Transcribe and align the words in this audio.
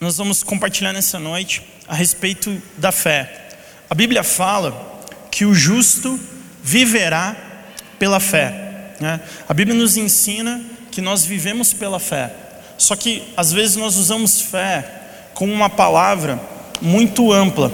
nós 0.00 0.16
vamos 0.16 0.42
compartilhar 0.42 0.94
nessa 0.94 1.18
noite 1.18 1.62
a 1.86 1.94
respeito 1.94 2.60
da 2.78 2.90
fé. 2.90 3.48
A 3.88 3.94
Bíblia 3.94 4.24
fala 4.24 5.04
que 5.30 5.44
o 5.44 5.54
justo 5.54 6.18
viverá 6.62 7.36
pela 7.98 8.18
fé. 8.18 8.94
Né? 8.98 9.20
A 9.46 9.52
Bíblia 9.52 9.76
nos 9.76 9.98
ensina 9.98 10.62
que 10.90 11.02
nós 11.02 11.26
vivemos 11.26 11.74
pela 11.74 12.00
fé. 12.00 12.32
Só 12.78 12.96
que 12.96 13.22
às 13.36 13.52
vezes 13.52 13.76
nós 13.76 13.96
usamos 13.96 14.40
fé 14.40 15.02
como 15.34 15.52
uma 15.52 15.68
palavra 15.68 16.40
muito 16.80 17.30
ampla 17.30 17.70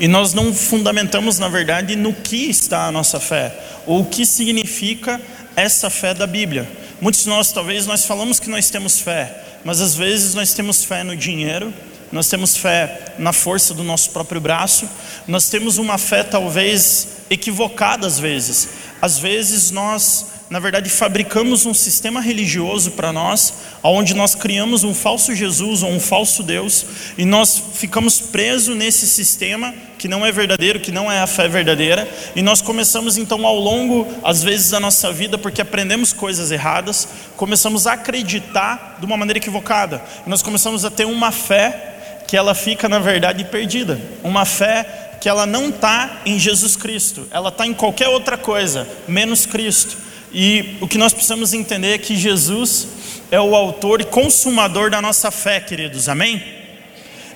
e 0.00 0.08
nós 0.08 0.34
não 0.34 0.52
fundamentamos, 0.52 1.38
na 1.38 1.48
verdade, 1.48 1.94
no 1.94 2.12
que 2.12 2.50
está 2.50 2.86
a 2.86 2.92
nossa 2.92 3.20
fé 3.20 3.56
ou 3.86 4.00
o 4.00 4.06
que 4.06 4.26
significa 4.26 5.20
essa 5.54 5.88
fé 5.88 6.14
da 6.14 6.26
Bíblia. 6.26 6.68
Muitos 7.00 7.22
de 7.22 7.28
nós, 7.28 7.52
talvez, 7.52 7.86
nós 7.86 8.04
falamos 8.04 8.40
que 8.40 8.50
nós 8.50 8.70
temos 8.70 8.98
fé, 8.98 9.49
mas 9.64 9.80
às 9.80 9.94
vezes 9.94 10.34
nós 10.34 10.54
temos 10.54 10.84
fé 10.84 11.02
no 11.02 11.16
dinheiro, 11.16 11.72
nós 12.12 12.28
temos 12.28 12.56
fé 12.56 13.14
na 13.18 13.32
força 13.32 13.72
do 13.72 13.84
nosso 13.84 14.10
próprio 14.10 14.40
braço, 14.40 14.88
nós 15.28 15.48
temos 15.48 15.78
uma 15.78 15.96
fé 15.96 16.22
talvez 16.22 17.08
equivocada 17.30 18.06
às 18.06 18.18
vezes. 18.18 18.68
Às 19.00 19.18
vezes 19.18 19.70
nós, 19.70 20.26
na 20.50 20.58
verdade, 20.58 20.90
fabricamos 20.90 21.64
um 21.64 21.72
sistema 21.72 22.20
religioso 22.20 22.90
para 22.90 23.12
nós, 23.12 23.54
onde 23.84 24.14
nós 24.14 24.34
criamos 24.34 24.82
um 24.82 24.92
falso 24.92 25.32
Jesus 25.32 25.84
ou 25.84 25.90
um 25.90 26.00
falso 26.00 26.42
Deus, 26.42 26.84
e 27.16 27.24
nós 27.24 27.62
ficamos 27.74 28.20
presos 28.20 28.76
nesse 28.76 29.06
sistema 29.06 29.72
que 29.96 30.08
não 30.08 30.26
é 30.26 30.32
verdadeiro, 30.32 30.80
que 30.80 30.90
não 30.90 31.10
é 31.10 31.20
a 31.20 31.26
fé 31.28 31.46
verdadeira, 31.46 32.08
e 32.34 32.42
nós 32.42 32.60
começamos 32.60 33.16
então 33.16 33.46
ao 33.46 33.54
longo, 33.54 34.04
às 34.24 34.42
vezes, 34.42 34.70
da 34.70 34.80
nossa 34.80 35.12
vida, 35.12 35.38
porque 35.38 35.62
aprendemos 35.62 36.12
coisas 36.12 36.50
erradas, 36.50 37.06
começamos 37.36 37.86
a 37.86 37.92
acreditar 37.92 38.96
de 38.98 39.06
uma 39.06 39.16
maneira 39.16 39.38
equivocada, 39.38 40.02
e 40.26 40.28
nós 40.28 40.42
começamos 40.42 40.84
a 40.84 40.90
ter 40.90 41.04
uma 41.04 41.30
fé 41.30 42.22
que 42.26 42.36
ela 42.36 42.56
fica, 42.56 42.88
na 42.88 42.98
verdade, 42.98 43.44
perdida, 43.44 44.00
uma 44.24 44.44
fé 44.44 45.16
que 45.20 45.28
ela 45.28 45.46
não 45.46 45.68
está 45.68 46.22
em 46.26 46.40
Jesus 46.40 46.74
Cristo, 46.74 47.28
ela 47.30 47.50
está 47.50 47.64
em 47.64 47.74
qualquer 47.74 48.08
outra 48.08 48.36
coisa, 48.36 48.88
menos 49.06 49.46
Cristo. 49.46 50.09
E 50.32 50.76
o 50.80 50.86
que 50.86 50.98
nós 50.98 51.12
precisamos 51.12 51.52
entender 51.52 51.94
é 51.94 51.98
que 51.98 52.16
Jesus 52.16 52.86
é 53.30 53.40
o 53.40 53.54
autor 53.54 54.00
e 54.00 54.04
consumador 54.04 54.90
da 54.90 55.02
nossa 55.02 55.30
fé, 55.30 55.60
queridos, 55.60 56.08
amém? 56.08 56.42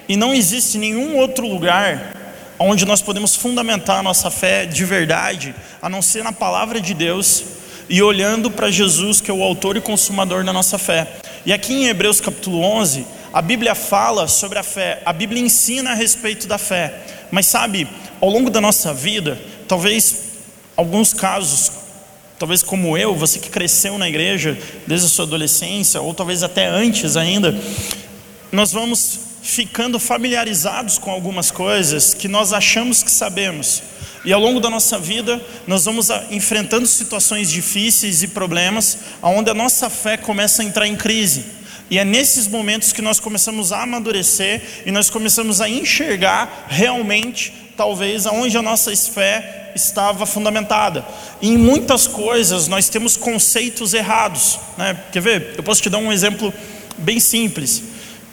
E 0.09 0.17
não 0.17 0.35
existe 0.35 0.79
nenhum 0.79 1.17
outro 1.17 1.47
lugar 1.47 2.15
onde 2.59 2.85
nós 2.85 3.03
podemos 3.03 3.35
fundamentar 3.35 3.99
a 3.99 4.03
nossa 4.03 4.31
fé 4.31 4.65
de 4.65 4.85
verdade, 4.85 5.55
a 5.83 5.89
não 5.89 6.01
ser 6.01 6.23
na 6.23 6.33
palavra 6.33 6.81
de 6.81 6.95
Deus 6.95 7.43
e 7.89 8.01
olhando 8.03 8.51
para 8.51 8.71
Jesus, 8.71 9.21
que 9.21 9.31
é 9.31 9.35
o 9.35 9.43
autor 9.43 9.77
e 9.77 9.81
consumador 9.81 10.45
da 10.45 10.53
nossa 10.53 10.79
fé. 10.79 11.17
E 11.45 11.53
aqui 11.53 11.73
em 11.75 11.87
Hebreus 11.89 12.21
capítulo 12.21 12.61
11, 12.61 13.07
a 13.33 13.43
Bíblia 13.43 13.75
fala 13.75 14.29
sobre 14.29 14.59
a 14.59 14.63
fé, 14.63 15.03
a 15.05 15.13
Bíblia 15.13 15.43
ensina 15.43 15.91
a 15.91 15.95
respeito 15.95 16.47
da 16.47 16.59
fé. 16.59 16.95
Mas 17.31 17.47
sabe, 17.47 17.89
ao 18.21 18.31
longo 18.31 18.49
da 18.49 18.61
nossa 18.61 18.95
vida, 18.95 19.39
talvez 19.67 20.35
alguns 20.77 21.13
casos, 21.13 21.84
talvez 22.39 22.63
como 22.63 22.97
eu, 22.97 23.15
você 23.15 23.39
que 23.39 23.49
cresceu 23.49 23.99
na 23.99 24.09
igreja 24.09 24.59
desde 24.87 25.07
a 25.07 25.11
sua 25.11 25.25
adolescência, 25.25 26.01
ou 26.01 26.13
talvez 26.13 26.43
até 26.43 26.67
antes 26.67 27.17
ainda, 27.17 27.59
nós 28.51 28.73
vamos 28.73 29.21
ficando 29.43 29.99
familiarizados 29.99 30.99
com 30.99 31.11
algumas 31.11 31.51
coisas 31.51 32.15
que 32.15 32.29
nós 32.29 32.53
achamos 32.53 33.03
que 33.03 33.11
sabemos. 33.11 33.83
E 34.25 34.33
ao 34.33 34.41
longo 34.41 34.59
da 34.59 34.71
nossa 34.71 34.99
vida, 34.99 35.41
nós 35.67 35.85
vamos 35.85 36.09
enfrentando 36.31 36.87
situações 36.87 37.51
difíceis 37.51 38.23
e 38.23 38.29
problemas, 38.29 38.99
onde 39.23 39.51
a 39.51 39.55
nossa 39.55 39.91
fé 39.91 40.17
começa 40.17 40.63
a 40.63 40.65
entrar 40.65 40.87
em 40.87 40.97
crise. 40.97 41.45
E 41.91 41.99
é 41.99 42.05
nesses 42.05 42.49
momentos 42.49 42.91
que 42.91 43.03
nós 43.03 43.21
começamos 43.21 43.71
a 43.71 43.83
amadurecer 43.83 44.63
e 44.87 44.91
nós 44.91 45.11
começamos 45.11 45.61
a 45.61 45.69
enxergar 45.69 46.67
realmente, 46.69 47.53
talvez, 47.77 48.27
aonde 48.27 48.57
a 48.57 48.63
nossa 48.63 48.97
fé 48.97 49.64
estava 49.75 50.27
fundamentada. 50.27 51.05
E 51.41 51.49
em 51.49 51.57
muitas 51.57 52.07
coisas 52.07 52.69
nós 52.69 52.89
temos 52.89 53.17
conceitos 53.17 53.95
errados. 53.95 54.59
Né? 54.77 54.99
Quer 55.13 55.21
ver? 55.21 55.55
Eu 55.57 55.63
posso 55.63 55.83
te 55.83 55.91
dar 55.91 55.99
um 55.99 56.13
exemplo 56.13 56.53
bem 56.99 57.19
simples. 57.21 57.83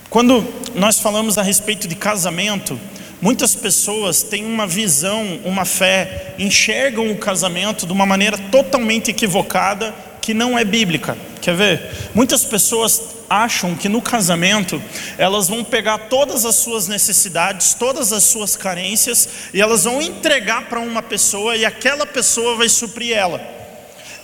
Quando 0.10 0.46
nós 0.76 1.00
falamos 1.00 1.38
a 1.38 1.42
respeito 1.42 1.88
de 1.88 1.96
casamento, 1.96 2.80
muitas 3.22 3.56
pessoas 3.56 4.24
têm 4.24 4.46
uma 4.46 4.68
visão, 4.68 5.40
uma 5.46 5.64
fé, 5.64 6.36
enxergam 6.38 7.10
o 7.12 7.18
casamento 7.18 7.86
de 7.86 7.94
uma 7.94 8.06
maneira 8.06 8.38
totalmente 8.38 9.10
equivocada 9.10 9.94
que 10.22 10.34
não 10.34 10.58
é 10.58 10.64
bíblica. 10.64 11.18
Quer 11.42 11.56
ver? 11.56 12.12
Muitas 12.14 12.46
pessoas 12.46 13.02
acham 13.30 13.76
que 13.76 13.90
no 13.90 14.02
casamento 14.02 14.82
elas 15.18 15.48
vão 15.48 15.64
pegar 15.64 15.98
todas 16.09 16.46
as 16.46 16.56
suas 16.56 16.88
necessidades, 16.88 17.74
todas 17.74 18.14
as 18.14 18.24
suas 18.24 18.56
carências 18.56 19.28
e 19.54 19.62
elas 19.62 19.86
vão 19.86 20.02
entregar 20.02 20.70
para 20.70 20.80
uma 20.80 21.02
pessoa 21.02 21.56
e 21.56 21.66
aquela 21.66 22.06
pessoa 22.06 22.56
vai 22.56 22.70
suprir 22.70 23.16
ela. 23.16 23.42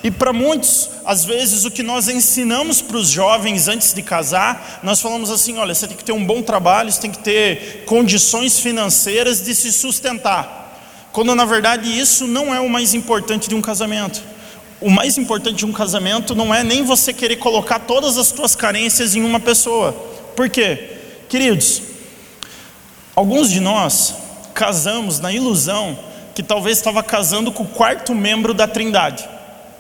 E 0.04 0.12
para 0.12 0.32
muitos, 0.32 0.90
às 1.04 1.26
vezes, 1.26 1.66
o 1.66 1.72
que 1.72 1.82
nós 1.82 2.08
ensinamos 2.08 2.82
para 2.82 2.98
os 2.98 3.10
jovens 3.10 3.68
antes 3.68 3.94
de 3.94 4.04
casar, 4.04 4.80
nós 4.84 5.02
falamos 5.02 5.32
assim: 5.32 5.58
olha, 5.58 5.74
você 5.74 5.88
tem 5.88 5.98
que 5.98 6.04
ter 6.04 6.12
um 6.12 6.24
bom 6.24 6.44
trabalho, 6.44 6.92
você 6.92 7.02
tem 7.02 7.12
que 7.12 7.20
ter 7.20 7.84
condições 7.86 8.60
financeiras 8.60 9.42
de 9.42 9.56
se 9.56 9.72
sustentar. 9.72 10.66
Quando 11.12 11.34
na 11.34 11.46
verdade 11.46 11.90
isso 11.90 12.28
não 12.28 12.54
é 12.54 12.60
o 12.60 12.70
mais 12.70 12.94
importante 12.94 13.50
de 13.50 13.56
um 13.56 13.62
casamento. 13.62 14.22
O 14.80 14.90
mais 14.90 15.18
importante 15.18 15.58
de 15.58 15.66
um 15.66 15.72
casamento 15.72 16.36
não 16.36 16.54
é 16.54 16.64
nem 16.64 16.84
você 16.84 17.12
querer 17.12 17.38
colocar 17.38 17.80
todas 17.80 18.18
as 18.18 18.28
suas 18.28 18.56
carências 18.56 19.16
em 19.16 19.24
uma 19.24 19.40
pessoa. 19.40 19.92
Por 20.36 20.50
quê? 20.50 20.98
Queridos, 21.28 21.82
alguns 23.16 23.50
de 23.50 23.60
nós 23.60 24.14
casamos 24.54 25.20
na 25.20 25.34
ilusão 25.34 25.98
que 26.36 26.44
talvez 26.44 26.78
estava 26.78 27.02
casando 27.02 27.52
com 27.52 27.64
o 27.64 27.68
quarto 27.68 28.14
membro 28.14 28.54
da 28.54 28.68
Trindade. 28.68 29.28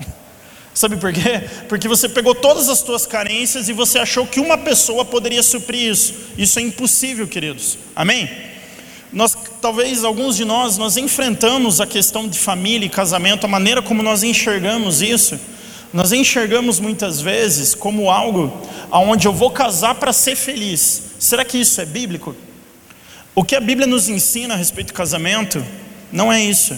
Sabe 0.73 0.97
por 0.97 1.13
quê? 1.13 1.47
Porque 1.69 1.87
você 1.87 2.09
pegou 2.09 2.33
todas 2.33 2.67
as 2.67 2.79
suas 2.79 3.05
carências 3.05 3.69
e 3.69 3.73
você 3.73 3.99
achou 3.99 4.25
que 4.25 4.39
uma 4.39 4.57
pessoa 4.57 5.05
poderia 5.05 5.43
suprir 5.43 5.91
isso. 5.91 6.15
Isso 6.35 6.57
é 6.57 6.63
impossível, 6.63 7.27
queridos. 7.27 7.77
Amém? 7.95 8.27
Nós, 9.13 9.37
talvez 9.67 10.05
alguns 10.05 10.37
de 10.37 10.45
nós, 10.45 10.77
nós 10.77 10.95
enfrentamos 10.95 11.81
a 11.81 11.85
questão 11.85 12.25
de 12.25 12.39
família 12.39 12.85
e 12.85 12.89
casamento, 12.89 13.43
a 13.43 13.49
maneira 13.49 13.81
como 13.81 14.01
nós 14.01 14.23
enxergamos 14.23 15.01
isso. 15.01 15.37
Nós 15.91 16.13
enxergamos 16.13 16.79
muitas 16.79 17.19
vezes 17.19 17.75
como 17.75 18.09
algo 18.09 18.65
aonde 18.89 19.27
eu 19.27 19.33
vou 19.33 19.51
casar 19.51 19.95
para 19.95 20.13
ser 20.13 20.37
feliz. 20.37 21.11
Será 21.19 21.43
que 21.43 21.57
isso 21.57 21.81
é 21.81 21.85
bíblico? 21.85 22.33
O 23.35 23.43
que 23.43 23.57
a 23.57 23.59
Bíblia 23.59 23.85
nos 23.85 24.07
ensina 24.07 24.53
a 24.53 24.57
respeito 24.57 24.87
do 24.87 24.93
casamento 24.93 25.61
não 26.13 26.31
é 26.31 26.41
isso. 26.41 26.73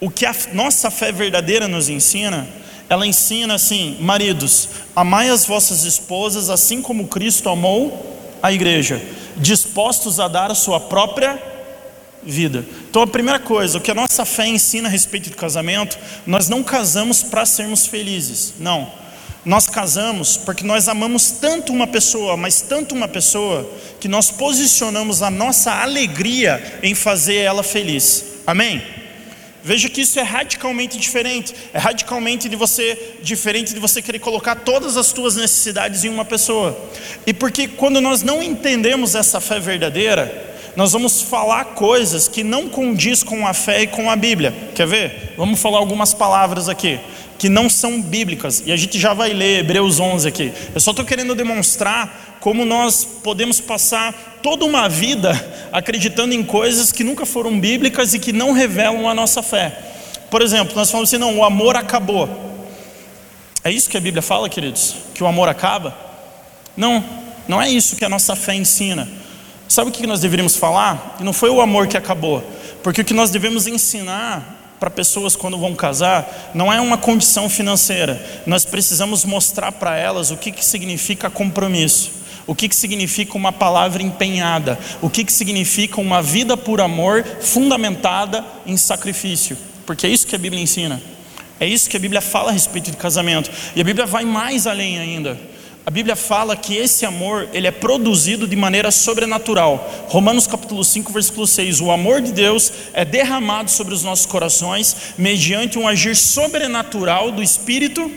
O 0.00 0.08
que 0.08 0.24
a 0.24 0.32
nossa 0.52 0.92
fé 0.92 1.10
verdadeira 1.10 1.66
nos 1.66 1.88
ensina 1.88 2.46
ela 2.88 3.04
ensina 3.04 3.54
assim: 3.54 3.96
maridos, 4.00 4.68
amai 4.94 5.28
as 5.28 5.44
vossas 5.44 5.82
esposas 5.82 6.50
assim 6.50 6.80
como 6.80 7.08
Cristo 7.08 7.48
amou 7.48 8.16
a 8.40 8.52
igreja, 8.52 9.02
dispostos 9.36 10.20
a 10.20 10.28
dar 10.28 10.52
a 10.52 10.54
sua 10.54 10.78
própria 10.78 11.57
vida. 12.22 12.64
Então, 12.88 13.02
a 13.02 13.06
primeira 13.06 13.38
coisa, 13.38 13.78
o 13.78 13.80
que 13.80 13.90
a 13.90 13.94
nossa 13.94 14.24
fé 14.24 14.46
ensina 14.46 14.88
a 14.88 14.90
respeito 14.90 15.30
do 15.30 15.36
casamento, 15.36 15.98
nós 16.26 16.48
não 16.48 16.62
casamos 16.62 17.22
para 17.22 17.46
sermos 17.46 17.86
felizes, 17.86 18.54
não. 18.58 18.92
Nós 19.44 19.66
casamos 19.66 20.36
porque 20.36 20.64
nós 20.64 20.88
amamos 20.88 21.30
tanto 21.30 21.72
uma 21.72 21.86
pessoa, 21.86 22.36
mas 22.36 22.60
tanto 22.60 22.94
uma 22.94 23.08
pessoa, 23.08 23.70
que 24.00 24.08
nós 24.08 24.30
posicionamos 24.30 25.22
a 25.22 25.30
nossa 25.30 25.72
alegria 25.72 26.80
em 26.82 26.94
fazer 26.94 27.36
ela 27.36 27.62
feliz. 27.62 28.24
Amém? 28.46 28.82
Veja 29.62 29.88
que 29.88 30.00
isso 30.00 30.18
é 30.18 30.22
radicalmente 30.22 30.96
diferente. 30.96 31.54
É 31.72 31.78
radicalmente 31.78 32.48
de 32.48 32.56
você 32.56 33.16
diferente 33.22 33.74
de 33.74 33.80
você 33.80 34.00
querer 34.00 34.18
colocar 34.18 34.56
todas 34.56 34.96
as 34.96 35.06
suas 35.06 35.36
necessidades 35.36 36.04
em 36.04 36.08
uma 36.08 36.24
pessoa. 36.24 36.78
E 37.26 37.34
porque 37.34 37.68
quando 37.68 38.00
nós 38.00 38.22
não 38.22 38.42
entendemos 38.42 39.14
essa 39.14 39.40
fé 39.40 39.58
verdadeira, 39.60 40.57
nós 40.78 40.92
vamos 40.92 41.22
falar 41.22 41.64
coisas 41.74 42.28
que 42.28 42.44
não 42.44 42.68
condiz 42.68 43.24
com 43.24 43.44
a 43.44 43.52
fé 43.52 43.82
e 43.82 43.86
com 43.88 44.08
a 44.08 44.14
Bíblia. 44.14 44.54
Quer 44.76 44.86
ver? 44.86 45.34
Vamos 45.36 45.60
falar 45.60 45.78
algumas 45.78 46.14
palavras 46.14 46.68
aqui 46.68 47.00
que 47.36 47.48
não 47.48 47.68
são 47.68 48.00
bíblicas. 48.00 48.62
E 48.64 48.70
a 48.70 48.76
gente 48.76 48.96
já 48.96 49.12
vai 49.12 49.32
ler 49.32 49.58
Hebreus 49.58 49.98
11 49.98 50.28
aqui. 50.28 50.52
Eu 50.72 50.80
só 50.80 50.92
estou 50.92 51.04
querendo 51.04 51.34
demonstrar 51.34 52.38
como 52.38 52.64
nós 52.64 53.04
podemos 53.04 53.60
passar 53.60 54.38
toda 54.40 54.64
uma 54.64 54.88
vida 54.88 55.32
acreditando 55.72 56.32
em 56.32 56.44
coisas 56.44 56.92
que 56.92 57.02
nunca 57.02 57.26
foram 57.26 57.58
bíblicas 57.58 58.14
e 58.14 58.20
que 58.20 58.32
não 58.32 58.52
revelam 58.52 59.08
a 59.08 59.14
nossa 59.14 59.42
fé. 59.42 59.76
Por 60.30 60.42
exemplo, 60.42 60.76
nós 60.76 60.92
falamos 60.92 61.10
assim: 61.10 61.18
não, 61.18 61.38
o 61.38 61.44
amor 61.44 61.74
acabou. 61.74 62.28
É 63.64 63.70
isso 63.72 63.90
que 63.90 63.96
a 63.96 64.00
Bíblia 64.00 64.22
fala, 64.22 64.48
queridos? 64.48 64.94
Que 65.12 65.24
o 65.24 65.26
amor 65.26 65.48
acaba? 65.48 65.98
Não, 66.76 67.04
não 67.48 67.60
é 67.60 67.68
isso 67.68 67.96
que 67.96 68.04
a 68.04 68.08
nossa 68.08 68.36
fé 68.36 68.54
ensina. 68.54 69.17
Sabe 69.68 69.90
o 69.90 69.92
que 69.92 70.06
nós 70.06 70.20
deveríamos 70.20 70.56
falar? 70.56 71.18
Não 71.20 71.32
foi 71.32 71.50
o 71.50 71.60
amor 71.60 71.86
que 71.86 71.96
acabou, 71.96 72.42
porque 72.82 73.02
o 73.02 73.04
que 73.04 73.14
nós 73.14 73.30
devemos 73.30 73.66
ensinar 73.66 74.56
para 74.80 74.88
pessoas 74.88 75.36
quando 75.36 75.58
vão 75.58 75.74
casar 75.74 76.50
não 76.54 76.72
é 76.72 76.80
uma 76.80 76.96
condição 76.96 77.50
financeira. 77.50 78.24
Nós 78.46 78.64
precisamos 78.64 79.24
mostrar 79.24 79.72
para 79.72 79.96
elas 79.96 80.30
o 80.30 80.36
que, 80.36 80.50
que 80.50 80.64
significa 80.64 81.28
compromisso. 81.28 82.12
O 82.46 82.54
que, 82.54 82.66
que 82.66 82.74
significa 82.74 83.36
uma 83.36 83.52
palavra 83.52 84.02
empenhada? 84.02 84.78
O 85.02 85.10
que, 85.10 85.22
que 85.22 85.32
significa 85.32 86.00
uma 86.00 86.22
vida 86.22 86.56
por 86.56 86.80
amor 86.80 87.22
fundamentada 87.42 88.42
em 88.64 88.74
sacrifício? 88.74 89.58
Porque 89.84 90.06
é 90.06 90.10
isso 90.10 90.26
que 90.26 90.34
a 90.34 90.38
Bíblia 90.38 90.62
ensina. 90.62 91.02
É 91.60 91.66
isso 91.66 91.90
que 91.90 91.96
a 91.96 92.00
Bíblia 92.00 92.22
fala 92.22 92.48
a 92.48 92.52
respeito 92.52 92.90
de 92.90 92.96
casamento. 92.96 93.50
E 93.76 93.80
a 93.82 93.84
Bíblia 93.84 94.06
vai 94.06 94.24
mais 94.24 94.66
além 94.66 94.98
ainda. 94.98 95.38
A 95.88 95.90
Bíblia 95.90 96.14
fala 96.14 96.54
que 96.54 96.76
esse 96.76 97.06
amor, 97.06 97.48
ele 97.50 97.66
é 97.66 97.70
produzido 97.70 98.46
de 98.46 98.54
maneira 98.54 98.90
sobrenatural. 98.90 100.06
Romanos 100.08 100.46
capítulo 100.46 100.84
5, 100.84 101.10
versículo 101.10 101.46
6. 101.46 101.80
O 101.80 101.90
amor 101.90 102.20
de 102.20 102.30
Deus 102.30 102.70
é 102.92 103.06
derramado 103.06 103.70
sobre 103.70 103.94
os 103.94 104.02
nossos 104.02 104.26
corações 104.26 105.14
mediante 105.16 105.78
um 105.78 105.88
agir 105.88 106.14
sobrenatural 106.14 107.32
do 107.32 107.42
Espírito 107.42 108.12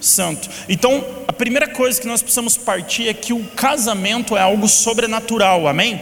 Santo. 0.00 0.48
Então, 0.68 1.04
a 1.26 1.32
primeira 1.32 1.66
coisa 1.66 2.00
que 2.00 2.06
nós 2.06 2.22
precisamos 2.22 2.56
partir 2.56 3.08
é 3.08 3.12
que 3.12 3.32
o 3.32 3.44
casamento 3.46 4.36
é 4.36 4.40
algo 4.40 4.68
sobrenatural. 4.68 5.66
Amém? 5.66 6.00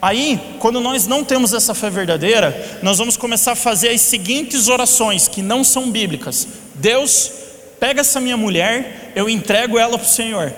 Aí, 0.00 0.40
quando 0.60 0.80
nós 0.80 1.04
não 1.04 1.24
temos 1.24 1.52
essa 1.52 1.74
fé 1.74 1.90
verdadeira, 1.90 2.78
nós 2.80 2.98
vamos 2.98 3.16
começar 3.16 3.50
a 3.50 3.56
fazer 3.56 3.88
as 3.88 4.02
seguintes 4.02 4.68
orações 4.68 5.26
que 5.26 5.42
não 5.42 5.64
são 5.64 5.90
bíblicas. 5.90 6.46
Deus, 6.76 7.32
pega 7.78 8.00
essa 8.00 8.20
minha 8.20 8.36
mulher, 8.36 9.12
eu 9.14 9.28
entrego 9.28 9.78
ela 9.78 9.98
para 9.98 10.06
o 10.06 10.08
Senhor. 10.08 10.52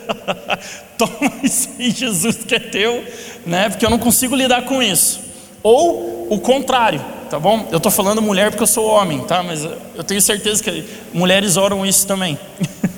Toma 0.96 1.32
isso 1.42 1.68
aí, 1.78 1.90
Jesus, 1.90 2.36
que 2.36 2.54
é 2.54 2.58
teu, 2.58 3.04
né? 3.44 3.68
Porque 3.68 3.84
eu 3.84 3.90
não 3.90 3.98
consigo 3.98 4.34
lidar 4.34 4.62
com 4.64 4.82
isso. 4.82 5.20
Ou 5.62 6.32
o 6.32 6.40
contrário, 6.40 7.04
tá 7.30 7.38
bom? 7.38 7.68
Eu 7.70 7.78
estou 7.78 7.90
falando 7.90 8.22
mulher 8.22 8.50
porque 8.50 8.62
eu 8.62 8.68
sou 8.68 8.86
homem, 8.86 9.20
tá? 9.20 9.42
Mas 9.42 9.64
eu 9.64 10.04
tenho 10.04 10.20
certeza 10.20 10.62
que 10.62 10.84
mulheres 11.12 11.56
oram 11.56 11.84
isso 11.84 12.06
também. 12.06 12.38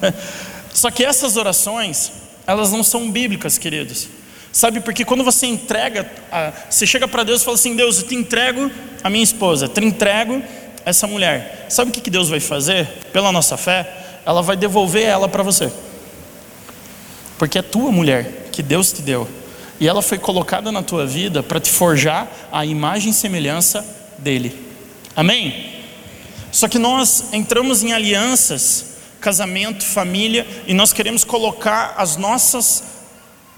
Só 0.73 0.91
que 0.91 1.05
essas 1.05 1.37
orações, 1.37 2.13
elas 2.47 2.71
não 2.71 2.85
são 2.85 3.11
bíblicas, 3.11 3.59
queridos. 3.59 4.09
Sabe, 4.53 4.81
porque 4.81 5.05
quando 5.05 5.23
você 5.23 5.47
entrega, 5.47 6.11
você 6.69 6.87
chega 6.87 7.07
para 7.07 7.23
Deus 7.23 7.43
e 7.43 7.45
fala 7.45 7.57
assim: 7.57 7.77
Deus, 7.77 7.99
eu 7.99 8.09
te 8.09 8.15
entrego 8.15 8.71
a 9.03 9.11
minha 9.11 9.23
esposa, 9.23 9.69
te 9.69 9.85
entrego 9.85 10.43
essa 10.89 11.07
mulher. 11.07 11.67
Sabe 11.69 11.91
o 11.91 11.93
que 11.93 12.11
Deus 12.11 12.29
vai 12.29 12.41
fazer 12.41 12.87
pela 13.13 13.31
nossa 13.31 13.57
fé? 13.57 14.21
Ela 14.25 14.43
vai 14.43 14.57
devolver 14.57 15.05
ela 15.05 15.29
para 15.29 15.43
você, 15.43 15.71
porque 17.39 17.59
é 17.59 17.63
tua 17.63 17.93
mulher 17.93 18.49
que 18.51 18.63
Deus 18.63 18.93
te 18.93 19.03
deu, 19.03 19.29
e 19.79 19.87
ela 19.87 20.03
foi 20.03 20.19
colocada 20.19 20.73
na 20.73 20.83
tua 20.83 21.07
vida 21.07 21.43
para 21.43 21.61
te 21.61 21.71
forjar 21.71 22.27
a 22.51 22.65
imagem 22.65 23.11
e 23.11 23.15
semelhança 23.15 23.85
dele. 24.19 24.67
Amém? 25.15 25.75
Só 26.51 26.69
que 26.69 26.79
nós 26.79 27.33
entramos 27.33 27.83
em 27.83 27.93
alianças, 27.93 28.97
casamento, 29.21 29.85
família, 29.85 30.47
e 30.67 30.73
nós 30.73 30.93
queremos 30.93 31.23
colocar 31.23 31.95
as 31.97 32.17
nossas 32.17 32.83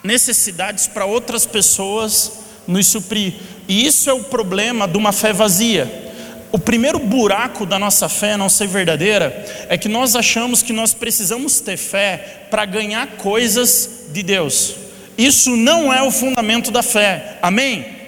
necessidades 0.02 0.86
para 0.86 1.04
outras 1.04 1.46
pessoas 1.46 2.32
nos 2.66 2.86
suprir. 2.88 3.34
E 3.68 3.86
isso 3.86 4.10
é 4.10 4.12
o 4.12 4.24
problema 4.24 4.88
de 4.88 4.98
uma 4.98 5.12
fé 5.12 5.32
vazia. 5.32 6.09
O 6.52 6.58
primeiro 6.58 6.99
buraco 6.99 7.64
da 7.64 7.79
nossa 7.79 8.08
fé 8.08 8.37
não 8.37 8.49
ser 8.49 8.67
verdadeira 8.67 9.44
é 9.69 9.79
que 9.79 9.88
nós 9.88 10.17
achamos 10.17 10.62
que 10.62 10.73
nós 10.73 10.93
precisamos 10.93 11.61
ter 11.61 11.76
fé 11.76 12.47
para 12.50 12.64
ganhar 12.64 13.06
coisas 13.17 14.06
de 14.12 14.23
Deus. 14.23 14.75
Isso 15.17 15.56
não 15.56 15.93
é 15.93 16.02
o 16.02 16.11
fundamento 16.11 16.70
da 16.70 16.82
fé. 16.82 17.38
Amém? 17.41 18.00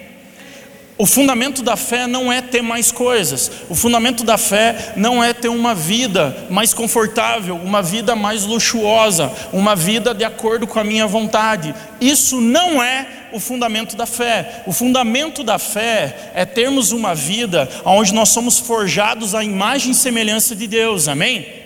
O 0.95 1.07
fundamento 1.07 1.63
da 1.63 1.75
fé 1.75 2.05
não 2.05 2.31
é 2.31 2.39
ter 2.39 2.61
mais 2.61 2.91
coisas, 2.91 3.51
o 3.67 3.73
fundamento 3.73 4.23
da 4.23 4.37
fé 4.37 4.93
não 4.95 5.23
é 5.23 5.33
ter 5.33 5.47
uma 5.47 5.73
vida 5.73 6.45
mais 6.51 6.71
confortável, 6.71 7.55
uma 7.55 7.81
vida 7.81 8.15
mais 8.15 8.45
luxuosa, 8.45 9.31
uma 9.51 9.75
vida 9.75 10.13
de 10.13 10.23
acordo 10.23 10.67
com 10.67 10.79
a 10.79 10.83
minha 10.83 11.07
vontade. 11.07 11.73
Isso 11.99 12.39
não 12.39 12.81
é 12.81 13.07
o 13.31 13.39
fundamento 13.39 13.95
da 13.95 14.05
fé. 14.05 14.61
O 14.67 14.71
fundamento 14.71 15.43
da 15.43 15.57
fé 15.57 16.31
é 16.35 16.45
termos 16.45 16.91
uma 16.91 17.15
vida 17.15 17.67
onde 17.83 18.13
nós 18.13 18.29
somos 18.29 18.59
forjados 18.59 19.33
à 19.33 19.43
imagem 19.43 19.91
e 19.91 19.95
semelhança 19.95 20.55
de 20.55 20.67
Deus, 20.67 21.07
amém? 21.07 21.62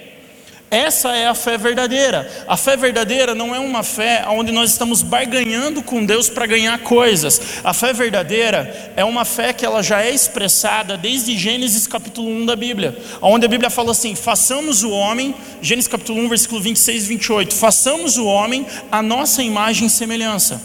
Essa 0.69 1.15
é 1.15 1.27
a 1.27 1.33
fé 1.33 1.57
verdadeira. 1.57 2.29
A 2.45 2.57
fé 2.57 2.75
verdadeira 2.75 3.33
não 3.33 3.55
é 3.55 3.59
uma 3.59 3.83
fé 3.83 4.25
onde 4.27 4.51
nós 4.51 4.71
estamos 4.71 5.01
barganhando 5.01 5.81
com 5.81 6.05
Deus 6.05 6.29
para 6.29 6.45
ganhar 6.45 6.77
coisas. 6.79 7.39
A 7.63 7.73
fé 7.73 7.93
verdadeira 7.93 8.91
é 8.97 9.05
uma 9.05 9.23
fé 9.23 9.53
que 9.53 9.65
ela 9.65 9.81
já 9.81 10.01
é 10.01 10.11
expressada 10.11 10.97
desde 10.97 11.37
Gênesis 11.37 11.87
capítulo 11.87 12.29
1 12.29 12.45
da 12.45 12.55
Bíblia, 12.55 12.97
onde 13.21 13.45
a 13.45 13.49
Bíblia 13.49 13.69
fala 13.69 13.91
assim: 13.91 14.13
façamos 14.13 14.83
o 14.83 14.91
homem, 14.91 15.33
Gênesis 15.61 15.87
capítulo 15.87 16.19
1, 16.23 16.29
versículo 16.29 16.61
26 16.61 17.05
e 17.05 17.07
28, 17.07 17.55
façamos 17.55 18.17
o 18.17 18.25
homem 18.25 18.65
a 18.91 19.01
nossa 19.01 19.41
imagem 19.41 19.87
e 19.87 19.89
semelhança. 19.89 20.61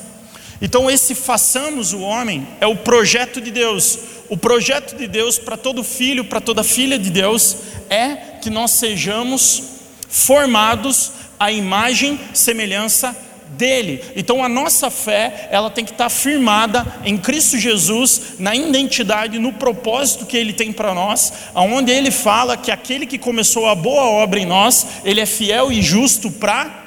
Então, 0.61 0.91
esse 0.91 1.15
façamos 1.15 1.93
o 1.93 2.01
homem 2.01 2.47
é 2.61 2.67
o 2.67 2.77
projeto 2.77 3.41
de 3.41 3.53
Deus. 3.53 3.99
O 4.29 4.37
projeto 4.37 4.97
de 4.97 5.07
Deus 5.07 5.39
para 5.39 5.57
todo 5.57 5.85
filho, 5.85 6.25
para 6.25 6.41
toda 6.41 6.65
filha 6.65 6.99
de 6.99 7.11
Deus, 7.11 7.57
é 7.91 8.15
que 8.41 8.49
nós 8.49 8.71
sejamos 8.71 9.72
formados 10.13 11.11
à 11.41 11.51
imagem, 11.51 12.21
semelhança 12.35 13.17
dele. 13.49 14.05
Então 14.15 14.45
a 14.45 14.49
nossa 14.49 14.91
fé, 14.91 15.49
ela 15.51 15.71
tem 15.71 15.85
que 15.85 15.93
estar 15.93 16.11
firmada 16.11 16.87
em 17.03 17.17
Cristo 17.17 17.59
Jesus, 17.59 18.35
na 18.39 18.55
identidade, 18.55 19.39
no 19.39 19.55
propósito 19.55 20.27
que 20.27 20.37
ele 20.37 20.53
tem 20.53 20.71
para 20.71 20.95
nós, 20.95 21.33
aonde 21.55 21.91
ele 21.91 22.11
fala 22.11 22.59
que 22.59 22.71
aquele 22.71 23.07
que 23.07 23.19
começou 23.19 23.67
a 23.67 23.75
boa 23.75 24.05
obra 24.05 24.39
em 24.39 24.47
nós, 24.47 24.87
ele 25.05 25.21
é 25.21 25.27
fiel 25.27 25.73
e 25.73 25.81
justo 25.81 26.31
para 26.31 26.82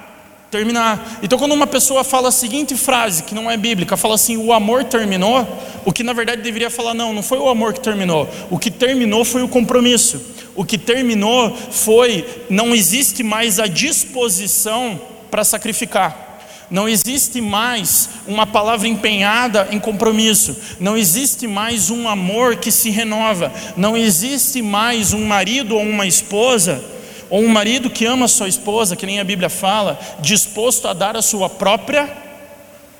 terminar. 0.55 1.19
Então, 1.21 1.37
quando 1.37 1.51
uma 1.51 1.67
pessoa 1.67 2.01
fala 2.01 2.29
a 2.29 2.31
seguinte 2.31 2.75
frase, 2.75 3.23
que 3.23 3.35
não 3.35 3.51
é 3.51 3.57
bíblica, 3.57 3.97
fala 3.97 4.15
assim: 4.15 4.37
o 4.37 4.53
amor 4.53 4.85
terminou, 4.85 5.45
o 5.83 5.91
que 5.91 6.01
na 6.01 6.13
verdade 6.13 6.41
deveria 6.41 6.69
falar, 6.69 6.93
não, 6.93 7.13
não 7.13 7.21
foi 7.21 7.37
o 7.37 7.49
amor 7.49 7.73
que 7.73 7.81
terminou, 7.81 8.29
o 8.49 8.57
que 8.57 8.71
terminou 8.71 9.25
foi 9.25 9.43
o 9.43 9.49
compromisso. 9.49 10.33
O 10.55 10.63
que 10.63 10.77
terminou 10.77 11.53
foi: 11.71 12.25
não 12.49 12.73
existe 12.73 13.21
mais 13.21 13.59
a 13.59 13.67
disposição 13.67 15.01
para 15.29 15.43
sacrificar. 15.43 16.23
Não 16.71 16.89
existe 16.89 17.41
mais 17.41 18.09
uma 18.25 18.47
palavra 18.47 18.87
empenhada 18.87 19.67
em 19.69 19.79
compromisso. 19.79 20.55
Não 20.79 20.97
existe 20.97 21.45
mais 21.45 21.91
um 21.91 22.07
amor 22.07 22.55
que 22.55 22.71
se 22.71 22.89
renova. 22.89 23.53
Não 23.77 23.95
existe 23.95 24.61
mais 24.61 25.13
um 25.13 25.25
marido 25.25 25.75
ou 25.75 25.81
uma 25.83 26.07
esposa, 26.07 26.83
ou 27.29 27.41
um 27.41 27.47
marido 27.47 27.89
que 27.89 28.05
ama 28.05 28.27
sua 28.27 28.47
esposa, 28.47 28.95
que 28.95 29.05
nem 29.05 29.19
a 29.19 29.23
Bíblia 29.23 29.49
fala, 29.49 29.99
disposto 30.19 30.87
a 30.87 30.93
dar 30.93 31.15
a 31.17 31.21
sua 31.21 31.49
própria 31.49 32.09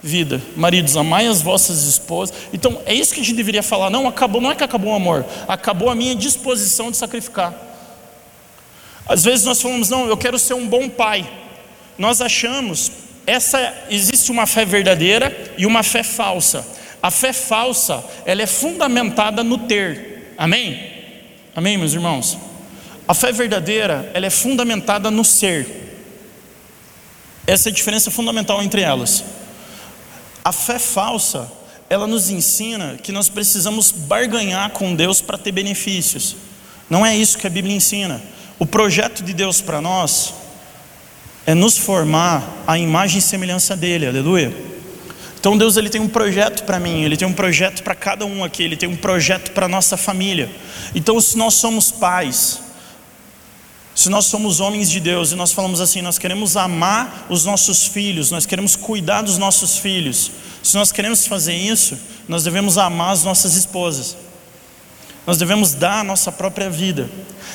vida. 0.02 0.42
Maridos, 0.56 0.96
amai 0.96 1.28
as 1.28 1.42
vossas 1.42 1.84
esposas. 1.84 2.36
Então, 2.54 2.80
é 2.86 2.94
isso 2.94 3.14
que 3.14 3.22
a 3.22 3.24
gente 3.24 3.36
deveria 3.36 3.64
falar. 3.64 3.90
Não, 3.90 4.08
acabou, 4.08 4.40
não 4.40 4.52
é 4.52 4.56
que 4.56 4.64
acabou 4.64 4.92
o 4.92 4.96
amor, 4.96 5.26
acabou 5.48 5.90
a 5.90 5.96
minha 5.96 6.16
disposição 6.16 6.92
de 6.92 6.98
sacrificar. 6.98 7.54
Às 9.08 9.24
vezes 9.24 9.46
nós 9.46 9.62
falamos, 9.62 9.90
não, 9.90 10.08
eu 10.08 10.18
quero 10.18 10.38
ser 10.38 10.54
um 10.54 10.68
bom 10.68 10.90
pai. 10.90 11.28
Nós 11.98 12.22
achamos, 12.22 12.92
essa 13.26 13.74
existe 13.90 14.32
uma 14.32 14.46
fé 14.46 14.66
verdadeira 14.66 15.54
e 15.58 15.66
uma 15.66 15.82
fé 15.82 16.04
falsa. 16.04 16.66
A 17.02 17.12
fé 17.12 17.34
falsa, 17.34 18.04
ela 18.26 18.42
é 18.42 18.48
fundamentada 18.48 19.44
no 19.44 19.60
ter. 19.60 20.34
Amém? 20.38 20.92
Amém, 21.56 21.78
meus 21.78 21.94
irmãos? 21.94 22.38
A 23.08 23.14
fé 23.14 23.32
verdadeira, 23.32 24.10
ela 24.14 24.26
é 24.26 24.30
fundamentada 24.30 25.12
no 25.12 25.24
ser. 25.24 25.84
Essa 27.46 27.70
é 27.70 27.72
a 27.72 27.74
diferença 27.74 28.10
fundamental 28.10 28.62
entre 28.64 28.82
elas. 28.82 29.24
A 30.44 30.52
fé 30.52 30.80
falsa, 30.80 31.52
ela 31.90 32.08
nos 32.08 32.30
ensina 32.30 32.98
que 33.02 33.12
nós 33.12 33.30
precisamos 33.30 33.92
barganhar 33.92 34.72
com 34.72 34.96
Deus 34.96 35.22
para 35.22 35.38
ter 35.38 35.52
benefícios. 35.52 36.36
Não 36.90 37.06
é 37.06 37.16
isso 37.16 37.38
que 37.38 37.46
a 37.46 37.50
Bíblia 37.50 37.76
ensina. 37.76 38.22
O 38.58 38.66
projeto 38.66 39.24
de 39.24 39.34
Deus 39.34 39.62
para 39.62 39.82
nós 39.82 40.34
é 41.46 41.54
nos 41.54 41.78
formar 41.78 42.64
a 42.66 42.78
imagem 42.78 43.20
e 43.20 43.22
semelhança 43.22 43.76
dele, 43.76 44.08
aleluia. 44.08 44.52
Então 45.40 45.56
Deus 45.56 45.78
ele 45.78 45.90
tem 45.92 46.02
um 46.02 46.08
projeto 46.08 46.64
para 46.64 46.80
mim, 46.80 47.04
ele 47.04 47.16
tem 47.16 47.28
um 47.28 47.34
projeto 47.34 47.84
para 47.84 47.94
cada 47.94 48.26
um 48.26 48.44
aqui, 48.44 48.64
ele 48.64 48.76
tem 48.76 48.90
um 48.90 48.96
projeto 48.96 49.52
para 49.52 49.68
nossa 49.68 49.96
família. 49.96 50.50
Então 50.96 51.22
se 51.22 51.38
nós 51.38 51.54
somos 51.54 51.92
pais, 51.92 52.62
se 53.96 54.10
nós 54.10 54.26
somos 54.26 54.60
homens 54.60 54.92
de 54.92 55.00
Deus 55.00 55.32
e 55.32 55.36
nós 55.36 55.54
falamos 55.54 55.80
assim, 55.80 56.02
nós 56.02 56.18
queremos 56.18 56.58
amar 56.58 57.26
os 57.30 57.46
nossos 57.46 57.88
filhos, 57.88 58.30
nós 58.30 58.46
queremos 58.46 58.76
cuidar 58.76 59.22
dos 59.22 59.38
nossos 59.38 59.78
filhos. 59.78 60.32
Se 60.62 60.76
nós 60.76 60.92
queremos 60.92 61.26
fazer 61.26 61.56
isso, 61.56 61.98
nós 62.28 62.44
devemos 62.44 62.78
amar 62.78 63.14
as 63.14 63.24
nossas 63.24 63.56
esposas. 63.56 64.18
Nós 65.26 65.38
devemos 65.38 65.74
dar 65.74 66.02
a 66.02 66.04
nossa 66.04 66.30
própria 66.30 66.70
vida. 66.70 67.10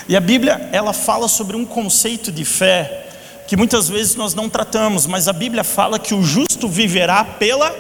E 0.09 0.17
a 0.17 0.21
Bíblia, 0.21 0.71
ela 0.73 0.95
fala 0.95 1.29
sobre 1.29 1.57
um 1.57 1.65
conceito 1.67 2.33
de 2.33 2.45
fé 2.45 3.07
que 3.47 3.57
muitas 3.57 3.89
vezes 3.89 4.15
nós 4.15 4.33
não 4.33 4.49
tratamos, 4.49 5.07
mas 5.07 5.29
a 5.29 5.33
Bíblia 5.33 5.63
fala 5.63 5.99
que 5.99 6.15
o 6.15 6.23
justo 6.23 6.69
viverá 6.69 7.23
pela 7.23 7.75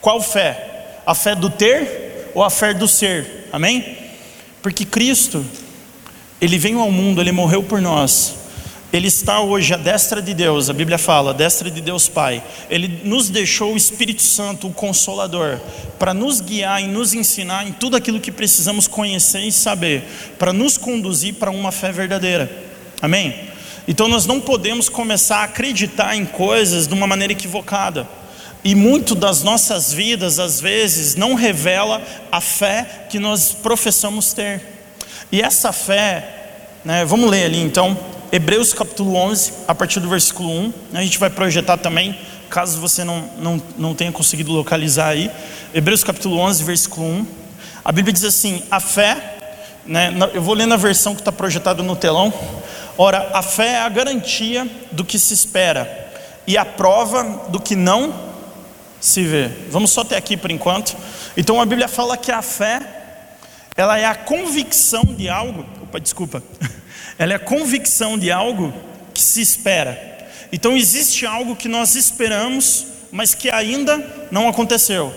qual 0.00 0.20
fé? 0.20 1.02
A 1.06 1.14
fé 1.14 1.34
do 1.34 1.48
ter 1.48 2.30
ou 2.34 2.42
a 2.42 2.50
fé 2.50 2.74
do 2.74 2.88
ser? 2.88 3.48
Amém? 3.52 3.98
Porque 4.62 4.84
Cristo, 4.84 5.44
ele 6.40 6.58
veio 6.58 6.80
ao 6.80 6.90
mundo, 6.90 7.20
ele 7.20 7.32
morreu 7.32 7.62
por 7.62 7.80
nós. 7.80 8.34
ele 8.92 9.08
está 9.08 9.40
hoje 9.40 9.74
à 9.74 9.76
destra 9.76 10.22
de 10.22 10.32
Deus, 10.32 10.70
a 10.70 10.72
Bíblia 10.72 10.96
fala, 10.96 11.30
à 11.30 11.34
destra 11.34 11.70
de 11.70 11.80
Deus 11.80 12.08
Pai. 12.08 12.42
Ele 12.70 13.00
nos 13.04 13.28
deixou 13.28 13.74
o 13.74 13.76
Espírito 13.76 14.22
Santo, 14.22 14.68
o 14.68 14.72
Consolador, 14.72 15.60
para 15.98 16.14
nos 16.14 16.40
guiar 16.40 16.82
e 16.82 16.86
nos 16.86 17.12
ensinar 17.12 17.66
em 17.66 17.72
tudo 17.72 17.96
aquilo 17.96 18.20
que 18.20 18.32
precisamos 18.32 18.86
conhecer 18.86 19.40
e 19.40 19.52
saber, 19.52 20.04
para 20.38 20.52
nos 20.52 20.78
conduzir 20.78 21.34
para 21.34 21.50
uma 21.50 21.72
fé 21.72 21.92
verdadeira. 21.92 22.50
Amém? 23.02 23.34
Então 23.88 24.08
nós 24.08 24.26
não 24.26 24.40
podemos 24.40 24.88
começar 24.88 25.38
a 25.38 25.44
acreditar 25.44 26.16
em 26.16 26.24
coisas 26.24 26.86
de 26.86 26.94
uma 26.94 27.06
maneira 27.06 27.32
equivocada. 27.32 28.08
E 28.64 28.74
muito 28.74 29.14
das 29.14 29.42
nossas 29.42 29.92
vidas, 29.92 30.38
às 30.40 30.60
vezes, 30.60 31.14
não 31.14 31.34
revela 31.34 32.02
a 32.32 32.40
fé 32.40 33.06
que 33.08 33.18
nós 33.18 33.52
professamos 33.52 34.32
ter. 34.32 34.75
E 35.30 35.42
essa 35.42 35.72
fé, 35.72 36.68
né, 36.84 37.04
vamos 37.04 37.30
ler 37.30 37.46
ali 37.46 37.60
então, 37.60 37.96
Hebreus 38.30 38.72
capítulo 38.72 39.14
11, 39.14 39.52
a 39.66 39.74
partir 39.74 40.00
do 40.00 40.08
versículo 40.08 40.50
1. 40.50 40.72
A 40.94 41.02
gente 41.02 41.18
vai 41.18 41.30
projetar 41.30 41.76
também, 41.76 42.18
caso 42.48 42.80
você 42.80 43.04
não, 43.04 43.28
não, 43.38 43.62
não 43.76 43.94
tenha 43.94 44.12
conseguido 44.12 44.52
localizar 44.52 45.08
aí. 45.08 45.30
Hebreus 45.74 46.04
capítulo 46.04 46.38
11, 46.38 46.64
versículo 46.64 47.06
1. 47.06 47.26
A 47.84 47.92
Bíblia 47.92 48.12
diz 48.12 48.24
assim: 48.24 48.62
a 48.70 48.80
fé, 48.80 49.38
né, 49.84 50.12
eu 50.34 50.42
vou 50.42 50.54
ler 50.54 50.66
na 50.66 50.76
versão 50.76 51.14
que 51.14 51.20
está 51.20 51.32
projetada 51.32 51.82
no 51.82 51.96
telão. 51.96 52.32
Ora, 52.98 53.30
a 53.32 53.42
fé 53.42 53.74
é 53.74 53.80
a 53.80 53.88
garantia 53.88 54.66
do 54.90 55.04
que 55.04 55.18
se 55.18 55.34
espera 55.34 56.06
e 56.46 56.56
a 56.56 56.64
prova 56.64 57.46
do 57.48 57.60
que 57.60 57.76
não 57.76 58.14
se 59.00 59.22
vê. 59.24 59.50
Vamos 59.70 59.90
só 59.90 60.00
até 60.00 60.16
aqui 60.16 60.36
por 60.36 60.50
enquanto. 60.50 60.96
Então 61.36 61.60
a 61.60 61.66
Bíblia 61.66 61.88
fala 61.88 62.16
que 62.16 62.32
a 62.32 62.42
fé, 62.42 62.80
ela 63.76 63.98
é 63.98 64.06
a 64.06 64.14
convicção 64.14 65.04
de 65.04 65.28
algo. 65.28 65.64
Opa, 65.82 66.00
desculpa. 66.00 66.42
Ela 67.18 67.32
é 67.32 67.36
a 67.36 67.40
convicção 67.40 68.18
de 68.18 68.30
algo 68.30 68.74
que 69.14 69.22
se 69.22 69.40
espera. 69.40 70.28
Então 70.52 70.76
existe 70.76 71.24
algo 71.24 71.56
que 71.56 71.68
nós 71.68 71.94
esperamos, 71.94 72.86
mas 73.10 73.34
que 73.34 73.50
ainda 73.50 74.28
não 74.30 74.48
aconteceu. 74.48 75.14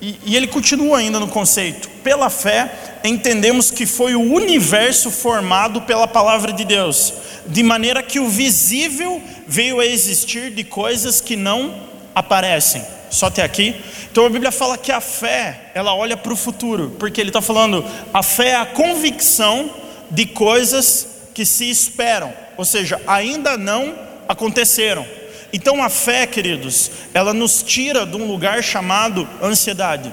E, 0.00 0.18
e, 0.24 0.36
ele 0.36 0.46
continua 0.46 0.98
ainda 0.98 1.20
no 1.20 1.28
conceito. 1.28 1.88
Pela 2.02 2.30
fé, 2.30 2.70
entendemos 3.04 3.70
que 3.70 3.84
foi 3.84 4.14
o 4.14 4.32
universo 4.32 5.10
formado 5.10 5.82
pela 5.82 6.08
palavra 6.08 6.52
de 6.52 6.64
Deus, 6.64 7.12
de 7.46 7.62
maneira 7.62 8.02
que 8.02 8.18
o 8.18 8.28
visível 8.28 9.20
veio 9.46 9.78
a 9.78 9.86
existir 9.86 10.50
de 10.50 10.64
coisas 10.64 11.20
que 11.20 11.36
não 11.36 11.74
aparecem. 12.14 12.82
Só 13.10 13.26
até 13.26 13.42
aqui. 13.42 13.74
Então 14.10 14.24
a 14.24 14.30
Bíblia 14.30 14.52
fala 14.52 14.78
que 14.78 14.92
a 14.92 15.00
fé, 15.00 15.70
ela 15.74 15.94
olha 15.94 16.16
para 16.16 16.32
o 16.32 16.36
futuro, 16.36 16.96
porque 16.98 17.20
ele 17.20 17.30
está 17.30 17.42
falando, 17.42 17.84
a 18.14 18.22
fé 18.22 18.50
é 18.50 18.56
a 18.56 18.66
convicção 18.66 19.70
de 20.10 20.26
coisas 20.26 21.08
que 21.34 21.44
se 21.44 21.68
esperam, 21.68 22.32
ou 22.56 22.64
seja, 22.64 23.00
ainda 23.06 23.56
não 23.56 23.94
aconteceram. 24.28 25.06
Então 25.52 25.82
a 25.82 25.88
fé, 25.88 26.26
queridos, 26.26 26.90
ela 27.12 27.34
nos 27.34 27.62
tira 27.62 28.06
de 28.06 28.16
um 28.16 28.26
lugar 28.26 28.62
chamado 28.62 29.28
ansiedade. 29.42 30.12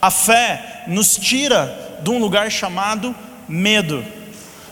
A 0.00 0.10
fé 0.10 0.84
nos 0.86 1.16
tira 1.16 1.98
de 2.02 2.10
um 2.10 2.18
lugar 2.18 2.50
chamado 2.50 3.14
medo. 3.48 4.04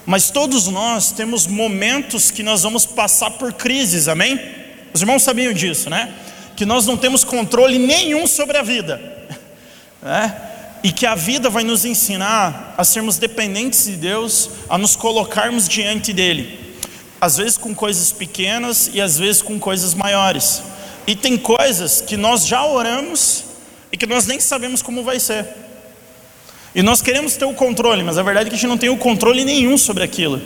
Mas 0.04 0.30
todos 0.30 0.66
nós 0.66 1.12
temos 1.12 1.46
momentos 1.46 2.30
que 2.30 2.42
nós 2.42 2.62
vamos 2.62 2.84
passar 2.84 3.30
por 3.30 3.52
crises, 3.52 4.08
amém? 4.08 4.38
Os 4.92 5.00
irmãos 5.00 5.22
sabiam 5.22 5.52
disso, 5.52 5.88
né? 5.88 6.12
Que 6.62 6.66
nós 6.66 6.86
não 6.86 6.96
temos 6.96 7.24
controle 7.24 7.76
nenhum 7.76 8.24
sobre 8.24 8.56
a 8.56 8.62
vida, 8.62 9.02
né? 10.00 10.32
e 10.80 10.92
que 10.92 11.04
a 11.04 11.16
vida 11.16 11.50
vai 11.50 11.64
nos 11.64 11.84
ensinar 11.84 12.76
a 12.78 12.84
sermos 12.84 13.18
dependentes 13.18 13.86
de 13.86 13.96
Deus, 13.96 14.48
a 14.68 14.78
nos 14.78 14.94
colocarmos 14.94 15.68
diante 15.68 16.12
dEle, 16.12 16.76
às 17.20 17.38
vezes 17.38 17.58
com 17.58 17.74
coisas 17.74 18.12
pequenas 18.12 18.88
e 18.94 19.00
às 19.00 19.18
vezes 19.18 19.42
com 19.42 19.58
coisas 19.58 19.92
maiores. 19.92 20.62
E 21.04 21.16
tem 21.16 21.36
coisas 21.36 22.00
que 22.00 22.16
nós 22.16 22.46
já 22.46 22.64
oramos 22.64 23.42
e 23.90 23.96
que 23.96 24.06
nós 24.06 24.24
nem 24.24 24.38
sabemos 24.38 24.82
como 24.82 25.02
vai 25.02 25.18
ser. 25.18 25.44
E 26.76 26.80
nós 26.80 27.02
queremos 27.02 27.34
ter 27.34 27.44
o 27.44 27.54
controle, 27.54 28.04
mas 28.04 28.18
a 28.18 28.22
verdade 28.22 28.46
é 28.46 28.50
que 28.50 28.54
a 28.54 28.58
gente 28.58 28.68
não 28.68 28.78
tem 28.78 28.88
o 28.88 28.96
controle 28.96 29.44
nenhum 29.44 29.76
sobre 29.76 30.04
aquilo. 30.04 30.40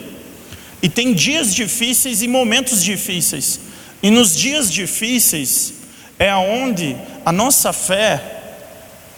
E 0.80 0.88
tem 0.88 1.12
dias 1.12 1.54
difíceis 1.54 2.22
e 2.22 2.26
momentos 2.26 2.82
difíceis. 2.82 3.60
E 4.02 4.10
nos 4.10 4.34
dias 4.34 4.72
difíceis 4.72 5.75
é 6.18 6.34
onde 6.34 6.96
a 7.24 7.32
nossa 7.32 7.72
fé 7.72 8.22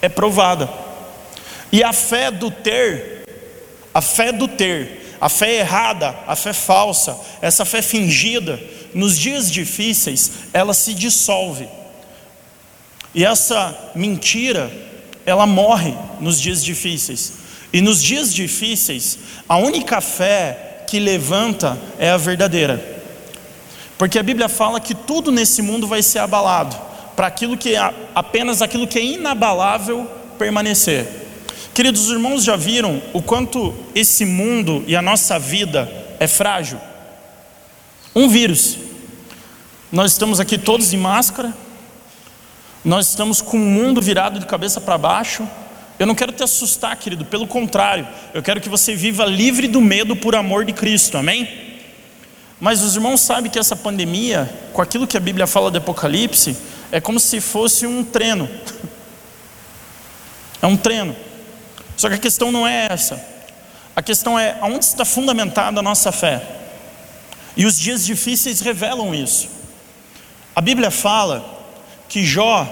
é 0.01 0.09
provada. 0.09 0.69
E 1.71 1.83
a 1.83 1.93
fé 1.93 2.31
do 2.31 2.51
ter, 2.51 3.25
a 3.93 4.01
fé 4.01 4.33
do 4.33 4.49
ter, 4.49 5.17
a 5.21 5.29
fé 5.29 5.57
errada, 5.57 6.15
a 6.27 6.35
fé 6.35 6.53
falsa, 6.53 7.19
essa 7.43 7.65
fé 7.65 7.83
fingida, 7.83 8.59
nos 8.95 9.19
dias 9.19 9.51
difíceis, 9.51 10.31
ela 10.53 10.73
se 10.73 10.95
dissolve. 10.95 11.69
E 13.15 13.25
essa 13.25 13.77
mentira, 13.95 14.71
ela 15.27 15.47
morre 15.47 15.95
nos 16.21 16.41
dias 16.41 16.65
difíceis. 16.65 17.33
E 17.73 17.81
nos 17.81 18.03
dias 18.03 18.33
difíceis, 18.35 19.19
a 19.49 19.57
única 19.57 20.01
fé 20.01 20.85
que 20.89 20.99
levanta 20.99 21.79
é 21.99 22.11
a 22.11 22.17
verdadeira. 22.17 22.83
Porque 23.99 24.19
a 24.19 24.23
Bíblia 24.23 24.49
fala 24.49 24.81
que 24.81 24.95
tudo 24.95 25.31
nesse 25.31 25.61
mundo 25.61 25.87
vai 25.87 26.03
ser 26.03 26.21
abalado, 26.21 26.77
para 27.19 27.27
aquilo 27.27 27.57
que 27.57 27.75
é 27.75 27.95
apenas 28.15 28.63
aquilo 28.63 28.87
que 28.87 28.97
é 28.97 29.03
inabalável 29.03 30.09
permanecer. 30.39 31.05
Queridos 31.75 32.03
os 32.03 32.13
irmãos, 32.13 32.45
já 32.45 32.55
viram 32.55 33.03
o 33.13 33.21
quanto 33.21 33.75
esse 33.93 34.25
mundo 34.25 34.85
e 34.87 34.95
a 34.95 35.03
nossa 35.03 35.37
vida 35.37 35.91
é 36.21 36.29
frágil? 36.29 36.79
Um 38.15 38.29
vírus. 38.29 38.79
Nós 39.91 40.13
estamos 40.13 40.39
aqui 40.39 40.57
todos 40.57 40.91
de 40.91 40.97
máscara, 40.97 41.53
nós 42.85 43.09
estamos 43.09 43.43
com 43.43 43.57
o 43.57 43.61
mundo 43.61 44.01
virado 44.01 44.39
de 44.39 44.47
cabeça 44.47 44.81
para 44.81 44.97
baixo. 44.97 45.45
Eu 45.99 46.07
não 46.07 46.15
quero 46.15 46.31
te 46.31 46.45
assustar, 46.45 46.97
querido, 46.99 47.25
pelo 47.25 47.49
contrário, 47.49 48.07
eu 48.33 48.45
quero 48.45 48.61
que 48.61 48.69
você 48.69 48.95
viva 48.95 49.25
livre 49.25 49.67
do 49.67 49.81
medo 49.81 50.15
por 50.15 50.37
amor 50.37 50.65
de 50.65 50.73
Cristo, 50.73 51.19
amém? 51.19 51.67
Mas 52.61 52.81
os 52.81 52.95
irmãos 52.95 53.21
sabem 53.21 53.51
que 53.51 53.59
essa 53.59 53.75
pandemia, 53.75 54.49
com 54.73 54.81
aquilo 54.81 55.05
que 55.05 55.17
a 55.17 55.21
Bíblia 55.21 55.49
fala 55.49 55.69
do 55.69 55.79
Apocalipse, 55.79 56.57
é 56.91 57.01
como 57.01 57.21
se 57.21 57.41
fosse 57.41 57.87
um 57.87 58.05
treino. 58.05 58.49
É 60.61 60.67
um 60.67 60.77
treino. 60.77 61.15
Só 61.97 62.09
que 62.09 62.15
a 62.15 62.19
questão 62.19 62.51
não 62.51 62.67
é 62.67 62.87
essa. 62.91 63.23
A 63.95 64.03
questão 64.03 64.39
é 64.39 64.57
aonde 64.61 64.85
está 64.85 65.05
fundamentada 65.05 65.81
a 65.81 65.83
nossa 65.83 66.13
fé. 66.13 66.43
E 67.57 67.67
os 67.67 67.79
dias 67.79 68.05
difíceis 68.05 68.61
revelam 68.61 69.15
isso. 69.15 69.49
A 70.55 70.61
Bíblia 70.61 70.91
fala 70.91 71.45
que 72.09 72.25
Jó, 72.25 72.67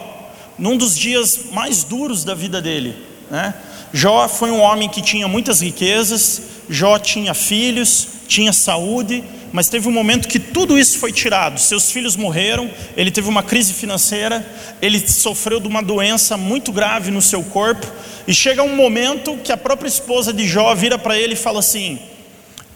num 0.58 0.76
dos 0.76 0.96
dias 0.96 1.50
mais 1.50 1.85
duros 1.85 2.25
da 2.25 2.35
vida 2.35 2.62
dele, 2.62 2.96
né? 3.30 3.54
Jó 3.92 4.28
foi 4.28 4.50
um 4.50 4.61
homem 4.61 4.88
que 4.88 5.02
tinha 5.02 5.28
muitas 5.28 5.61
riquezas, 5.61 6.42
Jó 6.68 6.99
tinha 6.99 7.35
filhos, 7.35 8.08
tinha 8.28 8.52
saúde, 8.52 9.25
mas 9.56 9.70
teve 9.70 9.88
um 9.88 9.90
momento 9.90 10.28
que 10.28 10.38
tudo 10.38 10.78
isso 10.78 10.98
foi 10.98 11.10
tirado. 11.10 11.58
Seus 11.58 11.90
filhos 11.90 12.14
morreram, 12.14 12.70
ele 12.94 13.10
teve 13.10 13.26
uma 13.26 13.42
crise 13.42 13.72
financeira, 13.72 14.46
ele 14.82 15.00
sofreu 15.08 15.58
de 15.58 15.66
uma 15.66 15.82
doença 15.82 16.36
muito 16.36 16.70
grave 16.70 17.10
no 17.10 17.22
seu 17.22 17.42
corpo, 17.42 17.90
e 18.28 18.34
chega 18.34 18.62
um 18.62 18.76
momento 18.76 19.34
que 19.38 19.50
a 19.50 19.56
própria 19.56 19.88
esposa 19.88 20.30
de 20.30 20.46
Jó 20.46 20.75
vira 20.75 20.98
para 20.98 21.18
ele 21.18 21.32
e 21.32 21.38
fala 21.38 21.60
assim: 21.60 21.98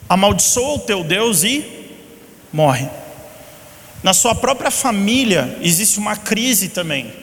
amaldiçoa 0.09 0.73
o 0.73 0.79
teu 0.79 1.03
Deus 1.03 1.43
e 1.43 1.63
morre. 2.51 2.89
Na 4.01 4.15
sua 4.15 4.33
própria 4.33 4.71
família 4.71 5.59
existe 5.61 5.99
uma 5.99 6.15
crise 6.15 6.69
também, 6.69 7.13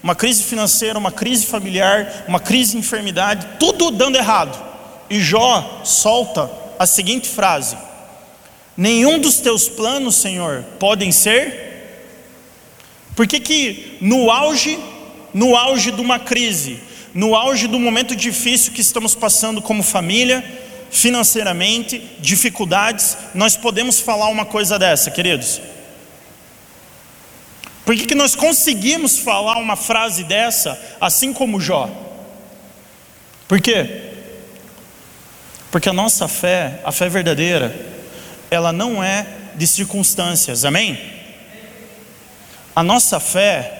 uma 0.00 0.14
crise 0.14 0.44
financeira, 0.44 0.96
uma 0.96 1.10
crise 1.10 1.44
familiar, 1.44 2.24
uma 2.28 2.38
crise 2.38 2.70
de 2.70 2.78
enfermidade, 2.78 3.48
tudo 3.58 3.90
dando 3.90 4.16
errado. 4.16 4.56
E 5.10 5.20
Jó 5.20 5.80
solta 5.82 6.48
a 6.78 6.86
seguinte 6.86 7.28
frase: 7.28 7.87
Nenhum 8.78 9.18
dos 9.18 9.40
teus 9.40 9.68
planos, 9.68 10.14
Senhor, 10.14 10.62
podem 10.78 11.10
ser. 11.10 11.66
Por 13.16 13.26
que 13.26 13.40
que 13.40 13.98
no 14.00 14.30
auge, 14.30 14.78
no 15.34 15.56
auge 15.56 15.90
de 15.90 16.00
uma 16.00 16.20
crise, 16.20 16.78
no 17.12 17.34
auge 17.34 17.66
do 17.66 17.80
momento 17.80 18.14
difícil 18.14 18.72
que 18.72 18.80
estamos 18.80 19.16
passando 19.16 19.60
como 19.60 19.82
família, 19.82 20.44
financeiramente, 20.92 22.00
dificuldades, 22.20 23.18
nós 23.34 23.56
podemos 23.56 23.98
falar 23.98 24.28
uma 24.28 24.44
coisa 24.44 24.78
dessa, 24.78 25.10
queridos? 25.10 25.60
Por 27.84 27.96
que, 27.96 28.06
que 28.06 28.14
nós 28.14 28.36
conseguimos 28.36 29.18
falar 29.18 29.56
uma 29.56 29.74
frase 29.74 30.22
dessa, 30.22 30.80
assim 31.00 31.32
como 31.32 31.60
Jó? 31.60 31.90
Por 33.48 33.60
quê? 33.60 34.12
Porque 35.68 35.88
a 35.88 35.92
nossa 35.92 36.28
fé, 36.28 36.80
a 36.84 36.92
fé 36.92 37.08
verdadeira, 37.08 37.97
ela 38.50 38.72
não 38.72 39.02
é 39.02 39.26
de 39.54 39.66
circunstâncias, 39.66 40.64
amém? 40.64 40.98
A 42.74 42.82
nossa 42.82 43.18
fé 43.18 43.74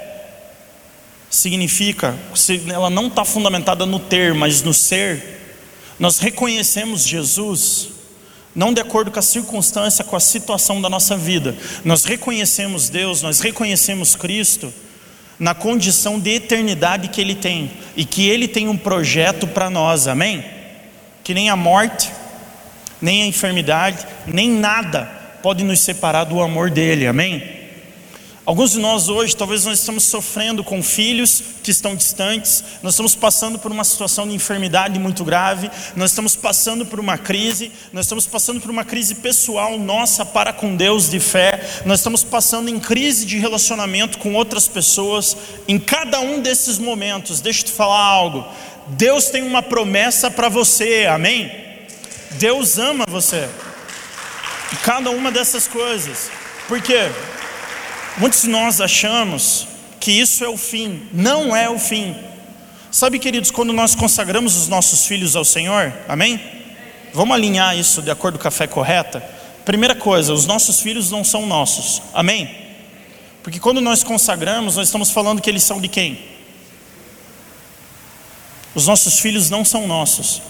significa, 1.31 2.17
ela 2.73 2.91
não 2.91 3.09
está 3.09 3.25
fundamentada 3.25 3.87
no 3.87 4.01
ter, 4.01 4.35
mas 4.35 4.63
no 4.63 4.75
ser. 4.75 5.39
Nós 5.99 6.19
reconhecemos 6.19 7.07
Jesus 7.07 7.91
não 8.55 8.73
de 8.73 8.81
acordo 8.81 9.13
com 9.13 9.19
a 9.21 9.23
circunstância, 9.23 10.03
com 10.03 10.17
a 10.17 10.21
situação 10.21 10.81
da 10.81 10.91
nossa 10.91 11.17
vida. 11.17 11.57
Nós 11.85 12.05
reconhecemos 12.05 12.89
Deus, 12.89 13.23
nós 13.23 13.39
reconhecemos 13.39 14.17
Cristo 14.17 14.75
na 15.39 15.55
condição 15.55 16.19
de 16.19 16.31
eternidade 16.31 17.07
que 17.07 17.21
Ele 17.21 17.37
tem 17.37 17.71
e 17.97 18.05
que 18.05 18.29
Ele 18.29 18.49
tem 18.49 18.67
um 18.67 18.77
projeto 18.77 19.47
para 19.47 19.71
nós, 19.71 20.09
amém? 20.09 20.45
Que 21.23 21.35
nem 21.35 21.49
a 21.49 21.55
morte, 21.55 22.11
nem 23.01 23.23
a 23.23 23.27
enfermidade, 23.27 24.07
nem 24.27 24.51
nada 24.51 25.19
pode 25.43 25.65
nos 25.65 25.81
separar 25.81 26.25
do 26.25 26.41
amor 26.41 26.71
dEle, 26.71 27.07
amém? 27.07 27.59
Alguns 28.49 28.73
de 28.73 28.79
nós 28.79 29.11
hoje, 29.11 29.37
talvez 29.37 29.67
nós 29.67 29.79
estamos 29.79 30.05
sofrendo 30.05 30.65
com 30.65 30.83
filhos 30.83 31.43
que 31.63 31.71
estão 31.71 31.95
distantes, 31.95 32.65
nós 32.83 32.95
estamos 32.95 33.15
passando 33.15 33.59
por 33.59 33.71
uma 33.71 33.85
situação 33.85 34.27
de 34.27 34.35
enfermidade 34.35 34.99
muito 34.99 35.23
grave, 35.23 35.71
nós 35.95 36.13
estamos 36.13 36.35
passando 36.35 36.87
por 36.87 36.99
uma 36.99 37.19
crise, 37.19 37.71
nós 37.93 38.07
estamos 38.07 38.25
passando 38.25 38.59
por 38.59 38.71
uma 38.71 38.85
crise 38.85 39.17
pessoal 39.17 39.79
nossa 39.79 40.25
para 40.25 40.51
com 40.51 40.75
Deus 40.75 41.11
de 41.11 41.21
fé, 41.21 41.63
nós 41.85 41.99
estamos 42.01 42.25
passando 42.25 42.71
em 42.71 42.81
crise 42.81 43.27
de 43.27 43.37
relacionamento 43.37 44.17
com 44.17 44.33
outras 44.33 44.67
pessoas. 44.67 45.37
Em 45.69 45.79
cada 45.79 46.19
um 46.19 46.41
desses 46.41 46.79
momentos, 46.79 47.43
deixa 47.43 47.61
eu 47.61 47.67
te 47.67 47.73
falar 47.73 48.03
algo. 48.03 48.47
Deus 48.87 49.27
tem 49.27 49.43
uma 49.43 49.63
promessa 49.63 50.31
para 50.31 50.49
você, 50.49 51.05
amém? 51.05 51.68
Deus 52.33 52.79
ama 52.79 53.05
você. 53.09 53.49
Cada 54.83 55.11
uma 55.11 55.31
dessas 55.31 55.67
coisas. 55.67 56.31
Por 56.67 56.81
quê? 56.81 57.11
Muitos 58.19 58.43
de 58.43 58.49
nós 58.49 58.81
achamos 58.81 59.67
que 60.01 60.13
isso 60.13 60.45
é 60.45 60.49
o 60.49 60.57
fim, 60.57 61.09
não 61.13 61.55
é 61.55 61.69
o 61.69 61.79
fim. 61.79 62.17
Sabe, 62.91 63.19
queridos, 63.19 63.51
quando 63.51 63.73
nós 63.73 63.95
consagramos 63.95 64.57
os 64.57 64.69
nossos 64.69 65.07
filhos 65.07 65.37
ao 65.37 65.45
Senhor, 65.45 65.93
amém? 66.09 66.41
Vamos 67.13 67.35
alinhar 67.35 67.77
isso 67.77 68.03
de 68.03 68.11
acordo 68.11 68.39
com 68.39 68.49
a 68.49 68.51
fé 68.51 68.67
correta? 68.67 69.21
Primeira 69.65 69.95
coisa, 69.95 70.33
os 70.33 70.47
nossos 70.47 70.81
filhos 70.81 71.11
não 71.11 71.23
são 71.23 71.47
nossos, 71.47 72.03
amém? 72.15 72.55
Porque 73.43 73.61
quando 73.61 73.81
nós 73.81 74.03
consagramos, 74.03 74.77
nós 74.77 74.89
estamos 74.89 75.11
falando 75.11 75.41
que 75.41 75.49
eles 75.49 75.63
são 75.63 75.81
de 75.81 75.89
quem? 75.89 76.19
Os 78.75 78.87
nossos 78.87 79.19
filhos 79.19 79.51
não 79.51 79.65
são 79.65 79.87
nossos. 79.87 80.43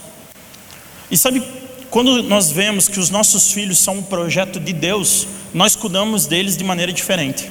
E 1.11 1.17
sabe, 1.17 1.43
quando 1.91 2.23
nós 2.23 2.51
vemos 2.51 2.89
que 2.89 3.01
os 3.01 3.11
nossos 3.11 3.53
filhos 3.53 3.79
são 3.79 3.99
um 3.99 4.03
projeto 4.03 4.61
de 4.61 4.73
Deus, 4.73 5.27
nós 5.55 5.75
cuidamos 5.75 6.27
deles 6.27 6.57
de 6.57 6.65
maneira 6.65 6.93
diferente. 6.93 7.51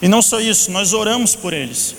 E 0.00 0.08
não 0.08 0.22
só 0.22 0.40
isso, 0.40 0.70
nós 0.70 0.92
oramos 0.92 1.36
por 1.36 1.52
eles. 1.52 1.94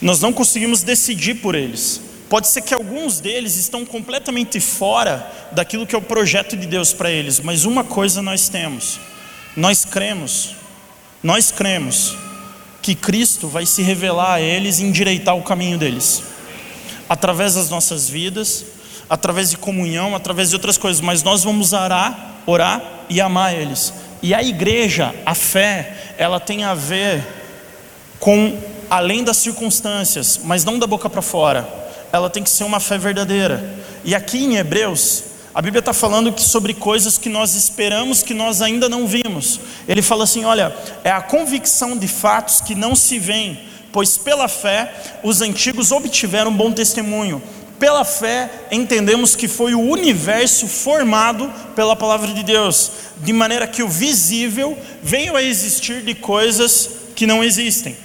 Nós 0.00 0.20
não 0.20 0.32
conseguimos 0.32 0.82
decidir 0.82 1.36
por 1.36 1.54
eles. 1.54 2.00
Pode 2.28 2.48
ser 2.48 2.62
que 2.62 2.74
alguns 2.74 3.20
deles 3.20 3.56
estão 3.56 3.84
completamente 3.84 4.58
fora 4.58 5.30
daquilo 5.52 5.86
que 5.86 5.94
é 5.94 5.98
o 5.98 6.02
projeto 6.02 6.56
de 6.56 6.66
Deus 6.66 6.92
para 6.92 7.10
eles, 7.10 7.38
mas 7.40 7.64
uma 7.64 7.84
coisa 7.84 8.20
nós 8.20 8.48
temos. 8.48 8.98
Nós 9.56 9.84
cremos. 9.84 10.56
Nós 11.22 11.52
cremos 11.52 12.16
que 12.80 12.94
Cristo 12.94 13.46
vai 13.46 13.64
se 13.64 13.80
revelar 13.80 14.34
a 14.34 14.40
eles 14.40 14.80
e 14.80 14.84
endireitar 14.84 15.36
o 15.36 15.42
caminho 15.42 15.78
deles. 15.78 16.22
Através 17.08 17.54
das 17.54 17.70
nossas 17.70 18.08
vidas, 18.08 18.64
através 19.12 19.50
de 19.50 19.58
comunhão, 19.58 20.16
através 20.16 20.48
de 20.48 20.56
outras 20.56 20.78
coisas, 20.78 21.02
mas 21.02 21.22
nós 21.22 21.44
vamos 21.44 21.74
orar, 21.74 22.36
orar 22.46 22.82
e 23.10 23.20
amar 23.20 23.54
eles. 23.54 23.92
E 24.22 24.32
a 24.32 24.42
igreja, 24.42 25.14
a 25.26 25.34
fé, 25.34 26.14
ela 26.16 26.40
tem 26.40 26.64
a 26.64 26.72
ver 26.72 27.22
com 28.18 28.58
além 28.88 29.22
das 29.22 29.36
circunstâncias, 29.36 30.40
mas 30.42 30.64
não 30.64 30.78
da 30.78 30.86
boca 30.86 31.10
para 31.10 31.20
fora. 31.20 31.68
Ela 32.10 32.30
tem 32.30 32.42
que 32.42 32.48
ser 32.48 32.64
uma 32.64 32.80
fé 32.80 32.96
verdadeira. 32.96 33.84
E 34.02 34.14
aqui 34.14 34.44
em 34.44 34.56
Hebreus, 34.56 35.24
a 35.54 35.60
Bíblia 35.60 35.80
está 35.80 35.92
falando 35.92 36.32
que 36.32 36.40
sobre 36.40 36.72
coisas 36.72 37.18
que 37.18 37.28
nós 37.28 37.54
esperamos 37.54 38.22
que 38.22 38.32
nós 38.32 38.62
ainda 38.62 38.88
não 38.88 39.06
vimos. 39.06 39.60
Ele 39.86 40.00
fala 40.00 40.24
assim: 40.24 40.46
olha, 40.46 40.74
é 41.04 41.10
a 41.10 41.20
convicção 41.20 41.98
de 41.98 42.08
fatos 42.08 42.62
que 42.62 42.74
não 42.74 42.96
se 42.96 43.18
veem, 43.18 43.60
pois 43.92 44.16
pela 44.16 44.48
fé 44.48 44.90
os 45.22 45.42
antigos 45.42 45.92
obtiveram 45.92 46.50
bom 46.50 46.72
testemunho. 46.72 47.42
Pela 47.82 48.04
fé, 48.04 48.48
entendemos 48.70 49.34
que 49.34 49.48
foi 49.48 49.74
o 49.74 49.80
universo 49.80 50.68
formado 50.68 51.52
pela 51.74 51.96
palavra 51.96 52.32
de 52.32 52.44
Deus, 52.44 52.92
de 53.16 53.32
maneira 53.32 53.66
que 53.66 53.82
o 53.82 53.88
visível 53.88 54.78
veio 55.02 55.34
a 55.34 55.42
existir 55.42 56.00
de 56.02 56.14
coisas 56.14 56.90
que 57.16 57.26
não 57.26 57.42
existem. 57.42 57.96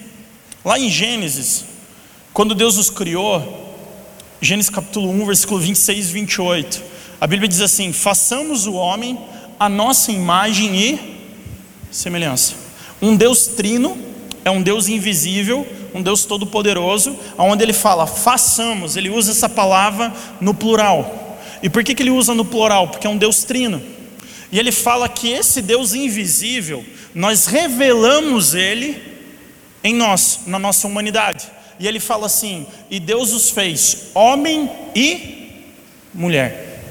Lá 0.66 0.80
em 0.80 0.90
Gênesis, 0.90 1.64
quando 2.34 2.56
Deus 2.56 2.76
os 2.76 2.90
criou, 2.90 3.78
Gênesis 4.42 4.72
capítulo 4.72 5.12
1, 5.12 5.26
versículo 5.28 5.60
26 5.60 6.10
e 6.10 6.12
28, 6.12 6.84
a 7.22 7.28
Bíblia 7.28 7.48
diz 7.48 7.62
assim: 7.62 7.94
Façamos 7.94 8.66
o 8.66 8.74
homem 8.74 9.16
a 9.60 9.70
nossa 9.70 10.12
imagem 10.12 10.76
e 10.76 11.00
semelhança. 11.92 12.56
Um 13.00 13.16
Deus 13.16 13.46
trino 13.46 13.96
é 14.44 14.50
um 14.50 14.64
Deus 14.64 14.88
invisível, 14.88 15.68
um 15.94 16.02
Deus 16.02 16.26
todo-poderoso, 16.26 17.18
onde 17.38 17.64
ele 17.64 17.74
fala, 17.74 18.06
façamos, 18.06 18.96
ele 18.96 19.10
usa 19.10 19.32
essa 19.32 19.50
palavra 19.50 20.14
no 20.40 20.54
plural. 20.54 21.40
E 21.62 21.70
por 21.70 21.84
que, 21.84 21.96
que 21.96 22.04
ele 22.04 22.12
usa 22.12 22.34
no 22.34 22.46
plural? 22.46 22.88
Porque 22.90 23.08
é 23.08 23.10
um 23.10 23.18
Deus 23.18 23.44
trino. 23.44 23.82
E 24.52 24.60
ele 24.60 24.72
fala 24.72 25.10
que 25.10 25.30
esse 25.30 25.62
Deus 25.62 25.94
invisível, 25.94 26.86
nós 27.14 27.48
revelamos 27.48 28.54
ele 28.54 29.02
em 29.84 29.94
nós, 29.94 30.42
na 30.48 30.60
nossa 30.60 30.88
humanidade. 30.88 31.48
E 31.80 31.88
ele 31.88 32.00
fala 32.00 32.28
assim: 32.28 32.66
e 32.90 33.00
Deus 33.00 33.34
os 33.34 33.50
fez 33.50 34.08
homem 34.14 34.70
e 34.96 35.64
mulher. 36.14 36.82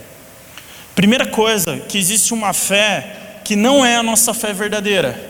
Primeira 0.94 1.26
coisa, 1.26 1.78
que 1.78 1.98
existe 1.98 2.32
uma 2.32 2.52
fé 2.52 3.40
que 3.44 3.54
não 3.54 3.84
é 3.84 3.96
a 3.96 4.02
nossa 4.02 4.32
fé 4.34 4.52
verdadeira. 4.52 5.25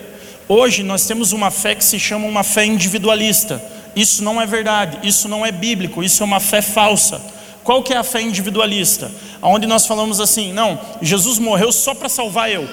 Hoje 0.49 0.83
nós 0.83 1.07
temos 1.07 1.33
uma 1.33 1.51
fé 1.51 1.75
que 1.75 1.85
se 1.85 1.99
chama 1.99 2.27
uma 2.27 2.45
fé 2.45 2.65
individualista. 2.65 3.63
Isso 3.97 4.23
não 4.23 4.41
é 4.41 4.47
verdade, 4.47 4.99
isso 5.03 5.29
não 5.29 5.45
é 5.45 5.51
bíblico, 5.51 6.05
isso 6.05 6.23
é 6.23 6.27
uma 6.27 6.39
fé 6.39 6.63
falsa. 6.63 7.21
Qual 7.65 7.83
que 7.83 7.93
é 7.93 7.97
a 7.97 8.05
fé 8.05 8.21
individualista? 8.21 9.11
Onde 9.43 9.67
nós 9.67 9.87
falamos 9.87 10.21
assim, 10.21 10.53
não, 10.53 10.79
Jesus 11.03 11.39
morreu 11.39 11.73
só 11.73 11.95
para 11.95 12.09
salvar 12.09 12.49
eu. 12.49 12.69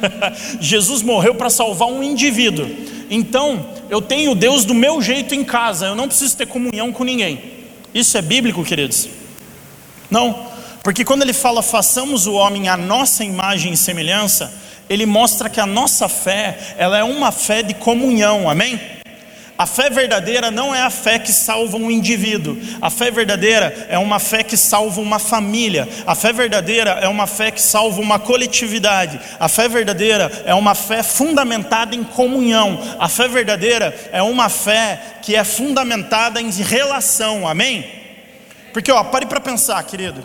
Jesus 0.60 1.02
morreu 1.02 1.34
para 1.34 1.50
salvar 1.50 1.88
um 1.88 2.02
indivíduo. 2.02 2.66
Então, 3.10 3.66
eu 3.90 4.00
tenho 4.00 4.34
Deus 4.34 4.64
do 4.64 4.72
meu 4.72 5.02
jeito 5.02 5.34
em 5.34 5.44
casa, 5.44 5.86
eu 5.86 5.94
não 5.94 6.08
preciso 6.08 6.36
ter 6.36 6.46
comunhão 6.46 6.90
com 6.90 7.04
ninguém. 7.04 7.42
Isso 7.92 8.16
é 8.16 8.22
bíblico, 8.22 8.64
queridos? 8.64 9.08
Não, 10.10 10.46
porque 10.82 11.04
quando 11.04 11.22
ele 11.22 11.32
fala 11.34 11.62
façamos 11.62 12.26
o 12.26 12.32
homem 12.32 12.68
à 12.68 12.76
nossa 12.76 13.24
imagem 13.24 13.72
e 13.72 13.76
semelhança, 13.76 14.52
ele 14.90 15.06
mostra 15.06 15.48
que 15.48 15.60
a 15.60 15.66
nossa 15.66 16.08
fé, 16.08 16.58
ela 16.76 16.98
é 16.98 17.04
uma 17.04 17.30
fé 17.30 17.62
de 17.62 17.74
comunhão, 17.74 18.50
amém? 18.50 18.80
A 19.56 19.64
fé 19.64 19.88
verdadeira 19.88 20.50
não 20.50 20.74
é 20.74 20.82
a 20.82 20.90
fé 20.90 21.18
que 21.18 21.30
salva 21.32 21.76
um 21.76 21.90
indivíduo. 21.90 22.56
A 22.80 22.90
fé 22.90 23.10
verdadeira 23.10 23.86
é 23.88 23.98
uma 23.98 24.18
fé 24.18 24.42
que 24.42 24.56
salva 24.56 25.00
uma 25.00 25.18
família. 25.20 25.86
A 26.06 26.14
fé 26.16 26.32
verdadeira 26.32 26.92
é 26.92 27.06
uma 27.06 27.26
fé 27.26 27.50
que 27.52 27.62
salva 27.62 28.00
uma 28.00 28.18
coletividade. 28.18 29.20
A 29.38 29.48
fé 29.48 29.68
verdadeira 29.68 30.42
é 30.44 30.54
uma 30.54 30.74
fé 30.74 31.02
fundamentada 31.02 31.94
em 31.94 32.02
comunhão. 32.02 32.80
A 32.98 33.06
fé 33.06 33.28
verdadeira 33.28 33.94
é 34.10 34.22
uma 34.22 34.48
fé 34.48 34.98
que 35.22 35.36
é 35.36 35.44
fundamentada 35.44 36.40
em 36.40 36.50
relação. 36.50 37.46
Amém? 37.46 37.84
Porque, 38.72 38.90
ó, 38.90 39.04
pare 39.04 39.26
para 39.26 39.40
pensar, 39.40 39.80
querido. 39.84 40.24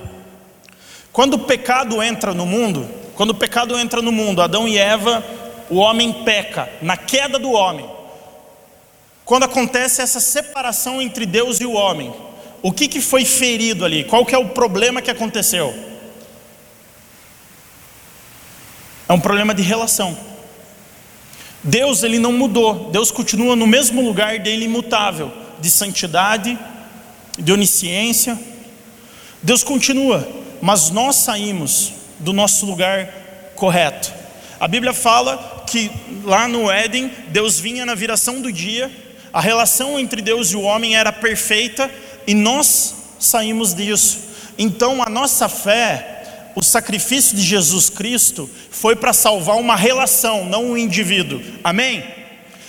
Quando 1.12 1.34
o 1.34 1.40
pecado 1.40 2.02
entra 2.02 2.34
no 2.34 2.46
mundo, 2.46 3.05
quando 3.16 3.30
o 3.32 3.36
pecado 3.36 3.78
entra 3.80 4.02
no 4.02 4.12
mundo, 4.12 4.42
Adão 4.42 4.68
e 4.68 4.78
Eva, 4.78 5.24
o 5.70 5.78
homem 5.78 6.12
peca, 6.24 6.70
na 6.82 6.98
queda 6.98 7.40
do 7.40 7.52
homem. 7.52 7.90
Quando 9.24 9.44
acontece 9.44 10.02
essa 10.02 10.20
separação 10.20 11.02
entre 11.02 11.26
Deus 11.26 11.60
e 11.60 11.66
o 11.66 11.72
homem, 11.72 12.14
o 12.62 12.72
que, 12.72 12.88
que 12.88 13.02
foi 13.02 13.26
ferido 13.26 13.86
ali? 13.86 14.04
Qual 14.04 14.26
que 14.26 14.36
é 14.36 14.38
o 14.38 14.50
problema 14.50 15.02
que 15.02 15.10
aconteceu? 15.10 15.74
É 19.08 19.14
um 19.14 19.20
problema 19.20 19.54
de 19.54 19.64
relação. 19.64 20.18
Deus 21.64 22.04
ele 22.04 22.20
não 22.20 22.34
mudou, 22.34 22.92
Deus 22.92 23.12
continua 23.12 23.56
no 23.56 23.66
mesmo 23.66 24.02
lugar 24.02 24.40
dele 24.40 24.66
imutável, 24.66 25.32
de 25.60 25.72
santidade, 25.72 26.58
de 27.40 27.52
onisciência. 27.52 28.38
Deus 29.42 29.64
continua, 29.64 30.28
mas 30.62 30.92
nós 30.92 31.16
saímos 31.16 31.95
do 32.20 32.34
nosso 32.34 32.66
lugar 32.66 33.10
correto. 33.56 34.14
A 34.60 34.68
Bíblia 34.68 34.94
fala 34.94 35.64
que 35.68 35.92
lá 36.24 36.48
no 36.48 36.72
Éden, 36.72 37.12
Deus 37.28 37.60
vinha 37.60 37.86
na 37.86 37.96
viração 37.96 38.42
do 38.42 38.52
dia, 38.52 38.92
a 39.34 39.42
relação 39.42 40.00
entre 40.00 40.22
Deus 40.22 40.52
e 40.52 40.56
o 40.56 40.62
homem 40.62 40.96
era 40.96 41.12
perfeita 41.12 41.92
e 42.26 42.34
nós 42.34 42.96
saímos 43.20 43.74
disso. 43.74 44.20
Então 44.58 45.04
a 45.04 45.10
nossa 45.10 45.50
fé, 45.50 46.52
o 46.56 46.64
sacrifício 46.64 47.36
de 47.36 47.44
Jesus 47.44 47.90
Cristo, 47.90 48.50
foi 48.72 48.96
para 48.96 49.12
salvar 49.12 49.58
uma 49.58 49.76
relação, 49.76 50.46
não 50.46 50.72
um 50.72 50.78
indivíduo. 50.78 51.42
Amém? 51.64 52.04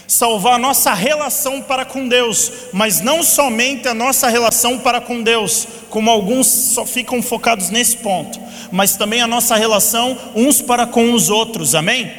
Salvar 0.06 0.54
a 0.54 0.58
nossa 0.58 0.94
relação 0.94 1.60
para 1.60 1.84
com 1.84 2.08
Deus, 2.08 2.52
mas 2.72 3.00
não 3.00 3.22
somente 3.22 3.88
a 3.88 3.94
nossa 3.94 4.28
relação 4.28 4.78
para 4.78 5.00
com 5.00 5.22
Deus, 5.22 5.66
como 5.90 6.10
alguns 6.10 6.46
só 6.46 6.84
ficam 6.86 7.22
focados 7.22 7.70
nesse 7.70 7.96
ponto, 7.96 8.40
mas 8.70 8.96
também 8.96 9.20
a 9.20 9.26
nossa 9.26 9.56
relação 9.56 10.16
uns 10.34 10.62
para 10.62 10.86
com 10.86 11.12
os 11.12 11.30
outros, 11.30 11.74
amém? 11.74 12.12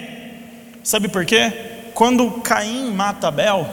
Sabe 0.83 1.07
por 1.07 1.25
quê? 1.25 1.51
Quando 1.93 2.29
Caim 2.41 2.91
mata 2.91 3.27
Abel, 3.27 3.67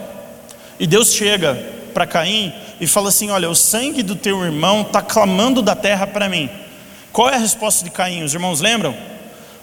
e 0.79 0.85
Deus 0.85 1.13
chega 1.13 1.55
para 1.93 2.05
Caim 2.05 2.53
e 2.79 2.87
fala 2.87 3.09
assim: 3.09 3.29
Olha, 3.29 3.49
o 3.49 3.55
sangue 3.55 4.03
do 4.03 4.15
teu 4.15 4.43
irmão 4.43 4.81
está 4.81 5.01
clamando 5.01 5.61
da 5.61 5.75
terra 5.75 6.05
para 6.05 6.27
mim. 6.27 6.49
Qual 7.11 7.29
é 7.29 7.35
a 7.35 7.39
resposta 7.39 7.83
de 7.83 7.91
Caim? 7.91 8.23
Os 8.23 8.33
irmãos 8.33 8.59
lembram? 8.59 8.95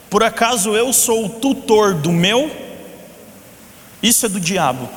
Por 0.09 0.23
acaso 0.23 0.75
eu 0.75 0.91
sou 0.91 1.25
o 1.25 1.29
tutor 1.29 1.93
do 1.93 2.11
meu? 2.11 2.49
Isso 4.03 4.25
é 4.25 4.29
do 4.29 4.39
diabo. 4.39 4.89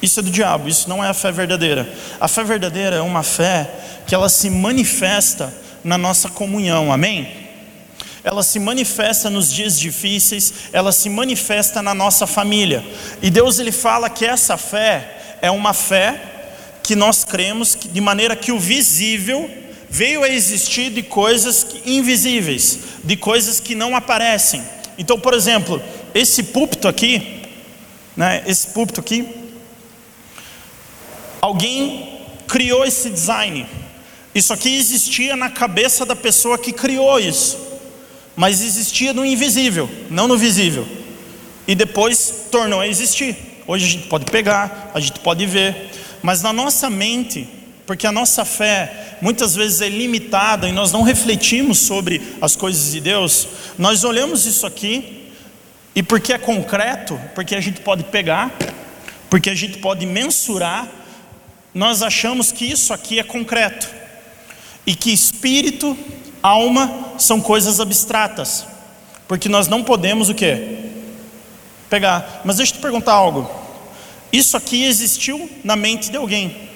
Isso 0.00 0.20
é 0.20 0.22
do 0.22 0.30
diabo, 0.30 0.68
isso 0.68 0.88
não 0.88 1.02
é 1.02 1.08
a 1.08 1.14
fé 1.14 1.32
verdadeira. 1.32 1.92
A 2.20 2.28
fé 2.28 2.44
verdadeira 2.44 2.96
é 2.96 3.00
uma 3.00 3.22
fé 3.22 3.68
que 4.06 4.14
ela 4.14 4.28
se 4.28 4.48
manifesta 4.48 5.52
na 5.82 5.98
nossa 5.98 6.28
comunhão, 6.28 6.92
amém? 6.92 7.48
Ela 8.22 8.42
se 8.42 8.60
manifesta 8.60 9.30
nos 9.30 9.52
dias 9.52 9.78
difíceis, 9.80 10.52
ela 10.72 10.92
se 10.92 11.08
manifesta 11.08 11.82
na 11.82 11.94
nossa 11.94 12.26
família. 12.26 12.84
E 13.22 13.30
Deus 13.30 13.58
ele 13.58 13.72
fala 13.72 14.10
que 14.10 14.24
essa 14.24 14.56
fé 14.56 15.36
é 15.40 15.50
uma 15.50 15.72
fé 15.72 16.20
que 16.82 16.94
nós 16.94 17.24
cremos 17.24 17.76
de 17.80 18.00
maneira 18.00 18.36
que 18.36 18.52
o 18.52 18.58
visível 18.58 19.50
veio 19.90 20.22
a 20.22 20.28
existir 20.28 20.90
de 20.90 21.02
coisas 21.02 21.66
invisíveis, 21.84 22.78
de 23.02 23.16
coisas 23.16 23.58
que 23.58 23.74
não 23.74 23.96
aparecem. 23.96 24.62
Então, 24.96 25.18
por 25.18 25.32
exemplo, 25.34 25.82
esse 26.14 26.42
púlpito 26.42 26.86
aqui, 26.86 27.37
né, 28.18 28.42
esse 28.48 28.66
púlpito 28.66 28.98
aqui, 28.98 29.28
alguém 31.40 32.18
criou 32.48 32.84
esse 32.84 33.08
design. 33.08 33.64
Isso 34.34 34.52
aqui 34.52 34.74
existia 34.76 35.36
na 35.36 35.48
cabeça 35.48 36.04
da 36.04 36.16
pessoa 36.16 36.58
que 36.58 36.72
criou 36.72 37.20
isso, 37.20 37.56
mas 38.34 38.60
existia 38.60 39.12
no 39.12 39.24
invisível, 39.24 39.88
não 40.10 40.26
no 40.26 40.36
visível, 40.36 40.84
e 41.64 41.76
depois 41.76 42.46
tornou 42.50 42.80
a 42.80 42.88
existir. 42.88 43.36
Hoje 43.68 43.86
a 43.86 43.88
gente 43.88 44.08
pode 44.08 44.24
pegar, 44.24 44.90
a 44.92 44.98
gente 44.98 45.20
pode 45.20 45.46
ver, 45.46 45.88
mas 46.20 46.42
na 46.42 46.52
nossa 46.52 46.90
mente 46.90 47.46
porque 47.86 48.06
a 48.06 48.12
nossa 48.12 48.44
fé 48.44 49.16
muitas 49.22 49.54
vezes 49.54 49.80
é 49.80 49.88
limitada 49.88 50.68
e 50.68 50.72
nós 50.72 50.92
não 50.92 51.02
refletimos 51.02 51.78
sobre 51.78 52.20
as 52.38 52.54
coisas 52.54 52.92
de 52.92 53.00
Deus, 53.00 53.48
nós 53.78 54.04
olhamos 54.04 54.44
isso 54.44 54.66
aqui 54.66 55.17
e 55.98 56.02
porque 56.02 56.32
é 56.32 56.38
concreto, 56.38 57.20
porque 57.34 57.56
a 57.56 57.60
gente 57.60 57.80
pode 57.80 58.04
pegar, 58.04 58.56
porque 59.28 59.50
a 59.50 59.54
gente 59.56 59.78
pode 59.78 60.06
mensurar, 60.06 60.86
nós 61.74 62.04
achamos 62.04 62.52
que 62.52 62.64
isso 62.64 62.94
aqui 62.94 63.18
é 63.18 63.24
concreto 63.24 63.90
e 64.86 64.94
que 64.94 65.12
espírito, 65.12 65.98
alma 66.40 67.14
são 67.18 67.40
coisas 67.40 67.80
abstratas, 67.80 68.64
porque 69.26 69.48
nós 69.48 69.66
não 69.66 69.82
podemos 69.82 70.28
o 70.28 70.34
que? 70.36 70.88
Pegar. 71.90 72.42
Mas 72.44 72.58
deixa 72.58 72.74
eu 72.74 72.76
te 72.76 72.80
perguntar 72.80 73.14
algo. 73.14 73.50
Isso 74.32 74.56
aqui 74.56 74.84
existiu 74.84 75.50
na 75.64 75.74
mente 75.74 76.12
de 76.12 76.16
alguém. 76.16 76.68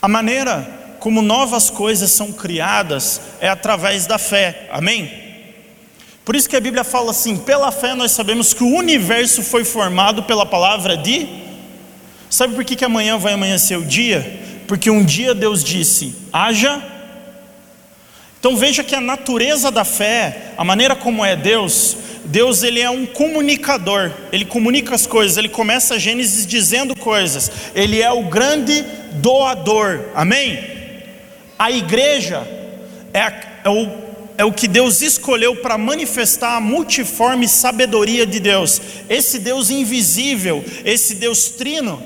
A 0.00 0.06
maneira 0.06 0.96
como 1.00 1.20
novas 1.20 1.68
coisas 1.68 2.12
são 2.12 2.30
criadas 2.30 3.20
é 3.40 3.48
através 3.48 4.06
da 4.06 4.18
fé, 4.18 4.68
amém? 4.70 5.23
Por 6.24 6.34
isso 6.34 6.48
que 6.48 6.56
a 6.56 6.60
Bíblia 6.60 6.84
fala 6.84 7.10
assim: 7.10 7.36
pela 7.36 7.70
fé 7.70 7.94
nós 7.94 8.12
sabemos 8.12 8.54
que 8.54 8.64
o 8.64 8.74
universo 8.74 9.42
foi 9.42 9.64
formado 9.64 10.22
pela 10.22 10.46
palavra 10.46 10.96
de. 10.96 11.28
Sabe 12.30 12.54
por 12.54 12.64
que, 12.64 12.74
que 12.74 12.84
amanhã 12.84 13.18
vai 13.18 13.34
amanhecer 13.34 13.76
o 13.76 13.84
dia? 13.84 14.40
Porque 14.66 14.90
um 14.90 15.04
dia 15.04 15.34
Deus 15.34 15.62
disse: 15.62 16.14
haja. 16.32 16.82
Então 18.40 18.56
veja 18.56 18.84
que 18.84 18.94
a 18.94 19.00
natureza 19.00 19.70
da 19.70 19.84
fé, 19.84 20.52
a 20.56 20.64
maneira 20.64 20.94
como 20.94 21.24
é 21.24 21.34
Deus, 21.34 21.96
Deus 22.26 22.62
ele 22.62 22.80
é 22.80 22.90
um 22.90 23.06
comunicador, 23.06 24.10
ele 24.32 24.44
comunica 24.44 24.94
as 24.94 25.06
coisas, 25.06 25.36
ele 25.36 25.48
começa 25.48 25.94
a 25.94 25.98
Gênesis 25.98 26.46
dizendo 26.46 26.94
coisas, 26.94 27.50
ele 27.74 28.02
é 28.02 28.12
o 28.12 28.24
grande 28.24 28.84
doador, 29.14 30.00
amém? 30.14 30.62
A 31.58 31.70
igreja 31.70 32.46
é, 33.14 33.20
a, 33.20 33.32
é, 33.64 33.68
o, 33.70 34.03
é 34.36 34.44
o 34.44 34.52
que 34.52 34.66
Deus 34.66 35.02
escolheu 35.02 35.56
para 35.56 35.78
manifestar 35.78 36.56
a 36.56 36.60
multiforme 36.60 37.48
sabedoria 37.48 38.26
de 38.26 38.40
Deus, 38.40 38.80
esse 39.08 39.38
Deus 39.38 39.70
invisível, 39.70 40.64
esse 40.84 41.14
Deus 41.14 41.50
trino, 41.50 42.02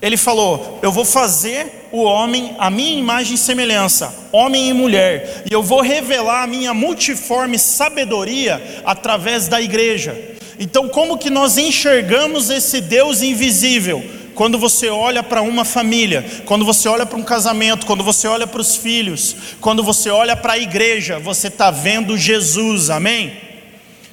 ele 0.00 0.16
falou: 0.16 0.78
Eu 0.82 0.92
vou 0.92 1.04
fazer 1.04 1.88
o 1.90 2.02
homem 2.02 2.54
a 2.58 2.70
minha 2.70 2.98
imagem 2.98 3.34
e 3.34 3.38
semelhança, 3.38 4.14
homem 4.30 4.68
e 4.68 4.72
mulher, 4.72 5.44
e 5.50 5.52
eu 5.52 5.62
vou 5.62 5.80
revelar 5.80 6.42
a 6.42 6.46
minha 6.46 6.74
multiforme 6.74 7.58
sabedoria 7.58 8.82
através 8.84 9.48
da 9.48 9.60
igreja. 9.60 10.16
Então, 10.58 10.88
como 10.88 11.18
que 11.18 11.28
nós 11.28 11.58
enxergamos 11.58 12.50
esse 12.50 12.80
Deus 12.80 13.22
invisível? 13.22 14.02
Quando 14.36 14.58
você 14.58 14.90
olha 14.90 15.22
para 15.22 15.40
uma 15.40 15.64
família, 15.64 16.42
quando 16.44 16.62
você 16.62 16.86
olha 16.90 17.06
para 17.06 17.16
um 17.16 17.22
casamento, 17.22 17.86
quando 17.86 18.04
você 18.04 18.28
olha 18.28 18.46
para 18.46 18.60
os 18.60 18.76
filhos, 18.76 19.34
quando 19.62 19.82
você 19.82 20.10
olha 20.10 20.36
para 20.36 20.52
a 20.52 20.58
igreja, 20.58 21.18
você 21.18 21.48
está 21.48 21.70
vendo 21.70 22.18
Jesus, 22.18 22.90
amém? 22.90 23.32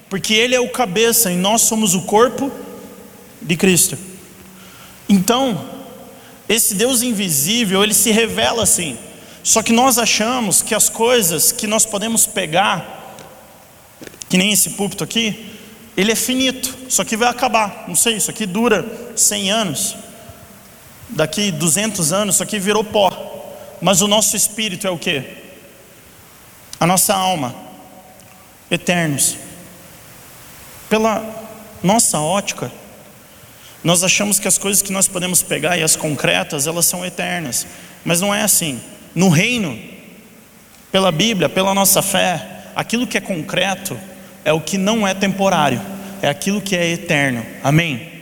Porque 0.09 0.33
Ele 0.33 0.55
é 0.55 0.61
o 0.61 0.69
cabeça 0.69 1.29
e 1.29 1.35
nós 1.35 1.63
somos 1.63 1.93
o 1.93 2.03
corpo 2.03 2.49
de 3.41 3.57
Cristo. 3.57 3.97
Então, 5.09 5.69
esse 6.47 6.73
Deus 6.73 7.01
invisível, 7.01 7.83
ele 7.83 7.93
se 7.93 8.09
revela 8.09 8.63
assim. 8.63 8.97
Só 9.43 9.61
que 9.61 9.73
nós 9.73 9.97
achamos 9.97 10.61
que 10.61 10.73
as 10.73 10.87
coisas 10.87 11.51
que 11.51 11.67
nós 11.67 11.85
podemos 11.85 12.25
pegar, 12.25 13.17
que 14.29 14.37
nem 14.37 14.53
esse 14.53 14.69
púlpito 14.69 15.03
aqui, 15.03 15.47
ele 15.97 16.13
é 16.13 16.15
finito, 16.15 16.73
isso 16.87 17.01
aqui 17.01 17.17
vai 17.17 17.27
acabar. 17.27 17.83
Não 17.89 17.95
sei, 17.95 18.15
isso 18.15 18.31
aqui 18.31 18.45
dura 18.45 18.85
100 19.17 19.51
anos. 19.51 19.95
Daqui 21.15 21.51
200 21.51 22.11
anos, 22.11 22.35
isso 22.35 22.43
aqui 22.43 22.59
virou 22.59 22.83
pó. 22.83 23.09
Mas 23.81 24.01
o 24.01 24.07
nosso 24.07 24.35
espírito 24.35 24.87
é 24.87 24.89
o 24.89 24.97
que? 24.97 25.23
A 26.79 26.87
nossa 26.87 27.13
alma, 27.13 27.53
eternos. 28.71 29.35
Pela 30.89 31.23
nossa 31.83 32.19
ótica, 32.19 32.71
nós 33.83 34.03
achamos 34.03 34.39
que 34.39 34.47
as 34.47 34.57
coisas 34.57 34.81
que 34.81 34.91
nós 34.91 35.07
podemos 35.07 35.43
pegar 35.43 35.77
e 35.77 35.83
as 35.83 35.95
concretas, 35.95 36.65
elas 36.65 36.85
são 36.85 37.05
eternas. 37.05 37.67
Mas 38.05 38.21
não 38.21 38.33
é 38.33 38.41
assim. 38.41 38.81
No 39.13 39.29
reino, 39.29 39.77
pela 40.91 41.11
Bíblia, 41.11 41.49
pela 41.49 41.73
nossa 41.73 42.01
fé, 42.01 42.69
aquilo 42.75 43.05
que 43.05 43.17
é 43.17 43.21
concreto 43.21 43.99
é 44.45 44.53
o 44.53 44.61
que 44.61 44.77
não 44.77 45.07
é 45.07 45.13
temporário, 45.13 45.81
é 46.21 46.29
aquilo 46.29 46.61
que 46.61 46.75
é 46.75 46.87
eterno. 46.91 47.45
Amém? 47.63 48.12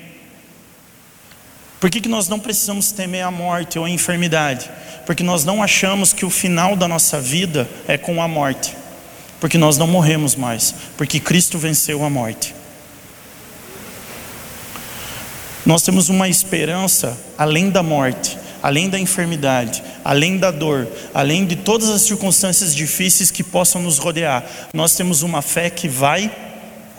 Por 1.81 1.89
que, 1.89 1.99
que 1.99 2.07
nós 2.07 2.27
não 2.27 2.39
precisamos 2.39 2.91
temer 2.91 3.23
a 3.23 3.31
morte 3.31 3.79
ou 3.79 3.85
a 3.85 3.89
enfermidade? 3.89 4.69
Porque 5.03 5.23
nós 5.23 5.43
não 5.43 5.63
achamos 5.63 6.13
que 6.13 6.23
o 6.23 6.29
final 6.29 6.75
da 6.75 6.87
nossa 6.87 7.19
vida 7.19 7.67
é 7.87 7.97
com 7.97 8.21
a 8.21 8.27
morte. 8.27 8.77
Porque 9.39 9.57
nós 9.57 9.79
não 9.79 9.87
morremos 9.87 10.35
mais. 10.35 10.75
Porque 10.95 11.19
Cristo 11.19 11.57
venceu 11.57 12.05
a 12.05 12.09
morte. 12.09 12.53
Nós 15.65 15.81
temos 15.81 16.07
uma 16.07 16.29
esperança 16.29 17.17
além 17.35 17.71
da 17.71 17.81
morte, 17.81 18.37
além 18.61 18.87
da 18.87 18.99
enfermidade, 18.99 19.83
além 20.05 20.37
da 20.37 20.51
dor, 20.51 20.87
além 21.15 21.47
de 21.47 21.55
todas 21.55 21.89
as 21.89 22.03
circunstâncias 22.03 22.75
difíceis 22.75 23.31
que 23.31 23.43
possam 23.43 23.81
nos 23.81 23.97
rodear. 23.97 24.45
Nós 24.71 24.95
temos 24.95 25.23
uma 25.23 25.41
fé 25.41 25.71
que 25.71 25.87
vai 25.87 26.31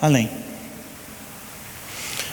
além. 0.01 0.29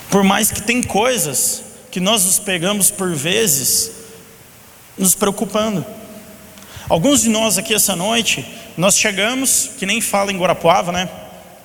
Por 0.10 0.24
mais 0.24 0.50
que 0.50 0.64
tem 0.64 0.82
coisas 0.82 1.69
que 1.92 2.00
nós 2.00 2.26
nos 2.26 2.40
pegamos 2.40 2.92
por 2.92 3.14
vezes 3.14 3.92
nos 4.98 5.16
preocupando. 5.16 5.86
Alguns 6.90 7.22
de 7.22 7.30
nós 7.30 7.58
aqui 7.58 7.74
essa 7.74 7.96
noite, 7.96 8.46
nós 8.76 8.98
chegamos, 8.98 9.72
que 9.78 9.86
nem 9.86 10.02
fala 10.02 10.32
em 10.32 10.38
Guarapuava, 10.38 10.92
né? 10.92 11.10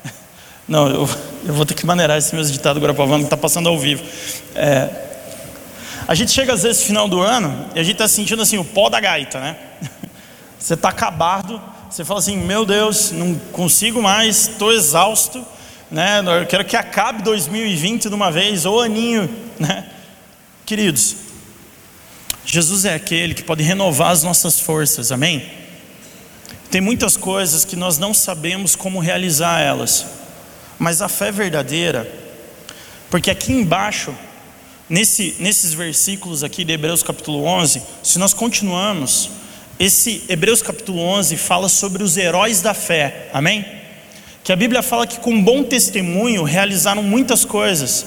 Não, 0.69 0.89
eu, 0.89 1.09
eu 1.45 1.55
vou 1.55 1.67
ter 1.67 1.75
que 1.75 1.85
maneirar 1.85 2.17
esse 2.17 2.35
meu 2.35 2.45
ditado 2.45 2.81
guarapavano 2.81 3.25
que 3.25 3.27
está 3.27 3.37
passando 3.37 3.69
ao 3.69 3.79
vivo. 3.79 4.05
É, 4.55 4.89
a 6.07 6.15
gente 6.15 6.31
chega 6.31 6.53
às 6.53 6.63
vezes 6.63 6.83
no 6.83 6.87
final 6.87 7.09
do 7.09 7.21
ano 7.21 7.69
e 7.75 7.81
a 7.81 7.83
gente 7.83 7.95
está 7.95 8.07
sentindo 8.07 8.43
assim 8.43 8.59
o 8.59 8.65
pó 8.65 8.89
da 8.89 9.01
gaita, 9.01 9.41
né? 9.41 9.57
Você 10.59 10.75
está 10.75 10.89
acabado, 10.89 11.61
você 11.91 12.07
fala 12.07 12.21
assim: 12.21 12.39
Meu 12.39 12.65
Deus, 12.65 13.13
não 13.13 13.35
consigo 13.53 14.01
mais, 14.01 14.49
estou 14.49 14.73
exausto, 14.73 15.45
né? 15.91 16.23
Eu 16.41 16.47
quero 16.47 16.65
que 16.65 16.75
acabe 16.75 17.23
2020 17.23 18.09
de 18.09 18.15
uma 18.15 18.31
vez, 18.31 18.65
ou 18.65 18.81
aninho, 18.81 19.29
né? 19.61 19.85
Queridos, 20.67 21.17
Jesus 22.47 22.87
é 22.87 22.95
aquele 22.95 23.35
que 23.35 23.43
pode 23.43 23.63
renovar 23.63 24.11
as 24.13 24.23
nossas 24.23 24.59
forças, 24.59 25.13
amém? 25.13 25.47
Tem 26.71 26.81
muitas 26.81 27.19
coisas 27.19 27.67
que 27.67 27.77
nós 27.77 27.99
não 27.99 28.15
sabemos 28.15 28.75
como 28.75 28.99
realizar 28.99 29.61
elas. 29.61 30.07
Mas 30.79 31.03
a 31.03 31.09
fé 31.09 31.31
verdadeira, 31.31 32.11
porque 33.11 33.31
aqui 33.31 33.53
embaixo 33.53 34.15
nesse, 34.89 35.37
nesses 35.39 35.75
versículos 35.75 36.43
aqui 36.43 36.65
de 36.65 36.73
Hebreus 36.73 37.03
capítulo 37.03 37.45
11, 37.45 37.83
se 38.03 38.19
nós 38.19 38.33
continuamos, 38.33 39.31
esse 39.79 40.25
Hebreus 40.31 40.63
capítulo 40.63 40.99
11 40.99 41.37
fala 41.37 41.69
sobre 41.69 42.03
os 42.03 42.17
heróis 42.17 42.63
da 42.63 42.73
fé, 42.73 43.29
amém? 43.35 43.84
Que 44.45 44.53
a 44.53 44.57
Bíblia 44.57 44.83
fala 44.83 45.07
que 45.07 45.21
com 45.21 45.43
bom 45.43 45.65
testemunho 45.65 46.43
realizaram 46.45 47.03
muitas 47.03 47.47
coisas. 47.47 48.05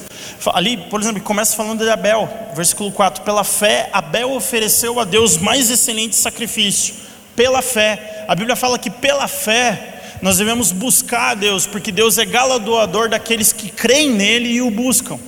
Ali, 0.53 0.77
por 0.77 1.01
exemplo, 1.01 1.19
começa 1.23 1.55
falando 1.55 1.83
de 1.83 1.89
Abel, 1.89 2.29
versículo 2.55 2.91
4: 2.91 3.23
Pela 3.23 3.43
fé, 3.43 3.89
Abel 3.91 4.31
ofereceu 4.33 4.99
a 4.99 5.03
Deus 5.03 5.37
mais 5.37 5.71
excelente 5.71 6.15
sacrifício. 6.15 6.93
Pela 7.35 7.63
fé, 7.63 8.25
a 8.27 8.35
Bíblia 8.35 8.55
fala 8.55 8.77
que 8.77 8.91
pela 8.91 9.27
fé 9.27 9.95
nós 10.21 10.37
devemos 10.37 10.71
buscar 10.71 11.31
a 11.31 11.33
Deus, 11.33 11.65
porque 11.65 11.91
Deus 11.91 12.19
é 12.19 12.25
galardoador 12.25 13.09
daqueles 13.09 13.51
que 13.51 13.71
creem 13.71 14.11
nele 14.11 14.49
e 14.49 14.61
o 14.61 14.69
buscam. 14.69 15.19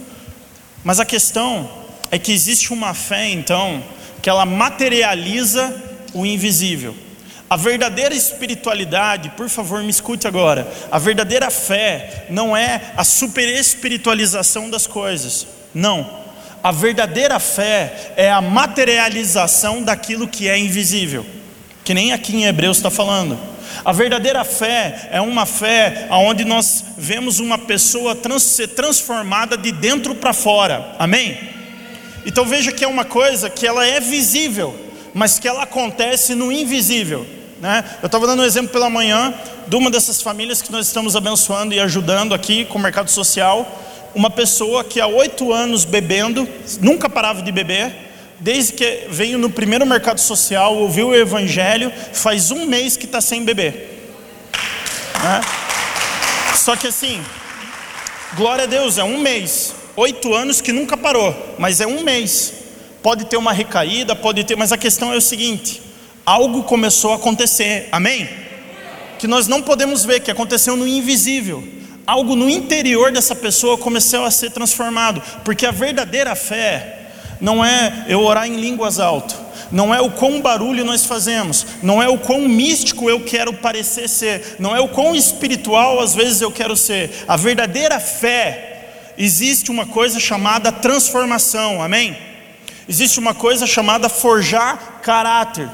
Mas 0.83 0.99
a 0.99 1.05
questão 1.05 1.67
é 2.11 2.19
que 2.19 2.31
existe 2.31 2.71
uma 2.71 2.93
fé, 2.93 3.27
então, 3.29 3.83
que 4.21 4.29
ela 4.29 4.45
materializa 4.45 5.75
o 6.13 6.23
invisível. 6.23 6.95
A 7.49 7.55
verdadeira 7.55 8.13
espiritualidade, 8.13 9.29
por 9.31 9.49
favor, 9.49 9.81
me 9.81 9.89
escute 9.89 10.27
agora. 10.27 10.71
A 10.91 10.99
verdadeira 10.99 11.49
fé 11.49 12.27
não 12.29 12.55
é 12.55 12.93
a 12.95 13.03
super 13.03 13.47
espiritualização 13.47 14.69
das 14.69 14.85
coisas. 14.85 15.47
Não. 15.73 16.19
A 16.61 16.71
verdadeira 16.71 17.39
fé 17.39 18.13
é 18.15 18.29
a 18.29 18.39
materialização 18.39 19.81
daquilo 19.81 20.27
que 20.27 20.47
é 20.47 20.59
invisível. 20.59 21.25
Que 21.83 21.93
nem 21.93 22.13
aqui 22.13 22.35
em 22.35 22.45
Hebreus 22.45 22.77
está 22.77 22.91
falando. 22.91 23.35
A 23.83 23.91
verdadeira 23.91 24.43
fé 24.43 25.09
é 25.11 25.19
uma 25.19 25.47
fé 25.47 26.07
onde 26.11 26.45
nós 26.45 26.83
vemos 26.97 27.39
uma 27.39 27.57
pessoa 27.57 28.13
trans, 28.13 28.43
ser 28.43 28.67
transformada 28.69 29.57
de 29.57 29.71
dentro 29.71 30.13
para 30.13 30.33
fora. 30.33 30.95
Amém? 30.99 31.35
Então 32.27 32.45
veja 32.45 32.71
que 32.71 32.83
é 32.83 32.87
uma 32.87 33.05
coisa 33.05 33.49
que 33.49 33.65
ela 33.65 33.87
é 33.87 33.99
visível, 33.99 34.75
mas 35.15 35.39
que 35.39 35.47
ela 35.47 35.63
acontece 35.63 36.35
no 36.35 36.51
invisível. 36.51 37.38
Né? 37.59 37.83
Eu 38.01 38.05
estava 38.05 38.25
dando 38.25 38.41
um 38.41 38.45
exemplo 38.45 38.71
pela 38.71 38.89
manhã 38.89 39.33
de 39.67 39.75
uma 39.75 39.91
dessas 39.91 40.21
famílias 40.21 40.61
que 40.61 40.71
nós 40.71 40.87
estamos 40.87 41.15
abençoando 41.15 41.73
e 41.73 41.79
ajudando 41.79 42.33
aqui 42.33 42.65
com 42.65 42.77
o 42.77 42.81
mercado 42.81 43.09
social. 43.09 43.79
Uma 44.15 44.29
pessoa 44.29 44.83
que 44.83 44.99
há 44.99 45.07
oito 45.07 45.53
anos 45.53 45.85
bebendo, 45.85 46.47
nunca 46.81 47.09
parava 47.09 47.41
de 47.41 47.51
beber, 47.51 47.93
desde 48.39 48.73
que 48.73 49.07
veio 49.09 49.37
no 49.37 49.49
primeiro 49.49 49.85
mercado 49.85 50.19
social, 50.19 50.75
ouviu 50.75 51.09
o 51.09 51.15
evangelho, 51.15 51.91
faz 52.13 52.49
um 52.49 52.65
mês 52.65 52.95
que 52.95 53.05
está 53.05 53.19
sem 53.19 53.43
beber. 53.43 54.09
Né? 55.21 55.41
Só 56.55 56.75
que 56.75 56.87
assim, 56.87 57.21
glória 58.35 58.63
a 58.63 58.67
Deus, 58.67 58.97
é 58.97 59.03
um 59.03 59.19
mês, 59.19 59.75
oito 59.95 60.33
anos 60.33 60.61
que 60.61 60.71
nunca 60.71 60.95
parou, 60.95 61.55
mas 61.59 61.81
é 61.81 61.87
um 61.87 62.03
mês. 62.03 62.53
Pode 63.03 63.25
ter 63.25 63.37
uma 63.37 63.53
recaída, 63.53 64.15
pode 64.15 64.43
ter, 64.43 64.55
mas 64.55 64.71
a 64.71 64.77
questão 64.77 65.13
é 65.13 65.17
o 65.17 65.21
seguinte: 65.21 65.88
algo 66.29 66.61
começou 66.61 67.13
a 67.13 67.15
acontecer, 67.15 67.89
amém? 67.91 68.29
Que 69.17 69.27
nós 69.27 69.47
não 69.47 69.63
podemos 69.63 70.05
ver, 70.05 70.19
que 70.19 70.29
aconteceu 70.29 70.75
no 70.75 70.87
invisível. 70.87 71.67
Algo 72.05 72.35
no 72.35 72.47
interior 72.47 73.11
dessa 73.11 73.35
pessoa 73.35 73.79
começou 73.79 74.23
a 74.23 74.29
ser 74.29 74.51
transformado, 74.51 75.23
porque 75.43 75.65
a 75.65 75.71
verdadeira 75.71 76.35
fé 76.35 77.07
não 77.41 77.65
é 77.65 78.05
eu 78.07 78.21
orar 78.21 78.45
em 78.45 78.57
línguas 78.57 78.99
alto, 78.99 79.35
não 79.71 79.93
é 79.93 79.99
o 79.99 80.11
quão 80.11 80.39
barulho 80.39 80.85
nós 80.85 81.03
fazemos, 81.03 81.65
não 81.81 82.01
é 82.01 82.07
o 82.07 82.19
quão 82.19 82.41
místico 82.41 83.09
eu 83.09 83.21
quero 83.21 83.51
parecer 83.53 84.07
ser, 84.07 84.57
não 84.59 84.75
é 84.75 84.79
o 84.79 84.87
quão 84.87 85.15
espiritual 85.15 85.99
às 85.99 86.13
vezes 86.13 86.41
eu 86.41 86.51
quero 86.51 86.77
ser. 86.77 87.25
A 87.27 87.35
verdadeira 87.37 87.99
fé, 87.99 89.15
existe 89.17 89.71
uma 89.71 89.87
coisa 89.87 90.19
chamada 90.19 90.71
transformação, 90.71 91.81
amém? 91.81 92.15
Existe 92.87 93.17
uma 93.17 93.33
coisa 93.33 93.65
chamada 93.65 94.07
forjar 94.07 94.99
caráter. 95.01 95.67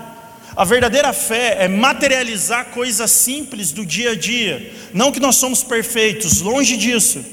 A 0.56 0.64
verdadeira 0.64 1.12
fé 1.12 1.58
é 1.60 1.68
materializar 1.68 2.68
coisas 2.68 3.12
simples 3.12 3.72
do 3.74 3.86
dia 3.86 4.12
a 4.12 4.16
dia. 4.16 4.72
Não 4.94 5.12
que 5.12 5.20
nós 5.20 5.36
somos 5.36 5.64
perfeitos, 5.64 6.40
longe 6.40 6.78
disso. 6.78 7.24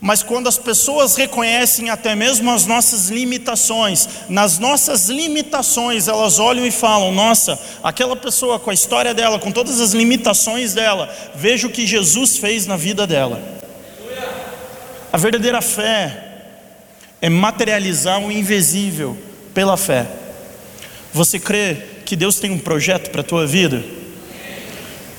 Mas 0.00 0.22
quando 0.22 0.46
as 0.46 0.56
pessoas 0.56 1.16
reconhecem 1.16 1.90
até 1.90 2.14
mesmo 2.14 2.50
as 2.50 2.64
nossas 2.64 3.08
limitações, 3.08 4.08
nas 4.28 4.58
nossas 4.58 5.08
limitações 5.08 6.08
elas 6.08 6.38
olham 6.38 6.66
e 6.66 6.70
falam: 6.70 7.12
Nossa, 7.12 7.58
aquela 7.82 8.16
pessoa 8.16 8.58
com 8.58 8.70
a 8.70 8.74
história 8.74 9.12
dela, 9.12 9.38
com 9.38 9.50
todas 9.50 9.80
as 9.80 9.92
limitações 9.92 10.72
dela, 10.72 11.14
veja 11.34 11.66
o 11.66 11.70
que 11.70 11.86
Jesus 11.86 12.38
fez 12.38 12.66
na 12.66 12.76
vida 12.76 13.06
dela. 13.06 13.42
A 15.12 15.16
verdadeira 15.18 15.60
fé 15.60 16.24
é 17.20 17.28
materializar 17.28 18.20
o 18.20 18.30
invisível 18.30 19.16
pela 19.54 19.76
fé. 19.76 20.06
Você 21.12 21.38
crê 21.38 21.95
que 22.06 22.16
Deus 22.16 22.38
tem 22.38 22.50
um 22.50 22.58
projeto 22.58 23.10
para 23.10 23.20
a 23.20 23.24
tua 23.24 23.46
vida? 23.46 23.84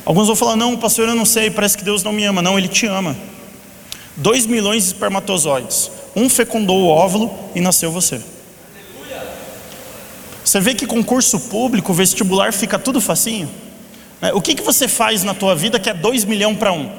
Alguns 0.06 0.26
vão 0.28 0.36
falar: 0.36 0.56
Não, 0.56 0.76
pastor, 0.78 1.10
eu 1.10 1.16
não 1.16 1.26
sei, 1.26 1.52
parece 1.52 1.78
que 1.78 1.84
Deus 1.84 2.02
não 2.02 2.14
me 2.14 2.24
ama. 2.24 2.42
Não, 2.42 2.58
Ele 2.58 2.68
te 2.68 2.88
ama. 2.88 3.16
2 4.16 4.48
milhões 4.48 4.84
de 4.84 4.88
espermatozoides. 4.88 5.92
Um 6.16 6.30
fecundou 6.30 6.80
o 6.80 6.88
óvulo 6.88 7.32
e 7.54 7.62
nasceu 7.62 7.92
você. 7.92 8.20
Você 10.44 10.62
vê 10.62 10.74
que 10.74 10.88
concurso 10.88 11.40
público, 11.42 11.94
vestibular, 11.94 12.54
fica 12.54 12.80
tudo 12.80 13.02
facinho? 13.02 13.52
Né? 14.22 14.32
O 14.34 14.42
que, 14.42 14.56
que 14.56 14.64
você 14.64 14.88
faz 14.88 15.24
na 15.24 15.34
tua 15.34 15.54
vida 15.54 15.78
que 15.78 15.90
é 15.90 15.94
2 15.94 16.24
milhões 16.24 16.58
para 16.58 16.72
um? 16.72 16.90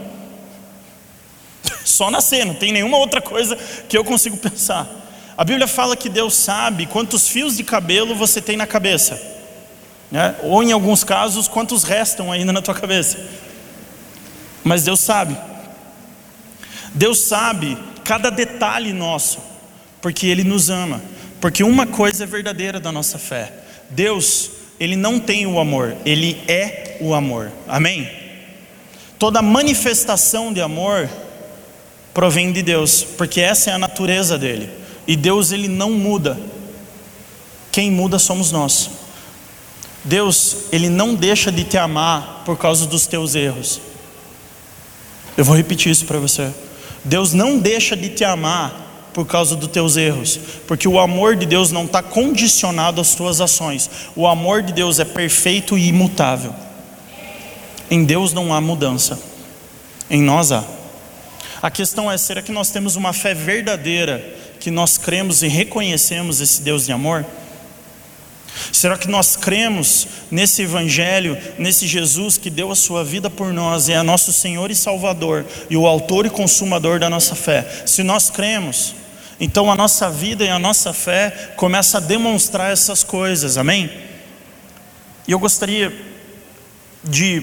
Só 1.83 2.11
nascer, 2.11 2.45
não 2.45 2.55
tem 2.55 2.73
nenhuma 2.73 2.99
outra 2.99 3.23
coisa 3.23 3.57
que 3.89 3.97
eu 3.97 4.05
consigo 4.05 4.37
pensar. 4.37 4.87
A 5.37 5.45
Bíblia 5.45 5.67
fala 5.67 5.97
que 5.97 6.09
Deus 6.09 6.35
sabe 6.35 6.85
quantos 6.85 7.29
fios 7.29 7.57
de 7.57 7.65
cabelo 7.65 8.15
você 8.15 8.43
tem 8.43 8.57
na 8.57 8.67
cabeça, 8.67 9.38
né? 10.11 10.37
ou 10.43 10.63
em 10.63 10.73
alguns 10.73 11.05
casos, 11.05 11.49
quantos 11.49 11.85
restam 11.85 12.33
ainda 12.33 12.53
na 12.53 12.63
tua 12.63 12.75
cabeça. 12.75 13.19
Mas 14.65 14.85
Deus 14.85 15.01
sabe. 15.01 15.37
Deus 16.95 17.21
sabe 17.21 17.79
cada 18.05 18.31
detalhe 18.31 18.93
nosso, 18.93 19.39
porque 20.01 20.27
Ele 20.27 20.45
nos 20.45 20.71
ama. 20.71 21.01
Porque 21.41 21.63
uma 21.63 21.87
coisa 21.87 22.25
é 22.25 22.27
verdadeira 22.27 22.81
da 22.81 22.91
nossa 22.91 23.19
fé: 23.19 23.53
Deus, 23.91 24.51
Ele 24.81 24.97
não 24.97 25.21
tem 25.21 25.47
o 25.47 25.59
amor, 25.59 25.97
Ele 26.05 26.43
é 26.49 26.97
o 27.01 27.15
amor. 27.15 27.53
Amém? 27.67 28.11
Toda 29.19 29.43
manifestação 29.43 30.53
de 30.53 30.61
amor 30.61 31.09
provém 32.15 32.53
de 32.53 32.63
Deus, 32.63 33.05
porque 33.05 33.41
essa 33.41 33.71
é 33.71 33.75
a 33.75 33.79
natureza 33.79 34.39
dele. 34.39 34.71
E 35.07 35.17
Deus, 35.17 35.53
Ele 35.53 35.69
não 35.69 35.93
muda. 35.93 36.39
Quem 37.71 37.91
muda 37.91 38.19
somos 38.19 38.51
nós. 38.51 38.91
Deus, 40.09 40.57
Ele 40.73 40.89
não 40.89 41.15
deixa 41.15 41.53
de 41.53 41.65
te 41.65 41.77
amar 41.77 42.43
por 42.47 42.57
causa 42.57 42.87
dos 42.87 43.07
teus 43.07 43.35
erros. 43.35 43.79
Eu 45.37 45.45
vou 45.45 45.55
repetir 45.55 45.93
isso 45.93 46.07
para 46.07 46.19
você. 46.19 46.51
Deus 47.05 47.35
não 47.35 47.59
deixa 47.59 47.95
de 47.95 48.09
te 48.09 48.25
amar 48.25 49.11
por 49.13 49.27
causa 49.27 49.55
dos 49.55 49.69
teus 49.69 49.97
erros, 49.97 50.39
porque 50.67 50.89
o 50.89 50.99
amor 50.99 51.37
de 51.37 51.45
Deus 51.45 51.71
não 51.71 51.85
está 51.85 52.03
condicionado 52.03 53.01
às 53.01 53.15
tuas 53.15 53.41
ações, 53.41 53.91
o 54.15 54.27
amor 54.27 54.63
de 54.63 54.73
Deus 54.73 54.99
é 54.99 55.05
perfeito 55.05 55.77
e 55.77 55.89
imutável. 55.89 56.55
Em 57.91 58.05
Deus 58.05 58.33
não 58.33 58.55
há 58.55 58.61
mudança, 58.61 59.19
em 60.09 60.23
nós 60.23 60.53
há. 60.53 60.65
A 61.61 61.71
questão 61.71 62.11
é: 62.11 62.17
será 62.17 62.41
que 62.41 62.53
nós 62.53 62.71
temos 62.71 62.97
uma 62.97 63.13
fé 63.13 63.35
verdadeira, 63.35 64.25
que 64.61 64.71
nós 64.71 64.97
cremos 64.97 65.43
e 65.43 65.49
reconhecemos 65.49 66.41
esse 66.41 66.63
Deus 66.63 66.87
de 66.87 66.93
amor? 66.93 67.27
Será 68.73 68.97
que 68.97 69.09
nós 69.09 69.37
cremos 69.37 70.07
nesse 70.31 70.63
Evangelho, 70.63 71.37
nesse 71.59 71.87
Jesus 71.87 72.37
que 72.37 72.51
deu 72.51 72.71
a 72.71 72.77
sua 72.77 73.05
vida 73.05 73.29
por 73.29 73.53
nós, 73.53 73.89
e 73.89 73.93
é 73.93 74.03
nosso 74.03 74.33
Senhor 74.33 74.71
e 74.71 74.75
Salvador, 74.75 75.45
e 75.69 75.77
o 75.77 75.87
Autor 75.87 76.27
e 76.27 76.31
Consumador 76.31 76.99
da 76.99 77.11
nossa 77.11 77.35
fé? 77.35 77.67
Se 77.87 78.03
nós 78.03 78.31
cremos, 78.31 78.95
então 79.41 79.71
a 79.71 79.77
nossa 79.77 80.11
vida 80.11 80.45
e 80.45 80.49
a 80.49 80.59
nossa 80.59 80.93
fé 80.93 81.53
começa 81.57 81.99
a 81.99 82.01
demonstrar 82.01 82.73
essas 82.73 83.05
coisas, 83.05 83.57
amém? 83.57 83.91
E 85.27 85.33
eu 85.33 85.39
gostaria 85.39 85.95
de 87.05 87.43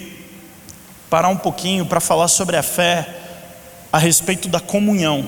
parar 1.09 1.29
um 1.29 1.37
pouquinho 1.37 1.85
para 1.85 1.99
falar 1.99 2.27
sobre 2.27 2.57
a 2.57 2.63
fé 2.63 3.07
a 3.91 3.97
respeito 3.97 4.49
da 4.49 4.59
comunhão. 4.59 5.25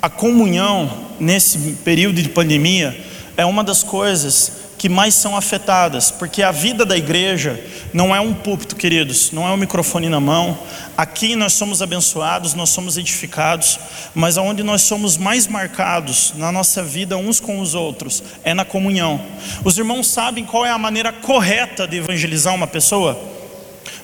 A 0.00 0.10
comunhão 0.10 1.08
nesse 1.20 1.58
período 1.84 2.20
de 2.20 2.28
pandemia 2.28 2.98
é 3.36 3.44
uma 3.44 3.62
das 3.62 3.82
coisas 3.82 4.61
que 4.82 4.88
mais 4.88 5.14
são 5.14 5.36
afetadas, 5.36 6.10
porque 6.10 6.42
a 6.42 6.50
vida 6.50 6.84
da 6.84 6.96
igreja 6.96 7.64
não 7.94 8.12
é 8.12 8.18
um 8.18 8.34
púlpito, 8.34 8.74
queridos, 8.74 9.30
não 9.30 9.46
é 9.46 9.52
um 9.52 9.56
microfone 9.56 10.08
na 10.08 10.18
mão. 10.18 10.58
Aqui 10.96 11.36
nós 11.36 11.52
somos 11.52 11.80
abençoados, 11.80 12.52
nós 12.54 12.70
somos 12.70 12.98
edificados, 12.98 13.78
mas 14.12 14.36
aonde 14.36 14.64
nós 14.64 14.82
somos 14.82 15.16
mais 15.16 15.46
marcados 15.46 16.34
na 16.36 16.50
nossa 16.50 16.82
vida 16.82 17.16
uns 17.16 17.38
com 17.38 17.60
os 17.60 17.76
outros 17.76 18.24
é 18.42 18.54
na 18.54 18.64
comunhão. 18.64 19.24
Os 19.64 19.78
irmãos 19.78 20.08
sabem 20.08 20.44
qual 20.44 20.66
é 20.66 20.70
a 20.70 20.78
maneira 20.78 21.12
correta 21.12 21.86
de 21.86 21.98
evangelizar 21.98 22.52
uma 22.52 22.66
pessoa? 22.66 23.31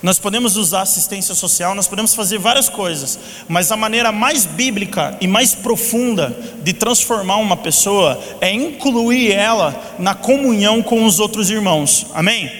Nós 0.01 0.19
podemos 0.19 0.57
usar 0.57 0.83
assistência 0.83 1.35
social, 1.35 1.75
nós 1.75 1.89
podemos 1.89 2.15
fazer 2.15 2.39
várias 2.39 2.69
coisas, 2.69 3.19
mas 3.49 3.73
a 3.73 3.77
maneira 3.77 4.13
mais 4.13 4.47
bíblica 4.47 5.17
e 5.21 5.27
mais 5.27 5.55
profunda 5.55 6.37
de 6.63 6.73
transformar 6.73 7.37
uma 7.37 7.57
pessoa 7.57 8.21
é 8.41 8.53
incluir 8.53 9.33
ela 9.33 9.97
na 9.99 10.15
comunhão 10.15 10.83
com 10.83 11.05
os 11.05 11.19
outros 11.19 11.51
irmãos. 11.51 12.07
Amém? 12.15 12.51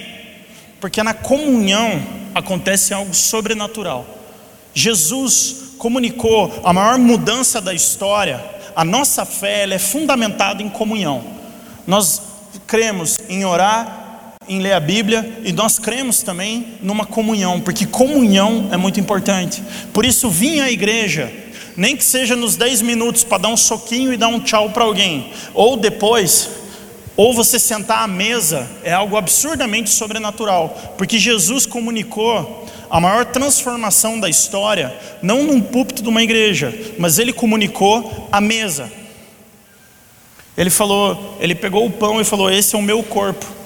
Porque 0.81 1.01
na 1.01 1.13
comunhão 1.13 2.01
acontece 2.35 2.93
algo 2.93 3.13
sobrenatural. 3.13 4.05
Jesus 4.73 5.75
comunicou 5.77 6.59
a 6.63 6.73
maior 6.73 6.99
mudança 6.99 7.61
da 7.61 7.73
história. 7.73 8.43
A 8.75 8.83
nossa 8.83 9.25
fé 9.25 9.63
é 9.63 9.79
fundamentada 9.79 10.61
em 10.61 10.69
comunhão. 10.69 11.23
Nós 11.87 12.21
cremos 12.67 13.17
em 13.29 13.45
orar 13.45 14.08
em 14.49 14.59
ler 14.59 14.73
a 14.73 14.79
Bíblia 14.79 15.39
e 15.45 15.53
nós 15.53 15.77
cremos 15.77 16.23
também 16.23 16.73
numa 16.81 17.05
comunhão, 17.05 17.61
porque 17.61 17.85
comunhão 17.85 18.67
é 18.71 18.77
muito 18.77 18.99
importante. 18.99 19.63
Por 19.93 20.03
isso, 20.03 20.27
vim 20.27 20.59
à 20.59 20.71
igreja, 20.71 21.31
nem 21.77 21.95
que 21.95 22.03
seja 22.03 22.35
nos 22.35 22.55
10 22.55 22.81
minutos 22.81 23.23
para 23.23 23.43
dar 23.43 23.49
um 23.49 23.55
soquinho 23.55 24.11
e 24.11 24.17
dar 24.17 24.27
um 24.27 24.39
tchau 24.39 24.71
para 24.71 24.83
alguém, 24.83 25.31
ou 25.53 25.77
depois, 25.77 26.49
ou 27.15 27.31
você 27.31 27.59
sentar 27.59 28.03
à 28.03 28.07
mesa, 28.07 28.67
é 28.83 28.91
algo 28.91 29.15
absurdamente 29.15 29.91
sobrenatural, 29.91 30.95
porque 30.97 31.19
Jesus 31.19 31.67
comunicou 31.67 32.67
a 32.89 32.99
maior 32.99 33.25
transformação 33.25 34.19
da 34.19 34.27
história, 34.27 34.97
não 35.21 35.43
num 35.43 35.61
púlpito 35.61 36.01
de 36.01 36.09
uma 36.09 36.23
igreja, 36.23 36.73
mas 36.97 37.19
ele 37.19 37.31
comunicou 37.31 38.27
a 38.31 38.41
mesa. 38.41 38.91
Ele 40.57 40.71
falou, 40.71 41.37
ele 41.39 41.53
pegou 41.53 41.85
o 41.85 41.91
pão 41.91 42.19
e 42.19 42.25
falou: 42.25 42.49
Esse 42.49 42.75
é 42.75 42.79
o 42.79 42.81
meu 42.81 43.03
corpo 43.03 43.58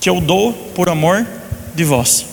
que 0.00 0.08
eu 0.08 0.20
dou 0.20 0.52
por 0.74 0.88
amor 0.88 1.26
de 1.74 1.84
vós. 1.84 2.26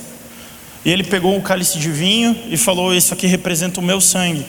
E 0.84 0.92
ele 0.92 1.04
pegou 1.04 1.36
o 1.38 1.42
cálice 1.42 1.80
de 1.80 1.92
vinho 1.92 2.38
e 2.50 2.58
falou: 2.58 2.94
Isso 2.94 3.14
aqui 3.14 3.28
representa 3.28 3.80
o 3.80 3.84
meu 3.84 4.00
sangue. 4.00 4.46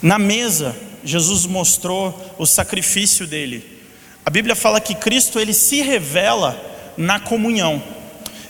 Na 0.00 0.18
mesa, 0.18 0.76
Jesus 1.04 1.46
mostrou 1.46 2.34
o 2.38 2.46
sacrifício 2.46 3.26
dele. 3.26 3.78
A 4.24 4.30
Bíblia 4.30 4.54
fala 4.54 4.80
que 4.80 4.94
Cristo 4.94 5.40
ele 5.40 5.52
se 5.52 5.80
revela 5.80 6.60
na 6.96 7.18
comunhão. 7.18 7.82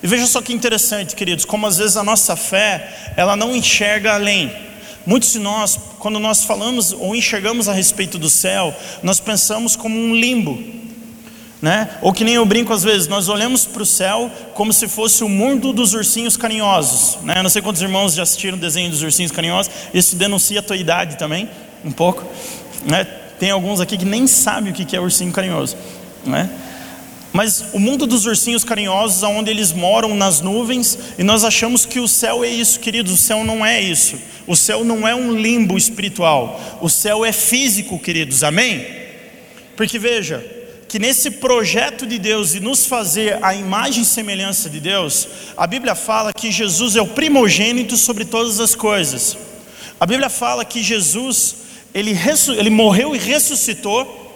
E 0.03 0.07
veja 0.07 0.27
só 0.27 0.43
que 0.43 0.53
interessante, 0.53 1.17
queridos, 1.17 1.45
como 1.45 1.67
às 1.67 1.79
vezes 1.79 1.97
a 1.97 2.05
nossa 2.05 2.37
fé, 2.37 3.13
ela 3.17 3.35
não 3.35 3.55
enxerga 3.55 4.15
além. 4.15 4.53
Muitos 5.07 5.33
de 5.33 5.39
nós, 5.39 5.79
quando 5.99 6.19
nós 6.19 6.45
falamos 6.45 6.93
ou 6.93 7.17
enxergamos 7.17 7.69
a 7.69 7.73
respeito 7.73 8.19
do 8.19 8.29
céu, 8.29 8.75
nós 9.03 9.19
pensamos 9.19 9.75
como 9.75 9.99
um 9.99 10.15
limbo. 10.15 10.63
Né? 11.61 11.91
Ou 12.01 12.13
que 12.13 12.23
nem 12.23 12.35
eu 12.35 12.47
brinco 12.47 12.73
às 12.73 12.85
vezes, 12.85 13.09
nós 13.09 13.29
olhamos 13.29 13.67
para 13.67 13.83
o 13.83 13.87
céu 13.87 14.31
como 14.55 14.73
se 14.73 14.87
fosse 14.87 15.25
o 15.25 15.29
mundo 15.29 15.73
dos 15.73 15.93
ursinhos 15.93 16.37
carinhosos. 16.37 17.19
Né? 17.23 17.35
Eu 17.39 17.43
não 17.43 17.51
sei 17.51 17.61
quantos 17.61 17.83
irmãos 17.83 18.15
já 18.15 18.23
assistiram 18.23 18.57
o 18.57 18.61
desenho 18.61 18.91
dos 18.91 19.03
ursinhos 19.03 19.33
carinhosos, 19.33 19.73
isso 19.93 20.15
denuncia 20.15 20.61
a 20.61 20.63
tua 20.63 20.77
idade 20.77 21.19
também, 21.19 21.49
um 21.85 21.91
pouco. 21.91 22.25
Né? 22.85 23.05
Tem 23.41 23.51
alguns 23.51 23.81
aqui 23.81 23.97
que 23.97 24.05
nem 24.05 24.27
sabem 24.27 24.73
o 24.73 24.75
que 24.75 24.95
é 24.95 25.01
ursinho 25.01 25.33
carinhoso. 25.33 25.77
Né? 26.25 26.49
Mas 27.33 27.67
o 27.73 27.79
mundo 27.79 28.07
dos 28.07 28.25
ursinhos 28.25 28.65
carinhosos, 28.65 29.23
onde 29.23 29.51
eles 29.51 29.73
moram 29.73 30.15
nas 30.15 30.41
nuvens, 30.41 30.99
e 31.19 31.23
nós 31.23 31.45
achamos 31.45 31.85
que 31.85 32.01
o 32.01 32.09
céu 32.09 32.43
é 32.43 32.49
isso, 32.49 32.81
queridos. 32.81 33.13
O 33.13 33.17
céu 33.17 33.45
não 33.45 33.65
é 33.65 33.81
isso. 33.81 34.17
O 34.47 34.57
céu 34.57 34.83
não 34.83 35.07
é 35.07 35.15
um 35.15 35.33
limbo 35.33 35.77
espiritual. 35.77 36.61
O 36.81 36.89
céu 36.89 37.25
é 37.25 37.33
físico, 37.33 37.99
queridos. 37.99 38.43
Amém? 38.43 38.87
Porque 39.77 39.99
veja, 39.99 40.45
que 40.89 40.99
nesse 40.99 41.33
projeto 41.33 42.07
de 42.07 42.19
Deus 42.19 42.55
e 42.55 42.61
nos 42.61 42.87
fazer 42.87 43.39
a 43.45 43.55
imagem 43.55 44.03
e 44.03 44.07
semelhança 44.07 44.71
de 44.71 44.81
Deus, 44.81 45.29
a 45.55 45.67
Bíblia 45.67 45.95
fala 45.95 46.33
que 46.33 46.51
Jesus 46.51 46.97
é 46.97 47.03
o 47.03 47.09
primogênito 47.09 47.95
sobre 47.95 48.25
todas 48.25 48.59
as 48.59 48.75
coisas. 48.75 49.37
A 50.01 50.07
Bíblia 50.07 50.31
fala 50.31 50.65
que 50.65 50.83
Jesus, 50.83 51.57
ele, 51.93 52.17
ele 52.57 52.71
morreu 52.71 53.15
e 53.15 53.19
ressuscitou, 53.19 54.27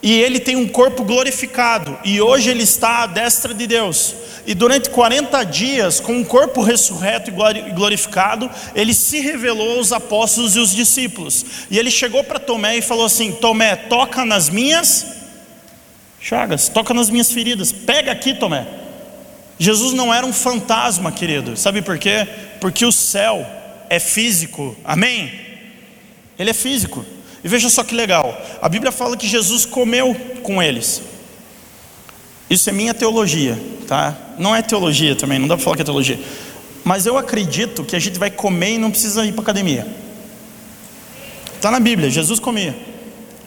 e 0.00 0.12
ele 0.12 0.38
tem 0.38 0.54
um 0.54 0.68
corpo 0.68 1.02
glorificado, 1.02 1.98
e 2.04 2.20
hoje 2.20 2.50
ele 2.50 2.62
está 2.62 3.02
à 3.02 3.06
destra 3.06 3.52
de 3.52 3.66
Deus. 3.66 4.14
E 4.46 4.54
durante 4.54 4.90
40 4.90 5.42
dias, 5.44 5.98
com 5.98 6.12
um 6.12 6.24
corpo 6.24 6.62
ressurreto 6.62 7.30
e 7.30 7.72
glorificado, 7.72 8.48
ele 8.74 8.94
se 8.94 9.20
revelou 9.20 9.78
aos 9.78 9.92
apóstolos 9.92 10.54
e 10.54 10.60
os 10.60 10.72
discípulos. 10.72 11.44
E 11.70 11.78
ele 11.78 11.90
chegou 11.90 12.24
para 12.24 12.38
Tomé 12.38 12.78
e 12.78 12.82
falou 12.82 13.04
assim: 13.04 13.32
Tomé, 13.32 13.76
toca 13.76 14.24
nas 14.24 14.48
minhas 14.48 15.19
Chagas, 16.20 16.68
toca 16.68 16.92
nas 16.92 17.08
minhas 17.08 17.32
feridas, 17.32 17.72
pega 17.72 18.12
aqui, 18.12 18.34
Tomé. 18.34 18.66
Jesus 19.58 19.92
não 19.92 20.12
era 20.12 20.24
um 20.24 20.32
fantasma, 20.32 21.10
querido, 21.10 21.56
sabe 21.56 21.82
por 21.82 21.98
quê? 21.98 22.26
Porque 22.60 22.84
o 22.84 22.92
céu 22.92 23.46
é 23.88 23.98
físico, 23.98 24.76
amém? 24.84 25.32
Ele 26.38 26.50
é 26.50 26.54
físico. 26.54 27.04
E 27.42 27.48
veja 27.48 27.70
só 27.70 27.82
que 27.82 27.94
legal, 27.94 28.38
a 28.60 28.68
Bíblia 28.68 28.92
fala 28.92 29.16
que 29.16 29.26
Jesus 29.26 29.64
comeu 29.64 30.14
com 30.42 30.62
eles. 30.62 31.02
Isso 32.50 32.68
é 32.68 32.72
minha 32.72 32.92
teologia, 32.92 33.58
tá? 33.86 34.16
Não 34.38 34.54
é 34.54 34.60
teologia 34.60 35.14
também, 35.16 35.38
não 35.38 35.48
dá 35.48 35.56
para 35.56 35.64
falar 35.64 35.76
que 35.76 35.82
é 35.82 35.84
teologia. 35.84 36.18
Mas 36.84 37.06
eu 37.06 37.16
acredito 37.16 37.84
que 37.84 37.94
a 37.94 37.98
gente 37.98 38.18
vai 38.18 38.30
comer 38.30 38.74
e 38.74 38.78
não 38.78 38.90
precisa 38.90 39.24
ir 39.24 39.32
para 39.32 39.42
academia. 39.42 39.86
Está 41.54 41.70
na 41.70 41.80
Bíblia, 41.80 42.10
Jesus 42.10 42.40
comia. 42.40 42.74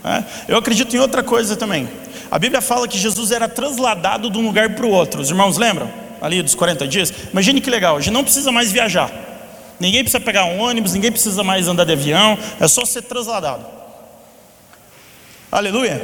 É? 0.04 0.24
Eu 0.48 0.58
acredito 0.58 0.96
em 0.96 1.00
outra 1.00 1.24
coisa 1.24 1.56
também. 1.56 1.88
A 2.34 2.40
Bíblia 2.40 2.62
fala 2.62 2.88
que 2.88 2.98
Jesus 2.98 3.30
era 3.30 3.48
trasladado 3.48 4.28
de 4.28 4.40
um 4.40 4.42
lugar 4.42 4.74
para 4.74 4.88
o 4.88 4.90
outro. 4.90 5.22
Os 5.22 5.30
irmãos 5.30 5.56
lembram? 5.56 5.88
Ali 6.20 6.42
dos 6.42 6.56
40 6.56 6.88
dias. 6.88 7.14
Imagine 7.32 7.62
que 7.62 7.70
legal, 7.70 7.96
a 7.96 8.00
gente 8.00 8.12
não 8.12 8.24
precisa 8.24 8.52
mais 8.52 8.72
viajar. 8.72 9.12
Ninguém 9.80 10.02
precisa 10.02 10.20
pegar 10.20 10.46
um 10.46 10.60
ônibus, 10.60 10.94
ninguém 10.94 11.12
precisa 11.12 11.44
mais 11.44 11.68
andar 11.68 11.84
de 11.84 11.92
avião, 11.92 12.36
é 12.60 12.68
só 12.68 12.86
ser 12.86 13.04
trasladado. 13.04 13.64
Aleluia. 15.52 16.02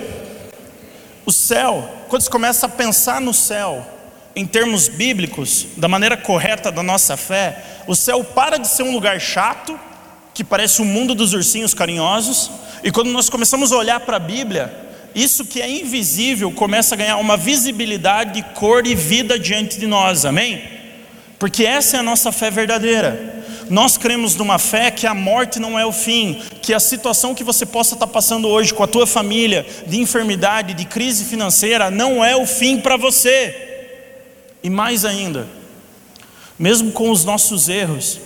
O 1.25 1.31
céu, 1.31 1.89
quando 2.07 2.21
você 2.21 2.29
começa 2.29 2.67
a 2.67 2.69
pensar 2.69 3.19
no 3.19 3.33
céu, 3.33 3.83
em 4.35 4.45
termos 4.45 4.87
bíblicos, 4.87 5.65
da 5.77 5.87
maneira 5.87 6.15
correta 6.15 6.71
da 6.71 6.83
nossa 6.83 7.17
fé, 7.17 7.81
o 7.87 7.95
céu 7.95 8.23
para 8.23 8.57
de 8.57 8.67
ser 8.67 8.83
um 8.83 8.93
lugar 8.93 9.19
chato, 9.19 9.79
que 10.35 10.43
parece 10.43 10.79
o 10.79 10.85
mundo 10.85 11.15
dos 11.15 11.33
ursinhos 11.33 11.73
carinhosos, 11.73 12.51
e 12.83 12.91
quando 12.91 13.09
nós 13.09 13.31
começamos 13.31 13.71
a 13.71 13.77
olhar 13.77 13.99
para 14.01 14.17
a 14.17 14.19
Bíblia, 14.19 14.88
isso 15.15 15.45
que 15.45 15.61
é 15.61 15.69
invisível 15.69 16.51
começa 16.51 16.95
a 16.95 16.97
ganhar 16.97 17.17
uma 17.17 17.35
visibilidade, 17.35 18.43
cor 18.53 18.85
e 18.85 18.95
vida 18.95 19.39
diante 19.39 19.79
de 19.79 19.87
nós, 19.87 20.25
amém? 20.25 20.61
Porque 21.37 21.65
essa 21.65 21.97
é 21.97 21.99
a 21.99 22.03
nossa 22.03 22.31
fé 22.31 22.51
verdadeira. 22.51 23.37
Nós 23.69 23.97
cremos 23.97 24.35
numa 24.35 24.57
fé 24.57 24.89
que 24.89 25.05
a 25.05 25.13
morte 25.13 25.59
não 25.59 25.77
é 25.77 25.85
o 25.85 25.91
fim, 25.91 26.41
que 26.61 26.73
a 26.73 26.79
situação 26.79 27.35
que 27.35 27.43
você 27.43 27.65
possa 27.65 27.93
estar 27.93 28.07
passando 28.07 28.47
hoje 28.47 28.73
com 28.73 28.83
a 28.83 28.87
tua 28.87 29.05
família, 29.05 29.65
de 29.85 29.99
enfermidade, 29.99 30.73
de 30.73 30.85
crise 30.85 31.23
financeira, 31.23 31.91
não 31.91 32.23
é 32.25 32.35
o 32.35 32.45
fim 32.45 32.79
para 32.79 32.97
você. 32.97 33.55
E 34.63 34.69
mais 34.69 35.05
ainda, 35.05 35.47
mesmo 36.57 36.91
com 36.91 37.09
os 37.09 37.23
nossos 37.23 37.69
erros, 37.69 38.19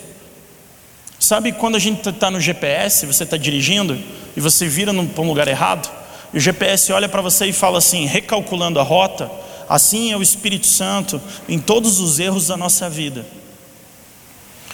sabe 1.20 1.52
quando 1.52 1.76
a 1.76 1.80
gente 1.80 2.08
está 2.10 2.32
no 2.32 2.40
GPS, 2.40 3.06
você 3.06 3.24
está 3.24 3.38
dirigindo 3.38 4.00
e 4.36 4.42
você 4.42 4.66
vira 4.68 4.94
para 4.94 5.24
um 5.24 5.28
lugar 5.28 5.48
errado? 5.48 6.03
E 6.34 6.38
o 6.38 6.42
GPS 6.42 6.92
olha 6.92 7.08
para 7.08 7.22
você 7.22 7.46
e 7.46 7.54
fala 7.54 7.78
assim, 7.78 8.06
recalculando 8.06 8.80
a 8.80 8.84
rota, 8.84 9.30
assim 9.70 10.12
é 10.12 10.18
o 10.18 10.22
Espírito 10.22 10.68
Santo 10.68 11.22
em 11.48 11.60
todos 11.60 12.00
os 12.00 12.20
erros 12.20 12.48
da 12.48 12.58
nossa 12.58 12.90
vida. 12.90 13.26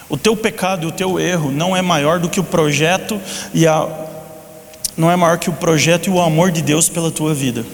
O 0.08 0.18
teu 0.18 0.36
pecado 0.36 0.86
e 0.86 0.88
o 0.88 0.92
teu 0.92 1.20
erro 1.20 1.52
não 1.52 1.76
é 1.76 1.82
maior 1.82 2.20
do 2.20 2.30
que 2.30 2.40
o 2.40 2.44
projeto 2.44 3.22
e 3.54 3.68
a 3.68 3.88
não 4.98 5.10
é 5.10 5.16
maior 5.16 5.38
que 5.38 5.50
o 5.50 5.54
projeto 5.54 6.08
e 6.08 6.10
o 6.10 6.20
amor 6.20 6.52
de 6.52 6.62
Deus 6.62 6.90
pela 6.90 7.10
tua 7.10 7.34
vida. 7.34 7.66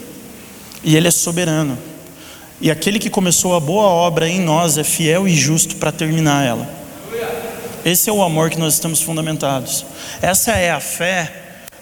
E 0.83 0.95
ele 0.95 1.07
é 1.07 1.11
soberano. 1.11 1.75
E 2.61 2.69
aquele 2.69 2.99
que 2.99 3.09
começou 3.09 3.55
a 3.55 3.59
boa 3.59 3.85
obra 3.85 4.29
em 4.29 4.39
nós 4.39 4.77
é 4.77 4.83
fiel 4.83 5.27
e 5.27 5.35
justo 5.35 5.75
para 5.77 5.91
terminar 5.91 6.45
ela. 6.45 6.69
Esse 7.83 8.11
é 8.11 8.13
o 8.13 8.21
amor 8.21 8.51
que 8.51 8.59
nós 8.59 8.75
estamos 8.75 9.01
fundamentados. 9.01 9.85
Essa 10.21 10.51
é 10.51 10.69
a 10.69 10.79
fé, 10.79 11.31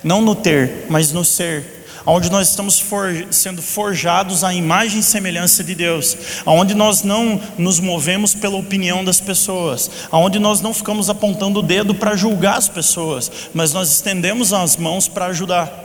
não 0.01 0.21
no 0.21 0.33
ter, 0.33 0.85
mas 0.89 1.11
no 1.11 1.25
ser 1.25 1.82
onde 2.05 2.29
nós 2.29 2.49
estamos 2.49 2.79
for, 2.79 3.27
sendo 3.31 3.61
forjados 3.61 4.43
à 4.43 4.53
imagem 4.53 4.99
e 4.99 5.03
semelhança 5.03 5.63
de 5.63 5.73
Deus, 5.75 6.17
onde 6.45 6.73
nós 6.73 7.03
não 7.03 7.39
nos 7.57 7.79
movemos 7.79 8.33
pela 8.33 8.57
opinião 8.57 9.03
das 9.03 9.19
pessoas, 9.19 9.89
onde 10.11 10.39
nós 10.39 10.61
não 10.61 10.73
ficamos 10.73 11.09
apontando 11.09 11.59
o 11.59 11.63
dedo 11.63 11.95
para 11.95 12.15
julgar 12.15 12.57
as 12.57 12.67
pessoas, 12.67 13.31
mas 13.53 13.73
nós 13.73 13.91
estendemos 13.91 14.53
as 14.53 14.77
mãos 14.77 15.07
para 15.07 15.27
ajudar. 15.27 15.83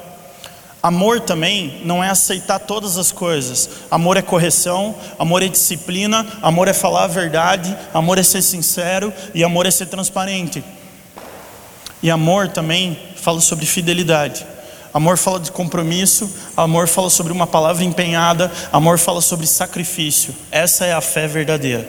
Amor 0.81 1.21
também 1.21 1.81
não 1.85 2.03
é 2.03 2.09
aceitar 2.09 2.61
todas 2.61 2.97
as 2.97 3.11
coisas. 3.11 3.69
Amor 3.91 4.16
é 4.16 4.23
correção, 4.23 4.95
amor 5.19 5.43
é 5.43 5.49
disciplina, 5.49 6.25
amor 6.41 6.69
é 6.69 6.73
falar 6.73 7.05
a 7.05 7.09
verdade, 7.09 7.77
amor 7.93 8.16
é 8.16 8.23
ser 8.23 8.43
sincero 8.43 9.12
e 9.35 9.43
amor 9.43 9.66
é 9.66 9.73
ser 9.73 9.87
transparente. 9.87 10.62
E 12.01 12.11
amor 12.11 12.49
também 12.49 12.97
fala 13.16 13.41
sobre 13.41 13.66
fidelidade. 13.66 14.47
Amor 14.93 15.18
fala 15.18 15.39
de 15.39 15.53
compromisso, 15.53 16.30
amor 16.57 16.89
fala 16.89 17.11
sobre 17.11 17.32
uma 17.32 17.47
palavra 17.47 17.84
empenhada, 17.84 18.51
amor 18.72 18.99
fala 18.99 19.20
sobre 19.20 19.47
sacrifício. 19.47 20.34
Essa 20.51 20.86
é 20.86 20.93
a 20.93 21.01
fé 21.01 21.26
verdadeira. 21.26 21.89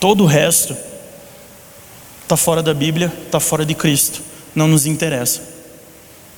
Todo 0.00 0.24
o 0.24 0.26
resto 0.26 0.76
está 2.22 2.36
fora 2.36 2.62
da 2.62 2.74
Bíblia, 2.74 3.12
está 3.24 3.38
fora 3.38 3.64
de 3.64 3.74
Cristo. 3.74 4.20
Não 4.54 4.66
nos 4.66 4.86
interessa. 4.86 5.40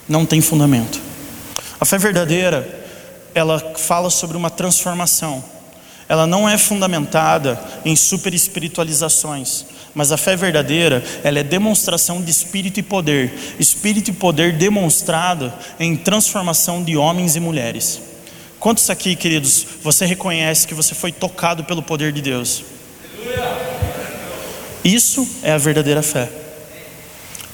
Não 0.09 0.25
tem 0.25 0.41
fundamento. 0.41 1.01
A 1.81 1.85
fé 1.85 1.99
verdadeira, 1.99 2.87
ela 3.35 3.75
fala 3.77 4.11
sobre 4.11 4.37
uma 4.37 4.51
transformação. 4.51 5.43
Ela 6.09 6.27
não 6.27 6.49
é 6.49 6.57
fundamentada 6.57 7.61
em 7.85 7.97
super 7.97 8.33
espiritualizações, 8.33 9.67
mas 9.97 10.13
a 10.13 10.19
fé 10.19 10.37
verdadeira, 10.37 11.03
ela 11.25 11.39
é 11.39 11.43
demonstração 11.43 12.21
de 12.21 12.31
espírito 12.31 12.79
e 12.79 12.83
poder. 12.83 13.33
Espírito 13.59 14.11
e 14.11 14.13
poder 14.13 14.53
demonstrado 14.53 15.51
em 15.81 15.97
transformação 15.97 16.85
de 16.85 16.99
homens 16.99 17.35
e 17.35 17.41
mulheres. 17.41 18.03
Quantos 18.61 18.91
aqui, 18.91 19.17
queridos, 19.17 19.67
você 19.83 20.05
reconhece 20.05 20.67
que 20.67 20.75
você 20.75 20.95
foi 20.95 21.13
tocado 21.13 21.65
pelo 21.65 21.83
poder 21.83 22.13
de 22.13 22.21
Deus? 22.21 22.63
Isso 24.85 25.27
é 25.43 25.53
a 25.53 25.59
verdadeira 25.59 26.03
fé. 26.03 26.29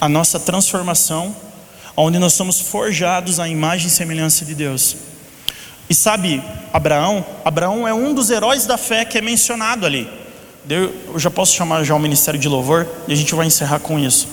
A 0.01 0.09
nossa 0.09 0.40
transformação, 0.40 1.36
onde 1.97 2.18
nós 2.18 2.32
somos 2.32 2.61
forjados 2.61 3.38
à 3.38 3.49
imagem 3.49 3.86
e 3.86 3.90
semelhança 3.90 4.45
de 4.45 4.57
Deus. 4.57 4.97
E 5.88 5.95
sabe, 5.95 6.43
Abraão, 6.72 7.24
Abraão 7.45 7.86
é 7.86 7.95
um 7.95 8.12
dos 8.12 8.30
heróis 8.30 8.66
da 8.66 8.76
fé 8.76 9.05
que 9.05 9.16
é 9.16 9.20
mencionado 9.20 9.86
ali. 9.86 10.22
Eu 10.68 11.18
já 11.18 11.28
posso 11.28 11.54
chamar 11.54 11.82
já 11.82 11.92
o 11.92 11.98
ministério 11.98 12.38
de 12.38 12.48
louvor 12.48 12.86
e 13.08 13.12
a 13.12 13.16
gente 13.16 13.34
vai 13.34 13.46
encerrar 13.46 13.80
com 13.80 13.98
isso. 13.98 14.28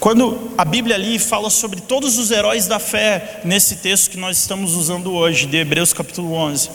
Quando 0.00 0.52
a 0.56 0.64
Bíblia 0.64 0.94
ali 0.94 1.18
fala 1.18 1.50
sobre 1.50 1.82
todos 1.82 2.18
os 2.18 2.30
heróis 2.30 2.66
da 2.66 2.78
fé 2.78 3.40
nesse 3.44 3.76
texto 3.76 4.10
que 4.10 4.16
nós 4.16 4.38
estamos 4.38 4.74
usando 4.74 5.12
hoje, 5.12 5.46
de 5.46 5.58
Hebreus 5.58 5.92
capítulo 5.92 6.32
11. 6.32 6.70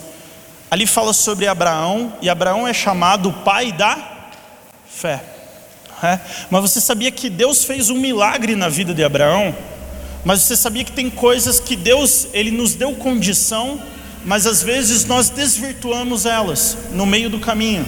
Ali 0.70 0.86
fala 0.86 1.14
sobre 1.14 1.48
Abraão 1.48 2.14
e 2.22 2.30
Abraão 2.30 2.68
é 2.68 2.74
chamado 2.74 3.30
o 3.30 3.34
pai 3.34 3.72
da 3.72 4.30
fé. 4.88 5.24
É? 6.04 6.20
Mas 6.52 6.62
você 6.62 6.82
sabia 6.82 7.10
que 7.10 7.30
Deus 7.30 7.64
fez 7.64 7.90
um 7.90 7.98
milagre 7.98 8.56
na 8.56 8.70
vida 8.70 8.94
de 8.94 9.04
Abraão? 9.04 9.56
Mas 10.24 10.42
você 10.42 10.56
sabia 10.56 10.84
que 10.84 10.92
tem 10.92 11.10
coisas 11.10 11.60
que 11.60 11.76
Deus 11.76 12.28
ele 12.34 12.52
nos 12.52 12.76
deu 12.76 12.94
condição, 12.96 13.82
mas 14.26 14.46
às 14.46 14.62
vezes 14.62 15.06
nós 15.06 15.30
desvirtuamos 15.30 16.26
elas 16.26 16.78
no 16.92 17.06
meio 17.06 17.30
do 17.30 17.40
caminho. 17.40 17.86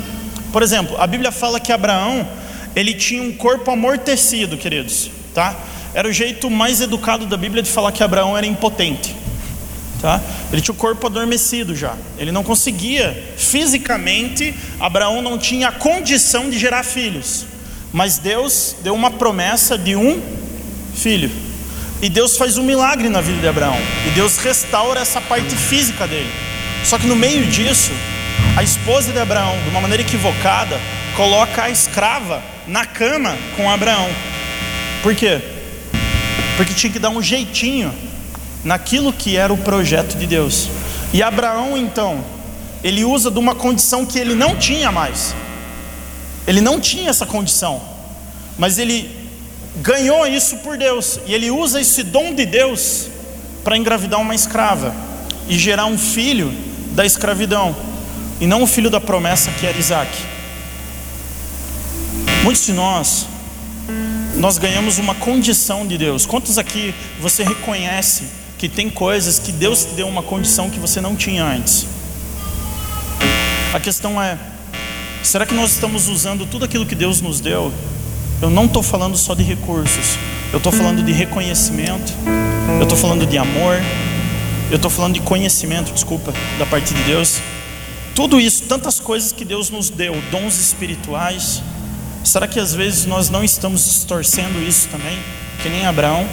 Por 0.55 0.63
exemplo, 0.63 0.95
a 0.97 1.05
Bíblia 1.05 1.33
fala 1.33 1.59
que 1.59 1.69
Abraão 1.73 2.25
ele 2.73 2.93
tinha 2.93 3.21
um 3.21 3.33
corpo 3.33 3.69
amortecido, 3.71 4.55
queridos, 4.55 5.11
tá? 5.33 5.53
Era 5.93 6.07
o 6.07 6.13
jeito 6.13 6.49
mais 6.49 6.79
educado 6.79 7.25
da 7.25 7.35
Bíblia 7.35 7.61
de 7.61 7.69
falar 7.69 7.91
que 7.91 8.01
Abraão 8.01 8.37
era 8.37 8.47
impotente. 8.47 9.13
Tá? 10.01 10.21
Ele 10.53 10.61
tinha 10.61 10.73
o 10.73 10.77
corpo 10.77 11.07
adormecido 11.07 11.75
já. 11.75 11.97
Ele 12.17 12.31
não 12.31 12.41
conseguia 12.41 13.21
fisicamente, 13.35 14.55
Abraão 14.79 15.21
não 15.21 15.37
tinha 15.37 15.73
condição 15.73 16.49
de 16.49 16.57
gerar 16.57 16.83
filhos. 16.83 17.45
Mas 17.91 18.17
Deus 18.17 18.77
deu 18.81 18.95
uma 18.95 19.11
promessa 19.11 19.77
de 19.77 19.93
um 19.93 20.21
filho. 20.95 21.29
E 22.01 22.07
Deus 22.07 22.37
faz 22.37 22.57
um 22.57 22.63
milagre 22.63 23.09
na 23.09 23.19
vida 23.19 23.41
de 23.41 23.47
Abraão. 23.49 23.77
E 24.07 24.11
Deus 24.11 24.37
restaura 24.37 25.01
essa 25.01 25.19
parte 25.19 25.53
física 25.53 26.07
dele. 26.07 26.31
Só 26.85 26.97
que 26.97 27.07
no 27.07 27.15
meio 27.17 27.45
disso, 27.47 27.91
a 28.55 28.63
esposa 28.63 29.11
de 29.11 29.19
Abraão, 29.19 29.61
de 29.63 29.69
uma 29.69 29.81
maneira 29.81 30.01
equivocada, 30.01 30.79
coloca 31.17 31.63
a 31.63 31.69
escrava 31.69 32.41
na 32.65 32.85
cama 32.85 33.37
com 33.57 33.69
Abraão. 33.69 34.07
Por 35.03 35.13
quê? 35.13 35.41
Porque 36.55 36.73
tinha 36.73 36.91
que 36.91 36.99
dar 36.99 37.09
um 37.09 37.21
jeitinho 37.21 37.93
naquilo 38.63 39.11
que 39.11 39.35
era 39.35 39.53
o 39.53 39.57
projeto 39.57 40.17
de 40.17 40.25
Deus. 40.25 40.69
E 41.13 41.21
Abraão, 41.21 41.77
então, 41.77 42.23
ele 42.81 43.03
usa 43.03 43.29
de 43.29 43.37
uma 43.37 43.53
condição 43.53 44.05
que 44.05 44.17
ele 44.17 44.33
não 44.33 44.55
tinha 44.55 44.89
mais. 44.89 45.35
Ele 46.47 46.61
não 46.61 46.79
tinha 46.79 47.09
essa 47.09 47.25
condição, 47.25 47.81
mas 48.57 48.77
ele 48.77 49.09
ganhou 49.81 50.25
isso 50.25 50.57
por 50.57 50.77
Deus, 50.77 51.19
e 51.25 51.33
ele 51.33 51.51
usa 51.51 51.81
esse 51.81 52.03
dom 52.03 52.33
de 52.33 52.45
Deus 52.45 53.07
para 53.65 53.75
engravidar 53.75 54.21
uma 54.21 54.33
escrava 54.33 54.95
e 55.49 55.57
gerar 55.57 55.87
um 55.87 55.97
filho 55.97 56.53
da 56.93 57.05
escravidão, 57.05 57.75
e 58.39 58.47
não 58.47 58.63
o 58.63 58.67
filho 58.67 58.89
da 58.89 58.99
promessa 58.99 59.51
que 59.51 59.65
era 59.65 59.77
Isaac. 59.77 60.11
Muitos 62.43 62.65
de 62.65 62.73
nós, 62.73 63.27
nós 64.35 64.57
ganhamos 64.57 64.97
uma 64.97 65.15
condição 65.15 65.85
de 65.87 65.97
Deus. 65.97 66.25
Quantos 66.25 66.57
aqui 66.57 66.93
você 67.19 67.43
reconhece 67.43 68.23
que 68.57 68.69
tem 68.69 68.89
coisas 68.89 69.39
que 69.39 69.51
Deus 69.51 69.85
te 69.85 69.93
deu 69.93 70.07
uma 70.07 70.23
condição 70.23 70.69
que 70.69 70.79
você 70.79 71.01
não 71.01 71.15
tinha 71.15 71.43
antes. 71.43 71.85
A 73.73 73.79
questão 73.79 74.21
é: 74.21 74.37
será 75.23 75.45
que 75.45 75.53
nós 75.53 75.71
estamos 75.71 76.07
usando 76.07 76.45
tudo 76.45 76.65
aquilo 76.65 76.85
que 76.85 76.95
Deus 76.95 77.21
nos 77.21 77.39
deu? 77.39 77.71
Eu 78.41 78.49
não 78.49 78.65
estou 78.65 78.83
falando 78.83 79.17
só 79.17 79.33
de 79.33 79.43
recursos, 79.43 80.17
eu 80.51 80.57
estou 80.57 80.71
falando 80.71 81.03
de 81.03 81.11
reconhecimento, 81.11 82.13
eu 82.77 82.83
estou 82.83 82.97
falando 82.97 83.25
de 83.25 83.37
amor, 83.37 83.81
eu 84.69 84.75
estou 84.75 84.91
falando 84.91 85.13
de 85.13 85.21
conhecimento, 85.21 85.91
desculpa, 85.93 86.33
da 86.57 86.65
parte 86.65 86.93
de 86.93 87.03
Deus. 87.03 87.39
Tudo 88.15 88.39
isso, 88.39 88.63
tantas 88.63 88.97
coisas 88.97 89.33
que 89.33 89.43
Deus 89.43 89.69
nos 89.69 89.89
deu, 89.89 90.15
dons 90.31 90.57
espirituais. 90.57 91.61
Será 92.23 92.47
que 92.47 92.57
às 92.57 92.73
vezes 92.73 93.05
nós 93.05 93.29
não 93.29 93.43
estamos 93.43 93.83
distorcendo 93.83 94.63
isso 94.63 94.87
também? 94.87 95.19
Que 95.61 95.67
nem 95.67 95.85
Abraão. 95.85 96.25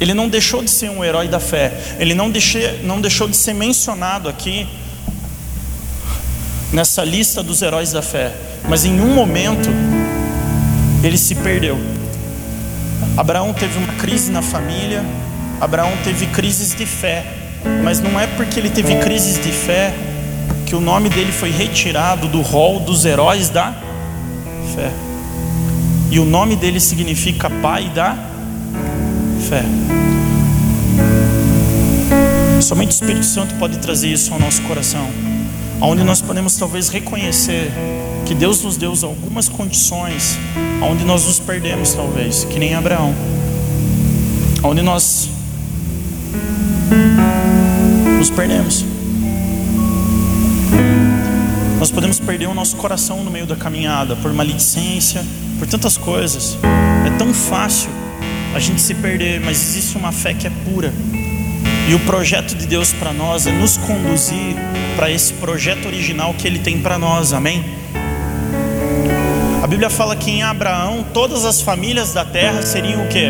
Ele 0.00 0.14
não 0.14 0.26
deixou 0.26 0.64
de 0.64 0.70
ser 0.70 0.90
um 0.90 1.04
herói 1.04 1.28
da 1.28 1.38
fé, 1.38 1.96
ele 2.00 2.14
não, 2.14 2.30
deixou, 2.30 2.62
não 2.82 3.00
deixou 3.00 3.28
de 3.28 3.36
ser 3.36 3.52
mencionado 3.52 4.28
aqui 4.28 4.66
nessa 6.72 7.04
lista 7.04 7.42
dos 7.42 7.60
heróis 7.60 7.92
da 7.92 8.02
fé, 8.02 8.34
mas 8.68 8.84
em 8.84 8.98
um 8.98 9.14
momento 9.14 9.68
ele 11.04 11.18
se 11.18 11.34
perdeu. 11.36 11.78
Abraão 13.16 13.52
teve 13.52 13.78
uma 13.78 13.92
crise 13.92 14.32
na 14.32 14.40
família, 14.40 15.04
Abraão 15.60 15.92
teve 16.02 16.26
crises 16.28 16.74
de 16.74 16.86
fé, 16.86 17.24
mas 17.84 18.00
não 18.00 18.18
é 18.18 18.26
porque 18.26 18.58
ele 18.58 18.70
teve 18.70 18.96
crises 18.96 19.40
de 19.40 19.52
fé 19.52 19.94
que 20.72 20.76
o 20.76 20.80
nome 20.80 21.10
dele 21.10 21.30
foi 21.30 21.50
retirado 21.50 22.26
do 22.28 22.40
rol 22.40 22.80
dos 22.80 23.04
heróis 23.04 23.50
da 23.50 23.74
fé. 24.74 24.90
E 26.10 26.18
o 26.18 26.24
nome 26.24 26.56
dele 26.56 26.80
significa 26.80 27.50
pai 27.50 27.90
da 27.90 28.16
fé. 29.50 29.62
Somente 32.62 32.88
o 32.88 32.94
Espírito 32.94 33.26
Santo 33.26 33.54
pode 33.56 33.76
trazer 33.80 34.08
isso 34.08 34.32
ao 34.32 34.40
nosso 34.40 34.62
coração, 34.62 35.06
onde 35.78 36.02
nós 36.04 36.22
podemos 36.22 36.56
talvez 36.56 36.88
reconhecer 36.88 37.70
que 38.24 38.34
Deus 38.34 38.62
nos 38.62 38.78
deu 38.78 38.94
algumas 39.02 39.50
condições, 39.50 40.38
onde 40.80 41.04
nós 41.04 41.26
nos 41.26 41.38
perdemos 41.38 41.92
talvez, 41.92 42.44
que 42.44 42.58
nem 42.58 42.74
Abraão, 42.74 43.14
onde 44.62 44.80
nós 44.80 45.28
nos 48.18 48.30
perdemos. 48.30 48.91
Nós 51.82 51.90
podemos 51.90 52.20
perder 52.20 52.46
o 52.46 52.54
nosso 52.54 52.76
coração 52.76 53.24
no 53.24 53.30
meio 53.32 53.44
da 53.44 53.56
caminhada 53.56 54.14
por 54.14 54.32
maledicência, 54.32 55.20
por 55.58 55.66
tantas 55.66 55.96
coisas. 55.96 56.56
É 57.04 57.10
tão 57.18 57.34
fácil 57.34 57.90
a 58.54 58.60
gente 58.60 58.80
se 58.80 58.94
perder, 58.94 59.40
mas 59.40 59.60
existe 59.60 59.96
uma 59.96 60.12
fé 60.12 60.32
que 60.32 60.46
é 60.46 60.50
pura. 60.64 60.94
E 61.88 61.92
o 61.92 61.98
projeto 62.06 62.54
de 62.54 62.68
Deus 62.68 62.92
para 62.92 63.12
nós 63.12 63.48
é 63.48 63.50
nos 63.50 63.78
conduzir 63.78 64.54
para 64.94 65.10
esse 65.10 65.32
projeto 65.32 65.86
original 65.86 66.32
que 66.34 66.46
Ele 66.46 66.60
tem 66.60 66.80
para 66.80 66.96
nós, 67.00 67.32
amém? 67.32 67.64
A 69.60 69.66
Bíblia 69.66 69.90
fala 69.90 70.14
que 70.14 70.30
em 70.30 70.44
Abraão 70.44 71.04
todas 71.12 71.44
as 71.44 71.60
famílias 71.60 72.12
da 72.12 72.24
terra 72.24 72.62
seriam 72.62 73.04
o 73.04 73.08
que? 73.08 73.26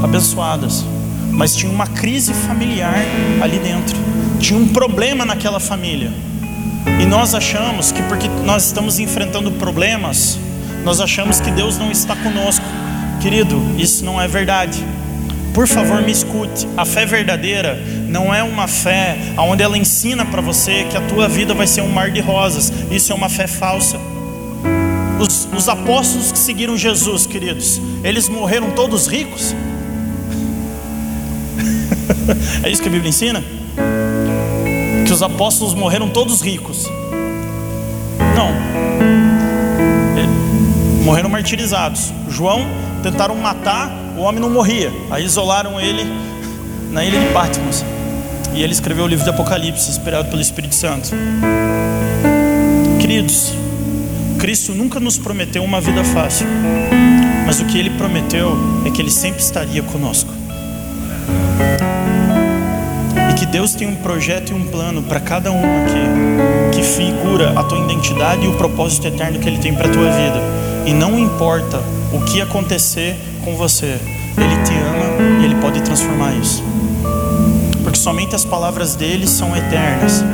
Abençoadas. 0.00 0.84
Mas 1.32 1.56
tinha 1.56 1.72
uma 1.72 1.88
crise 1.88 2.32
familiar 2.32 3.04
ali 3.42 3.58
dentro, 3.58 3.98
tinha 4.38 4.56
um 4.56 4.68
problema 4.68 5.24
naquela 5.24 5.58
família. 5.58 6.12
E 7.00 7.04
nós 7.04 7.34
achamos 7.34 7.92
que 7.92 8.02
porque 8.02 8.28
nós 8.44 8.66
estamos 8.66 8.98
enfrentando 8.98 9.52
problemas, 9.52 10.38
nós 10.84 11.00
achamos 11.00 11.40
que 11.40 11.50
Deus 11.50 11.76
não 11.76 11.90
está 11.90 12.14
conosco. 12.16 12.64
Querido, 13.20 13.60
isso 13.76 14.04
não 14.04 14.20
é 14.20 14.28
verdade. 14.28 14.84
Por 15.52 15.66
favor, 15.66 16.00
me 16.02 16.12
escute. 16.12 16.68
A 16.76 16.84
fé 16.84 17.04
verdadeira 17.06 17.76
não 18.08 18.32
é 18.32 18.42
uma 18.42 18.68
fé 18.68 19.16
onde 19.38 19.62
ela 19.62 19.76
ensina 19.76 20.24
para 20.24 20.40
você 20.40 20.84
que 20.84 20.96
a 20.96 21.00
tua 21.00 21.28
vida 21.28 21.54
vai 21.54 21.66
ser 21.66 21.80
um 21.80 21.88
mar 21.88 22.10
de 22.10 22.20
rosas. 22.20 22.72
Isso 22.90 23.10
é 23.10 23.14
uma 23.14 23.28
fé 23.28 23.46
falsa. 23.46 23.98
Os, 25.18 25.48
os 25.56 25.68
apóstolos 25.68 26.30
que 26.30 26.38
seguiram 26.38 26.76
Jesus, 26.76 27.26
queridos, 27.26 27.80
eles 28.04 28.28
morreram 28.28 28.70
todos 28.70 29.06
ricos? 29.06 29.54
é 32.62 32.70
isso 32.70 32.82
que 32.82 32.88
a 32.88 32.92
Bíblia 32.92 33.08
ensina? 33.08 33.42
Que 35.06 35.12
os 35.12 35.22
apóstolos 35.22 35.72
morreram 35.72 36.08
todos 36.08 36.40
ricos? 36.40 36.90
Não. 38.34 38.50
Morreram 41.04 41.28
martirizados. 41.28 42.12
João 42.28 42.66
tentaram 43.04 43.36
matar, 43.36 43.88
o 44.18 44.22
homem 44.22 44.40
não 44.40 44.50
morria. 44.50 44.92
Aí 45.08 45.24
isolaram 45.24 45.80
ele 45.80 46.04
na 46.90 47.04
ilha 47.04 47.20
de 47.20 47.32
Patmos. 47.32 47.84
E 48.52 48.62
ele 48.62 48.72
escreveu 48.72 49.04
o 49.04 49.06
livro 49.06 49.22
de 49.22 49.30
Apocalipse, 49.30 49.88
inspirado 49.90 50.28
pelo 50.28 50.42
Espírito 50.42 50.74
Santo. 50.74 51.10
Queridos, 53.00 53.52
Cristo 54.40 54.74
nunca 54.74 54.98
nos 54.98 55.18
prometeu 55.18 55.62
uma 55.62 55.80
vida 55.80 56.02
fácil, 56.02 56.46
mas 57.46 57.60
o 57.60 57.64
que 57.66 57.78
ele 57.78 57.90
prometeu 57.90 58.58
é 58.84 58.90
que 58.90 59.00
ele 59.00 59.10
sempre 59.10 59.40
estaria 59.40 59.82
conosco. 59.84 60.45
Que 63.46 63.52
Deus 63.52 63.74
tem 63.74 63.86
um 63.86 63.94
projeto 63.96 64.50
e 64.50 64.54
um 64.54 64.66
plano 64.66 65.02
para 65.02 65.20
cada 65.20 65.52
um 65.52 65.58
aqui, 65.58 66.76
que 66.76 66.82
figura 66.82 67.58
a 67.58 67.62
tua 67.62 67.78
identidade 67.78 68.44
e 68.44 68.48
o 68.48 68.54
propósito 68.54 69.06
eterno 69.06 69.38
que 69.38 69.48
ele 69.48 69.58
tem 69.58 69.74
para 69.74 69.88
a 69.88 69.92
tua 69.92 70.10
vida. 70.10 70.40
E 70.84 70.92
não 70.92 71.18
importa 71.18 71.80
o 72.12 72.20
que 72.22 72.40
acontecer 72.40 73.16
com 73.44 73.54
você, 73.54 73.98
ele 74.36 74.62
te 74.64 74.72
ama 74.72 75.40
e 75.40 75.44
ele 75.44 75.54
pode 75.56 75.80
transformar 75.82 76.34
isso. 76.34 76.62
Porque 77.82 77.98
somente 77.98 78.34
as 78.34 78.44
palavras 78.44 78.96
dele 78.96 79.26
são 79.26 79.56
eternas. 79.56 80.24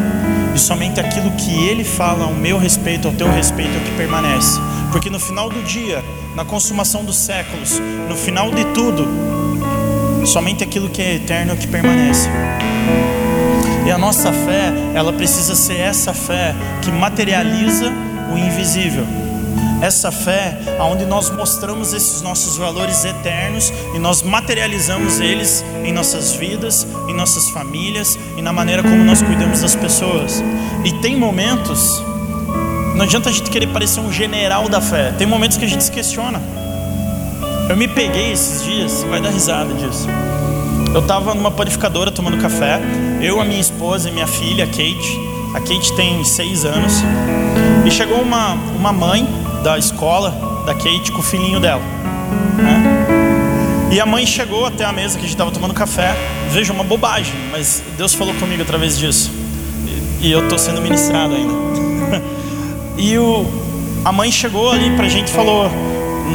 E 0.55 0.59
somente 0.59 1.01
aquilo 1.01 1.31
que 1.33 1.65
ele 1.65 1.83
fala 1.83 2.25
ao 2.25 2.35
meu 2.35 2.59
respeito, 2.59 3.09
ao 3.09 3.15
teu 3.15 3.31
respeito, 3.31 3.75
é 3.75 3.79
o 3.79 3.81
que 3.81 3.97
permanece. 3.97 4.61
Porque 4.91 5.09
no 5.09 5.19
final 5.19 5.49
do 5.49 5.63
dia, 5.63 6.05
na 6.35 6.45
consumação 6.45 7.05
dos 7.05 7.17
séculos, 7.17 7.81
no 8.09 8.17
final 8.17 8.51
de 8.51 8.65
tudo, 8.67 9.07
somente 10.27 10.63
aquilo 10.63 10.89
que 10.89 11.03
é 11.03 11.15
eterno 11.15 11.53
é 11.53 11.57
que 11.57 11.67
permanece. 11.67 12.29
E 13.85 13.91
a 13.91 13.99
nossa 13.99 14.33
fé, 14.33 14.73
ela 14.95 15.13
precisa 15.13 15.55
ser 15.55 15.79
essa 15.79 16.15
fé 16.15 16.55
que 16.83 16.91
materializa 16.91 17.93
o 18.33 18.39
invisível. 18.39 19.05
Essa 19.81 20.13
fé, 20.13 20.57
aonde 20.79 21.05
nós 21.05 21.29
mostramos 21.29 21.93
esses 21.93 22.23
nossos 22.23 22.57
valores 22.57 23.05
eternos 23.05 23.73
e 23.93 23.99
nós 23.99 24.23
materializamos 24.23 25.19
eles 25.19 25.65
em 25.85 25.93
nossas 25.93 26.33
vidas, 26.35 26.87
em 27.09 27.15
nossas 27.15 27.51
famílias 27.51 28.17
e 28.37 28.43
na 28.43 28.53
maneira 28.53 28.81
como 28.85 29.03
nós 29.05 29.21
cuidamos 29.21 29.63
das 29.63 29.75
pessoas. 29.75 30.41
E 30.85 30.93
tem 31.01 31.17
momentos, 31.17 32.01
não 32.95 33.03
adianta 33.03 33.29
a 33.29 33.33
gente 33.33 33.51
querer 33.51 33.67
parecer 33.73 33.99
um 33.99 34.13
general 34.13 34.69
da 34.69 34.81
fé, 34.81 35.13
tem 35.19 35.27
momentos 35.27 35.57
que 35.57 35.65
a 35.65 35.69
gente 35.69 35.83
se 35.83 35.91
questiona. 35.91 36.62
Eu 37.73 37.77
me 37.79 37.89
peguei 37.89 38.33
esses 38.33 38.63
dias, 38.63 39.03
vai 39.05 39.19
dar 39.19 39.31
risada 39.31 39.73
disso. 39.73 40.07
Eu 40.93 41.01
estava 41.01 41.35
numa 41.35 41.51
panificadora 41.51 42.11
tomando 42.11 42.37
café, 42.37 42.79
eu, 43.23 43.41
a 43.41 43.47
minha 43.47 43.63
esposa 43.63 44.11
e 44.11 44.13
minha 44.13 44.27
filha, 44.27 44.65
a 44.65 44.67
Kate. 44.67 45.19
A 45.55 45.59
Kate 45.59 45.97
tem 45.97 46.23
seis 46.23 46.67
anos. 46.67 47.03
E 47.87 47.91
chegou 47.91 48.21
uma, 48.21 48.53
uma 48.77 48.93
mãe 48.93 49.27
da 49.65 49.79
escola 49.79 50.63
da 50.67 50.75
Kate 50.75 51.11
com 51.13 51.21
o 51.21 51.23
filhinho 51.23 51.59
dela. 51.59 51.81
Né? 52.59 53.89
E 53.91 53.99
a 53.99 54.05
mãe 54.05 54.27
chegou 54.27 54.67
até 54.67 54.85
a 54.85 54.93
mesa 54.93 55.15
que 55.15 55.21
a 55.21 55.23
gente 55.23 55.31
estava 55.31 55.51
tomando 55.51 55.73
café. 55.73 56.15
Veja, 56.51 56.75
uma 56.75 56.85
bobagem, 56.85 57.33
mas 57.51 57.83
Deus 57.97 58.13
falou 58.13 58.35
comigo 58.35 58.61
através 58.61 58.99
disso. 58.99 59.31
E, 60.21 60.27
e 60.27 60.31
eu 60.31 60.43
estou 60.43 60.59
sendo 60.59 60.83
ministrado 60.83 61.35
ainda. 61.35 61.55
e 62.99 63.17
o, 63.17 63.47
a 64.05 64.13
mãe 64.13 64.31
chegou 64.31 64.71
ali 64.71 64.95
para 64.95 65.07
a 65.07 65.09
gente 65.09 65.29
e 65.29 65.33
falou: 65.33 65.71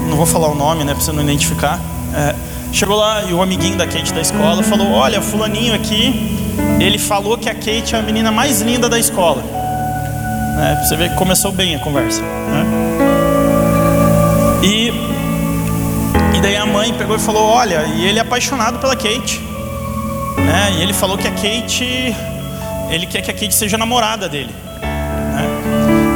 não 0.02 0.18
vou 0.18 0.26
falar 0.26 0.48
o 0.48 0.56
nome, 0.56 0.84
né, 0.84 0.94
para 0.94 1.04
você 1.04 1.12
não 1.12 1.24
identificar. 1.24 1.80
É, 2.14 2.36
chegou 2.72 2.96
lá 2.96 3.24
e 3.24 3.34
o 3.34 3.42
amiguinho 3.42 3.78
da 3.78 3.86
Kate 3.86 4.14
da 4.14 4.22
escola 4.22 4.64
falou: 4.64 4.92
Olha, 4.92 5.22
Fulaninho 5.22 5.74
aqui, 5.74 6.38
ele 6.80 6.98
falou 6.98 7.38
que 7.38 7.50
a 7.50 7.54
Kate 7.54 7.96
é 7.96 8.00
a 8.00 8.02
menina 8.02 8.32
mais 8.32 8.62
linda 8.62 8.90
da 8.90 9.00
escola. 9.00 9.44
É, 10.60 10.84
você 10.84 10.96
vê 10.96 11.10
que 11.10 11.16
começou 11.16 11.52
bem 11.52 11.76
a 11.76 11.80
conversa. 11.80 12.22
Né? 12.22 12.66
E, 14.64 14.92
e 16.36 16.42
daí 16.42 16.56
a 16.56 16.66
mãe 16.66 16.94
pegou 16.94 17.16
e 17.16 17.20
falou: 17.20 17.44
Olha, 17.44 17.84
e 17.96 18.06
ele 18.06 18.20
é 18.20 18.22
apaixonado 18.22 18.80
pela 18.80 18.96
Kate. 18.96 19.40
Né? 20.38 20.76
E 20.78 20.82
ele 20.82 20.94
falou 20.94 21.18
que 21.18 21.28
a 21.28 21.32
Kate, 21.32 22.16
ele 22.90 23.06
quer 23.06 23.22
que 23.22 23.32
a 23.32 23.34
Kate 23.34 23.54
seja 23.54 23.78
namorada 23.78 24.28
dele. 24.28 24.54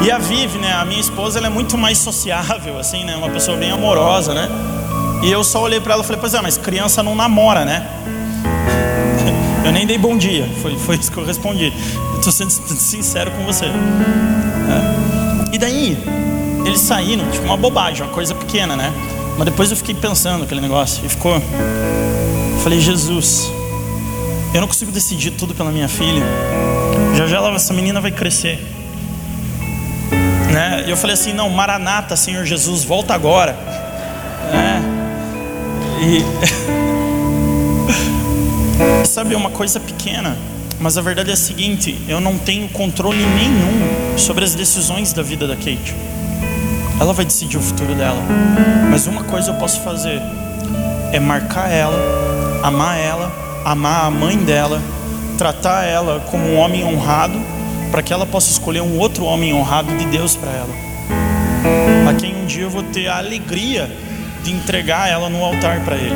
E 0.03 0.09
a 0.09 0.17
Vivi, 0.17 0.57
né, 0.57 0.73
a 0.73 0.83
minha 0.83 0.99
esposa, 0.99 1.37
ela 1.37 1.47
é 1.47 1.49
muito 1.49 1.77
mais 1.77 1.99
sociável, 1.99 2.79
assim, 2.79 3.03
né, 3.03 3.15
uma 3.15 3.29
pessoa 3.29 3.55
bem 3.55 3.71
amorosa, 3.71 4.33
né? 4.33 4.49
E 5.21 5.31
eu 5.31 5.43
só 5.43 5.61
olhei 5.61 5.79
para 5.79 5.93
ela 5.93 6.03
e 6.03 6.05
falei: 6.05 6.19
Pois 6.19 6.33
é, 6.33 6.41
mas 6.41 6.57
criança 6.57 7.03
não 7.03 7.15
namora, 7.15 7.63
né? 7.63 7.87
Eu 9.63 9.71
nem 9.71 9.85
dei 9.85 9.97
bom 9.97 10.17
dia, 10.17 10.49
foi, 10.59 10.75
foi 10.75 10.95
isso 10.95 11.11
que 11.11 11.17
eu 11.19 11.23
respondi. 11.23 11.71
Estou 12.17 12.31
sendo 12.31 12.49
sincero 12.49 13.29
com 13.29 13.45
você. 13.45 13.65
É. 13.65 15.53
E 15.53 15.57
daí, 15.59 15.95
eles 16.65 16.81
saíram, 16.81 17.29
tipo, 17.29 17.45
uma 17.45 17.55
bobagem, 17.55 18.03
uma 18.03 18.11
coisa 18.11 18.33
pequena, 18.33 18.75
né? 18.75 18.91
Mas 19.37 19.45
depois 19.45 19.69
eu 19.69 19.77
fiquei 19.77 19.93
pensando 19.93 20.45
aquele 20.45 20.61
negócio 20.61 21.05
e 21.05 21.09
ficou. 21.09 21.39
Falei, 22.63 22.79
Jesus, 22.79 23.51
eu 24.51 24.61
não 24.61 24.67
consigo 24.67 24.91
decidir 24.91 25.31
tudo 25.31 25.53
pela 25.53 25.71
minha 25.71 25.87
filha. 25.87 26.23
Já 27.15 27.27
já 27.27 27.37
ela, 27.37 27.55
essa 27.55 27.71
menina 27.71 28.01
vai 28.01 28.11
crescer. 28.11 28.59
Né? 30.51 30.83
E 30.85 30.89
eu 30.89 30.97
falei 30.97 31.13
assim: 31.13 31.33
não, 31.33 31.49
Maranata, 31.49 32.15
Senhor 32.15 32.45
Jesus, 32.45 32.83
volta 32.83 33.13
agora. 33.13 33.53
Né? 34.51 34.81
E. 36.01 36.21
Sabe, 39.07 39.33
é 39.33 39.37
uma 39.37 39.49
coisa 39.51 39.79
pequena, 39.79 40.37
mas 40.79 40.97
a 40.97 41.01
verdade 41.01 41.29
é 41.29 41.33
a 41.33 41.37
seguinte: 41.37 41.97
eu 42.07 42.19
não 42.19 42.37
tenho 42.37 42.67
controle 42.69 43.25
nenhum 43.25 44.17
sobre 44.17 44.43
as 44.43 44.53
decisões 44.53 45.13
da 45.13 45.23
vida 45.23 45.47
da 45.47 45.55
Kate. 45.55 45.95
Ela 46.99 47.13
vai 47.13 47.25
decidir 47.25 47.57
o 47.57 47.61
futuro 47.61 47.95
dela. 47.95 48.21
Mas 48.89 49.07
uma 49.07 49.23
coisa 49.23 49.51
eu 49.51 49.55
posso 49.55 49.81
fazer 49.81 50.21
é 51.11 51.19
marcar 51.19 51.69
ela, 51.69 51.97
amar 52.63 52.97
ela, 52.97 53.31
amar 53.65 54.05
a 54.05 54.11
mãe 54.11 54.37
dela, 54.37 54.81
tratar 55.37 55.83
ela 55.83 56.19
como 56.29 56.43
um 56.43 56.57
homem 56.57 56.83
honrado, 56.83 57.41
para 57.91 58.01
que 58.01 58.13
ela 58.13 58.25
possa 58.25 58.49
escolher 58.49 58.81
um 58.81 58.97
outro 58.97 59.25
homem 59.25 59.53
honrado 59.53 59.95
de 59.97 60.05
Deus 60.05 60.35
para 60.35 60.49
ela. 60.49 60.73
A 62.09 62.13
quem 62.13 62.33
um 62.35 62.45
dia 62.45 62.63
eu 62.63 62.69
vou 62.69 62.83
ter 62.83 63.07
a 63.07 63.17
alegria 63.17 63.91
de 64.43 64.51
entregar 64.51 65.09
ela 65.09 65.29
no 65.29 65.43
altar 65.43 65.81
para 65.81 65.97
Ele. 65.97 66.15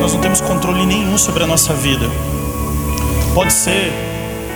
Nós 0.00 0.12
não 0.12 0.20
temos 0.20 0.40
controle 0.40 0.84
nenhum 0.84 1.16
sobre 1.16 1.44
a 1.44 1.46
nossa 1.46 1.72
vida. 1.72 2.06
Pode 3.34 3.52
ser 3.52 3.92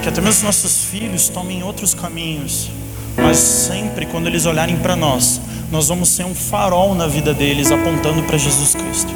que 0.02 0.08
até 0.08 0.20
mesmo 0.20 0.44
nossos 0.44 0.84
filhos 0.84 1.28
tomem 1.28 1.62
outros 1.62 1.94
caminhos, 1.94 2.68
mas 3.16 3.38
sempre 3.38 4.06
quando 4.06 4.26
eles 4.26 4.44
olharem 4.44 4.76
para 4.76 4.96
nós, 4.96 5.40
nós 5.70 5.88
vamos 5.88 6.08
ser 6.10 6.24
um 6.24 6.34
farol 6.34 6.94
na 6.94 7.06
vida 7.06 7.32
deles, 7.32 7.70
apontando 7.70 8.22
para 8.24 8.36
Jesus 8.36 8.74
Cristo. 8.74 9.12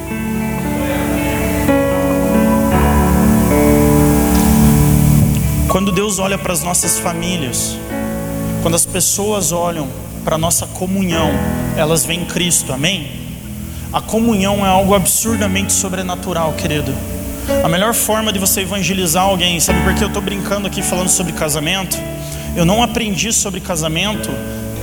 Quando 5.71 5.93
Deus 5.93 6.19
olha 6.19 6.37
para 6.37 6.53
as 6.53 6.65
nossas 6.65 6.99
famílias, 6.99 7.79
quando 8.61 8.75
as 8.75 8.85
pessoas 8.85 9.53
olham 9.53 9.87
para 10.25 10.35
a 10.35 10.39
nossa 10.39 10.67
comunhão, 10.67 11.31
elas 11.77 12.05
veem 12.05 12.25
Cristo, 12.25 12.73
amém? 12.73 13.09
A 13.93 14.01
comunhão 14.01 14.67
é 14.67 14.69
algo 14.69 14.97
absurdamente 14.97 15.73
sobrenatural, 15.73 16.55
querido. 16.55 16.93
A 17.63 17.69
melhor 17.69 17.95
forma 17.95 18.33
de 18.33 18.39
você 18.41 18.63
evangelizar 18.63 19.23
alguém, 19.23 19.61
sabe 19.61 19.81
por 19.85 19.95
que 19.95 20.03
eu 20.03 20.09
estou 20.09 20.21
brincando 20.21 20.67
aqui 20.67 20.83
falando 20.83 21.09
sobre 21.09 21.33
casamento? 21.35 21.97
Eu 22.57 22.65
não 22.65 22.83
aprendi 22.83 23.33
sobre 23.33 23.61
casamento 23.61 24.29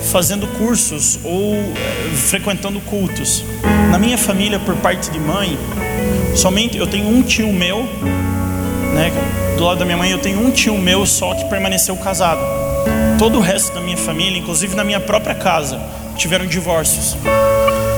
fazendo 0.09 0.47
cursos 0.57 1.19
ou 1.21 1.53
é, 1.55 2.15
frequentando 2.15 2.79
cultos. 2.79 3.43
Na 3.91 3.99
minha 3.99 4.17
família, 4.17 4.57
por 4.57 4.75
parte 4.77 5.11
de 5.11 5.19
mãe, 5.19 5.59
somente 6.33 6.77
eu 6.77 6.87
tenho 6.87 7.09
um 7.09 7.21
tio 7.21 7.51
meu, 7.51 7.85
né? 8.93 9.11
Do 9.57 9.63
lado 9.63 9.79
da 9.79 9.85
minha 9.85 9.97
mãe, 9.97 10.11
eu 10.11 10.19
tenho 10.19 10.39
um 10.39 10.51
tio 10.51 10.77
meu 10.77 11.05
só 11.05 11.33
que 11.33 11.45
permaneceu 11.45 11.95
casado. 11.97 12.41
Todo 13.17 13.39
o 13.39 13.41
resto 13.41 13.73
da 13.73 13.81
minha 13.81 13.97
família, 13.97 14.37
inclusive 14.37 14.75
na 14.75 14.83
minha 14.83 14.99
própria 14.99 15.33
casa, 15.33 15.79
tiveram 16.15 16.45
divórcios. 16.45 17.17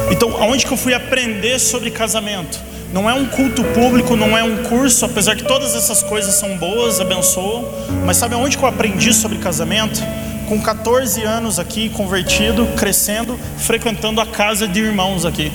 Então, 0.09 0.35
aonde 0.41 0.65
que 0.65 0.71
eu 0.71 0.77
fui 0.77 0.93
aprender 0.93 1.59
sobre 1.59 1.91
casamento? 1.91 2.59
Não 2.91 3.09
é 3.09 3.13
um 3.13 3.25
culto 3.25 3.63
público, 3.63 4.15
não 4.15 4.35
é 4.37 4.43
um 4.43 4.63
curso, 4.63 5.05
apesar 5.05 5.35
que 5.35 5.43
todas 5.43 5.75
essas 5.75 6.01
coisas 6.01 6.35
são 6.35 6.57
boas, 6.57 6.99
abençoam. 6.99 7.67
Mas 8.05 8.17
sabe 8.17 8.33
aonde 8.33 8.57
que 8.57 8.63
eu 8.63 8.67
aprendi 8.67 9.13
sobre 9.13 9.37
casamento? 9.37 10.01
Com 10.47 10.59
14 10.59 11.21
anos 11.23 11.59
aqui, 11.59 11.89
convertido, 11.89 12.65
crescendo, 12.75 13.37
frequentando 13.57 14.19
a 14.19 14.25
casa 14.25 14.67
de 14.67 14.79
irmãos 14.79 15.25
aqui. 15.25 15.51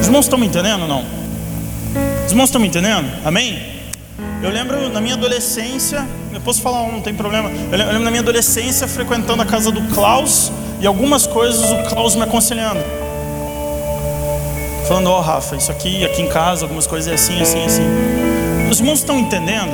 Os 0.00 0.06
irmãos 0.06 0.24
estão 0.24 0.38
me 0.38 0.46
entendendo 0.46 0.82
ou 0.82 0.88
não? 0.88 1.04
Os 2.24 2.30
irmãos 2.30 2.46
estão 2.46 2.60
me 2.60 2.68
entendendo? 2.68 3.10
Amém? 3.24 3.81
Eu 4.42 4.50
lembro 4.50 4.88
na 4.88 5.00
minha 5.00 5.14
adolescência, 5.14 6.06
eu 6.32 6.40
posso 6.40 6.60
falar 6.60 6.82
um, 6.82 6.92
não 6.92 7.00
tem 7.00 7.14
problema. 7.14 7.50
Eu 7.50 7.78
lembro 7.78 8.00
na 8.00 8.10
minha 8.10 8.22
adolescência 8.22 8.88
frequentando 8.88 9.40
a 9.40 9.46
casa 9.46 9.70
do 9.70 9.82
Klaus 9.94 10.50
e 10.80 10.86
algumas 10.86 11.26
coisas 11.26 11.70
o 11.70 11.88
Klaus 11.88 12.14
me 12.16 12.22
aconselhando 12.22 12.80
falando: 14.92 15.08
Ó, 15.08 15.18
oh, 15.18 15.22
Rafa, 15.22 15.56
isso 15.56 15.70
aqui, 15.70 16.04
aqui 16.04 16.20
em 16.20 16.28
casa, 16.28 16.64
algumas 16.64 16.86
coisas 16.86 17.10
é 17.10 17.14
assim, 17.14 17.40
assim, 17.40 17.64
assim. 17.64 17.82
Os 18.70 18.78
irmãos 18.78 18.98
estão 18.98 19.18
entendendo? 19.18 19.72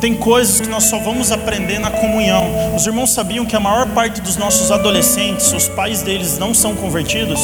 Tem 0.00 0.14
coisas 0.14 0.60
que 0.60 0.68
nós 0.68 0.84
só 0.84 0.98
vamos 0.98 1.30
aprender 1.30 1.78
na 1.78 1.90
comunhão. 1.90 2.74
Os 2.74 2.86
irmãos 2.86 3.10
sabiam 3.10 3.44
que 3.44 3.54
a 3.54 3.60
maior 3.60 3.86
parte 3.88 4.20
dos 4.20 4.36
nossos 4.36 4.70
adolescentes, 4.70 5.52
os 5.52 5.68
pais 5.68 6.02
deles 6.02 6.38
não 6.38 6.52
são 6.54 6.74
convertidos? 6.74 7.40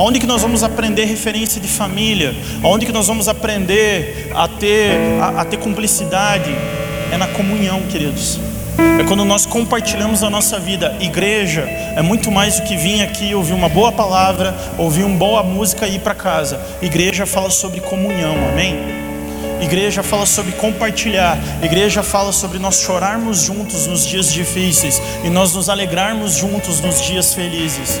Aonde 0.00 0.18
que 0.18 0.26
nós 0.26 0.40
vamos 0.40 0.62
aprender 0.62 1.04
referência 1.04 1.60
de 1.60 1.68
família? 1.68 2.34
Aonde 2.62 2.86
que 2.86 2.92
nós 2.92 3.06
vamos 3.06 3.28
aprender 3.28 4.32
a 4.34 4.48
ter, 4.48 5.20
a, 5.20 5.42
a 5.42 5.44
ter 5.44 5.58
cumplicidade? 5.58 6.50
é 7.12 7.18
na 7.18 7.26
comunhão, 7.26 7.82
queridos. 7.82 8.38
É 8.98 9.04
quando 9.04 9.24
nós 9.24 9.44
compartilhamos 9.44 10.22
a 10.22 10.30
nossa 10.30 10.58
vida. 10.58 10.96
Igreja 11.00 11.62
é 11.62 12.00
muito 12.00 12.30
mais 12.30 12.58
do 12.58 12.62
que 12.66 12.76
vir 12.76 13.02
aqui 13.02 13.34
ouvir 13.34 13.52
uma 13.52 13.68
boa 13.68 13.92
palavra, 13.92 14.56
ouvir 14.78 15.04
uma 15.04 15.18
boa 15.18 15.42
música 15.42 15.86
e 15.86 15.96
ir 15.96 15.98
para 15.98 16.14
casa. 16.14 16.58
Igreja 16.80 17.26
fala 17.26 17.50
sobre 17.50 17.80
comunhão, 17.80 18.34
amém? 18.48 18.78
Igreja 19.60 20.02
fala 20.02 20.24
sobre 20.24 20.52
compartilhar. 20.52 21.38
Igreja 21.62 22.02
fala 22.02 22.32
sobre 22.32 22.58
nós 22.58 22.80
chorarmos 22.80 23.42
juntos 23.42 23.86
nos 23.86 24.06
dias 24.06 24.32
difíceis 24.32 25.02
e 25.22 25.28
nós 25.28 25.54
nos 25.54 25.68
alegrarmos 25.68 26.36
juntos 26.36 26.80
nos 26.80 27.02
dias 27.02 27.34
felizes. 27.34 28.00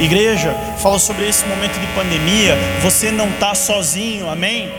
Igreja 0.00 0.54
fala 0.78 0.98
sobre 0.98 1.28
esse 1.28 1.44
momento 1.46 1.78
de 1.78 1.86
pandemia. 1.88 2.56
Você 2.82 3.10
não 3.10 3.28
está 3.28 3.54
sozinho, 3.54 4.30
amém? 4.30 4.72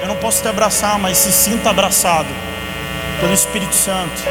Eu 0.00 0.08
não 0.08 0.16
posso 0.16 0.40
te 0.40 0.48
abraçar, 0.48 0.98
mas 0.98 1.18
se 1.18 1.30
sinta 1.30 1.68
abraçado 1.68 2.28
pelo 3.20 3.34
Espírito 3.34 3.74
Santo 3.74 4.22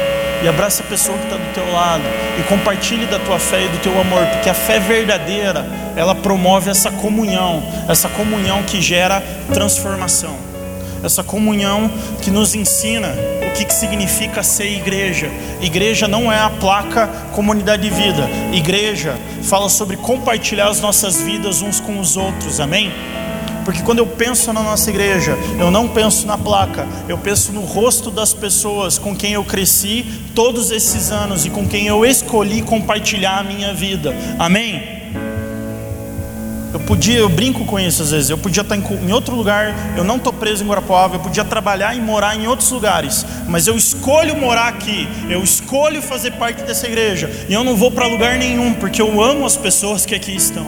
e 0.42 0.48
abraça 0.48 0.82
a 0.82 0.86
pessoa 0.86 1.16
que 1.16 1.24
está 1.24 1.36
do 1.36 1.54
teu 1.54 1.72
lado 1.72 2.02
e 2.40 2.42
compartilhe 2.42 3.06
da 3.06 3.20
tua 3.20 3.38
fé 3.38 3.64
e 3.64 3.68
do 3.68 3.78
teu 3.78 3.98
amor, 4.00 4.26
porque 4.26 4.50
a 4.50 4.54
fé 4.54 4.80
verdadeira 4.80 5.64
ela 5.94 6.14
promove 6.14 6.70
essa 6.70 6.90
comunhão, 6.90 7.62
essa 7.88 8.08
comunhão 8.08 8.64
que 8.64 8.80
gera 8.80 9.22
transformação, 9.54 10.36
essa 11.04 11.22
comunhão 11.22 11.88
que 12.20 12.32
nos 12.32 12.54
ensina 12.56 13.14
o 13.46 13.52
que, 13.52 13.64
que 13.64 13.74
significa 13.74 14.42
ser 14.42 14.66
igreja. 14.72 15.30
Igreja 15.60 16.08
não 16.08 16.32
é 16.32 16.40
a 16.40 16.50
placa 16.50 17.08
comunidade 17.32 17.82
de 17.82 17.90
vida, 17.90 18.28
igreja 18.52 19.16
fala 19.42 19.68
sobre 19.68 19.96
compartilhar 19.96 20.68
as 20.68 20.80
nossas 20.80 21.20
vidas 21.20 21.62
uns 21.62 21.80
com 21.80 21.98
os 21.98 22.16
outros, 22.16 22.60
amém? 22.60 22.92
Porque 23.64 23.82
quando 23.82 23.98
eu 23.98 24.06
penso 24.06 24.52
na 24.52 24.62
nossa 24.62 24.90
igreja, 24.90 25.36
eu 25.58 25.70
não 25.70 25.88
penso 25.88 26.26
na 26.26 26.36
placa, 26.36 26.86
eu 27.08 27.18
penso 27.18 27.52
no 27.52 27.60
rosto 27.60 28.10
das 28.10 28.32
pessoas 28.32 28.98
com 28.98 29.14
quem 29.14 29.32
eu 29.32 29.44
cresci 29.44 30.04
todos 30.34 30.70
esses 30.70 31.10
anos 31.10 31.44
e 31.44 31.50
com 31.50 31.68
quem 31.68 31.86
eu 31.86 32.04
escolhi 32.04 32.62
compartilhar 32.62 33.38
a 33.38 33.44
minha 33.44 33.74
vida. 33.74 34.14
Amém? 34.38 34.99
Eu 36.90 36.96
podia, 36.96 37.18
eu 37.20 37.28
brinco 37.28 37.64
com 37.64 37.78
isso 37.78 38.02
às 38.02 38.10
vezes. 38.10 38.30
Eu 38.30 38.36
podia 38.36 38.62
estar 38.62 38.76
em, 38.76 39.12
outro 39.12 39.36
lugar, 39.36 39.94
eu 39.96 40.02
não 40.02 40.16
estou 40.16 40.32
preso 40.32 40.64
em 40.64 40.66
Guarapuava, 40.66 41.14
eu 41.14 41.20
podia 41.20 41.44
trabalhar 41.44 41.94
e 41.94 42.00
morar 42.00 42.34
em 42.34 42.48
outros 42.48 42.68
lugares, 42.72 43.24
mas 43.46 43.68
eu 43.68 43.76
escolho 43.76 44.36
morar 44.36 44.66
aqui, 44.66 45.08
eu 45.28 45.40
escolho 45.40 46.02
fazer 46.02 46.32
parte 46.32 46.64
dessa 46.64 46.88
igreja, 46.88 47.30
e 47.48 47.54
eu 47.54 47.62
não 47.62 47.76
vou 47.76 47.92
para 47.92 48.08
lugar 48.08 48.36
nenhum, 48.36 48.74
porque 48.74 49.00
eu 49.00 49.22
amo 49.22 49.46
as 49.46 49.56
pessoas 49.56 50.04
que 50.04 50.16
aqui 50.16 50.34
estão, 50.34 50.66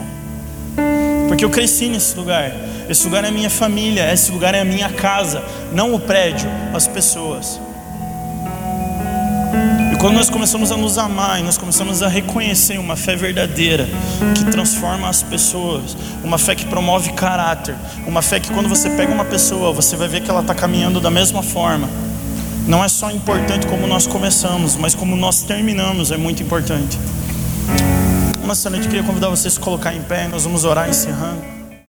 porque 1.27 1.43
eu 1.43 1.49
cresci 1.49 1.89
nesse 1.89 2.15
lugar. 2.15 2.53
Esse 2.89 3.03
lugar 3.03 3.25
é 3.25 3.31
minha 3.31 3.49
família, 3.49 4.13
esse 4.13 4.31
lugar 4.31 4.55
é 4.55 4.61
a 4.61 4.65
minha 4.65 4.89
casa, 4.89 5.43
não 5.73 5.93
o 5.93 5.99
prédio, 5.99 6.49
as 6.73 6.87
pessoas. 6.87 7.59
Quando 10.03 10.15
nós 10.15 10.29
começamos 10.29 10.69
a 10.69 10.75
nos 10.75 10.97
amar 10.97 11.39
e 11.39 11.43
nós 11.43 11.57
começamos 11.57 12.03
a 12.03 12.09
reconhecer 12.09 12.77
uma 12.77 12.93
fé 12.93 13.15
verdadeira 13.15 13.87
que 14.35 14.43
transforma 14.51 15.07
as 15.07 15.23
pessoas, 15.23 15.95
uma 16.21 16.37
fé 16.37 16.53
que 16.55 16.65
promove 16.65 17.13
caráter, 17.13 17.73
uma 18.05 18.21
fé 18.21 18.37
que 18.37 18.51
quando 18.51 18.67
você 18.67 18.89
pega 18.89 19.13
uma 19.13 19.23
pessoa, 19.23 19.71
você 19.71 19.95
vai 19.95 20.09
ver 20.09 20.19
que 20.19 20.29
ela 20.29 20.41
está 20.41 20.53
caminhando 20.53 20.99
da 20.99 21.09
mesma 21.09 21.41
forma. 21.41 21.87
Não 22.67 22.83
é 22.83 22.89
só 22.89 23.11
importante 23.11 23.65
como 23.65 23.87
nós 23.87 24.05
começamos, 24.05 24.75
mas 24.75 24.93
como 24.93 25.15
nós 25.15 25.43
terminamos 25.43 26.11
é 26.11 26.17
muito 26.17 26.43
importante. 26.43 26.99
Noite 28.45 28.83
eu 28.83 28.89
queria 28.89 29.03
convidar 29.03 29.29
vocês 29.29 29.57
a 29.57 29.61
colocar 29.61 29.95
em 29.95 30.01
pé, 30.01 30.27
nós 30.27 30.43
vamos 30.43 30.65
orar 30.65 30.89
encerrando. 30.89 31.52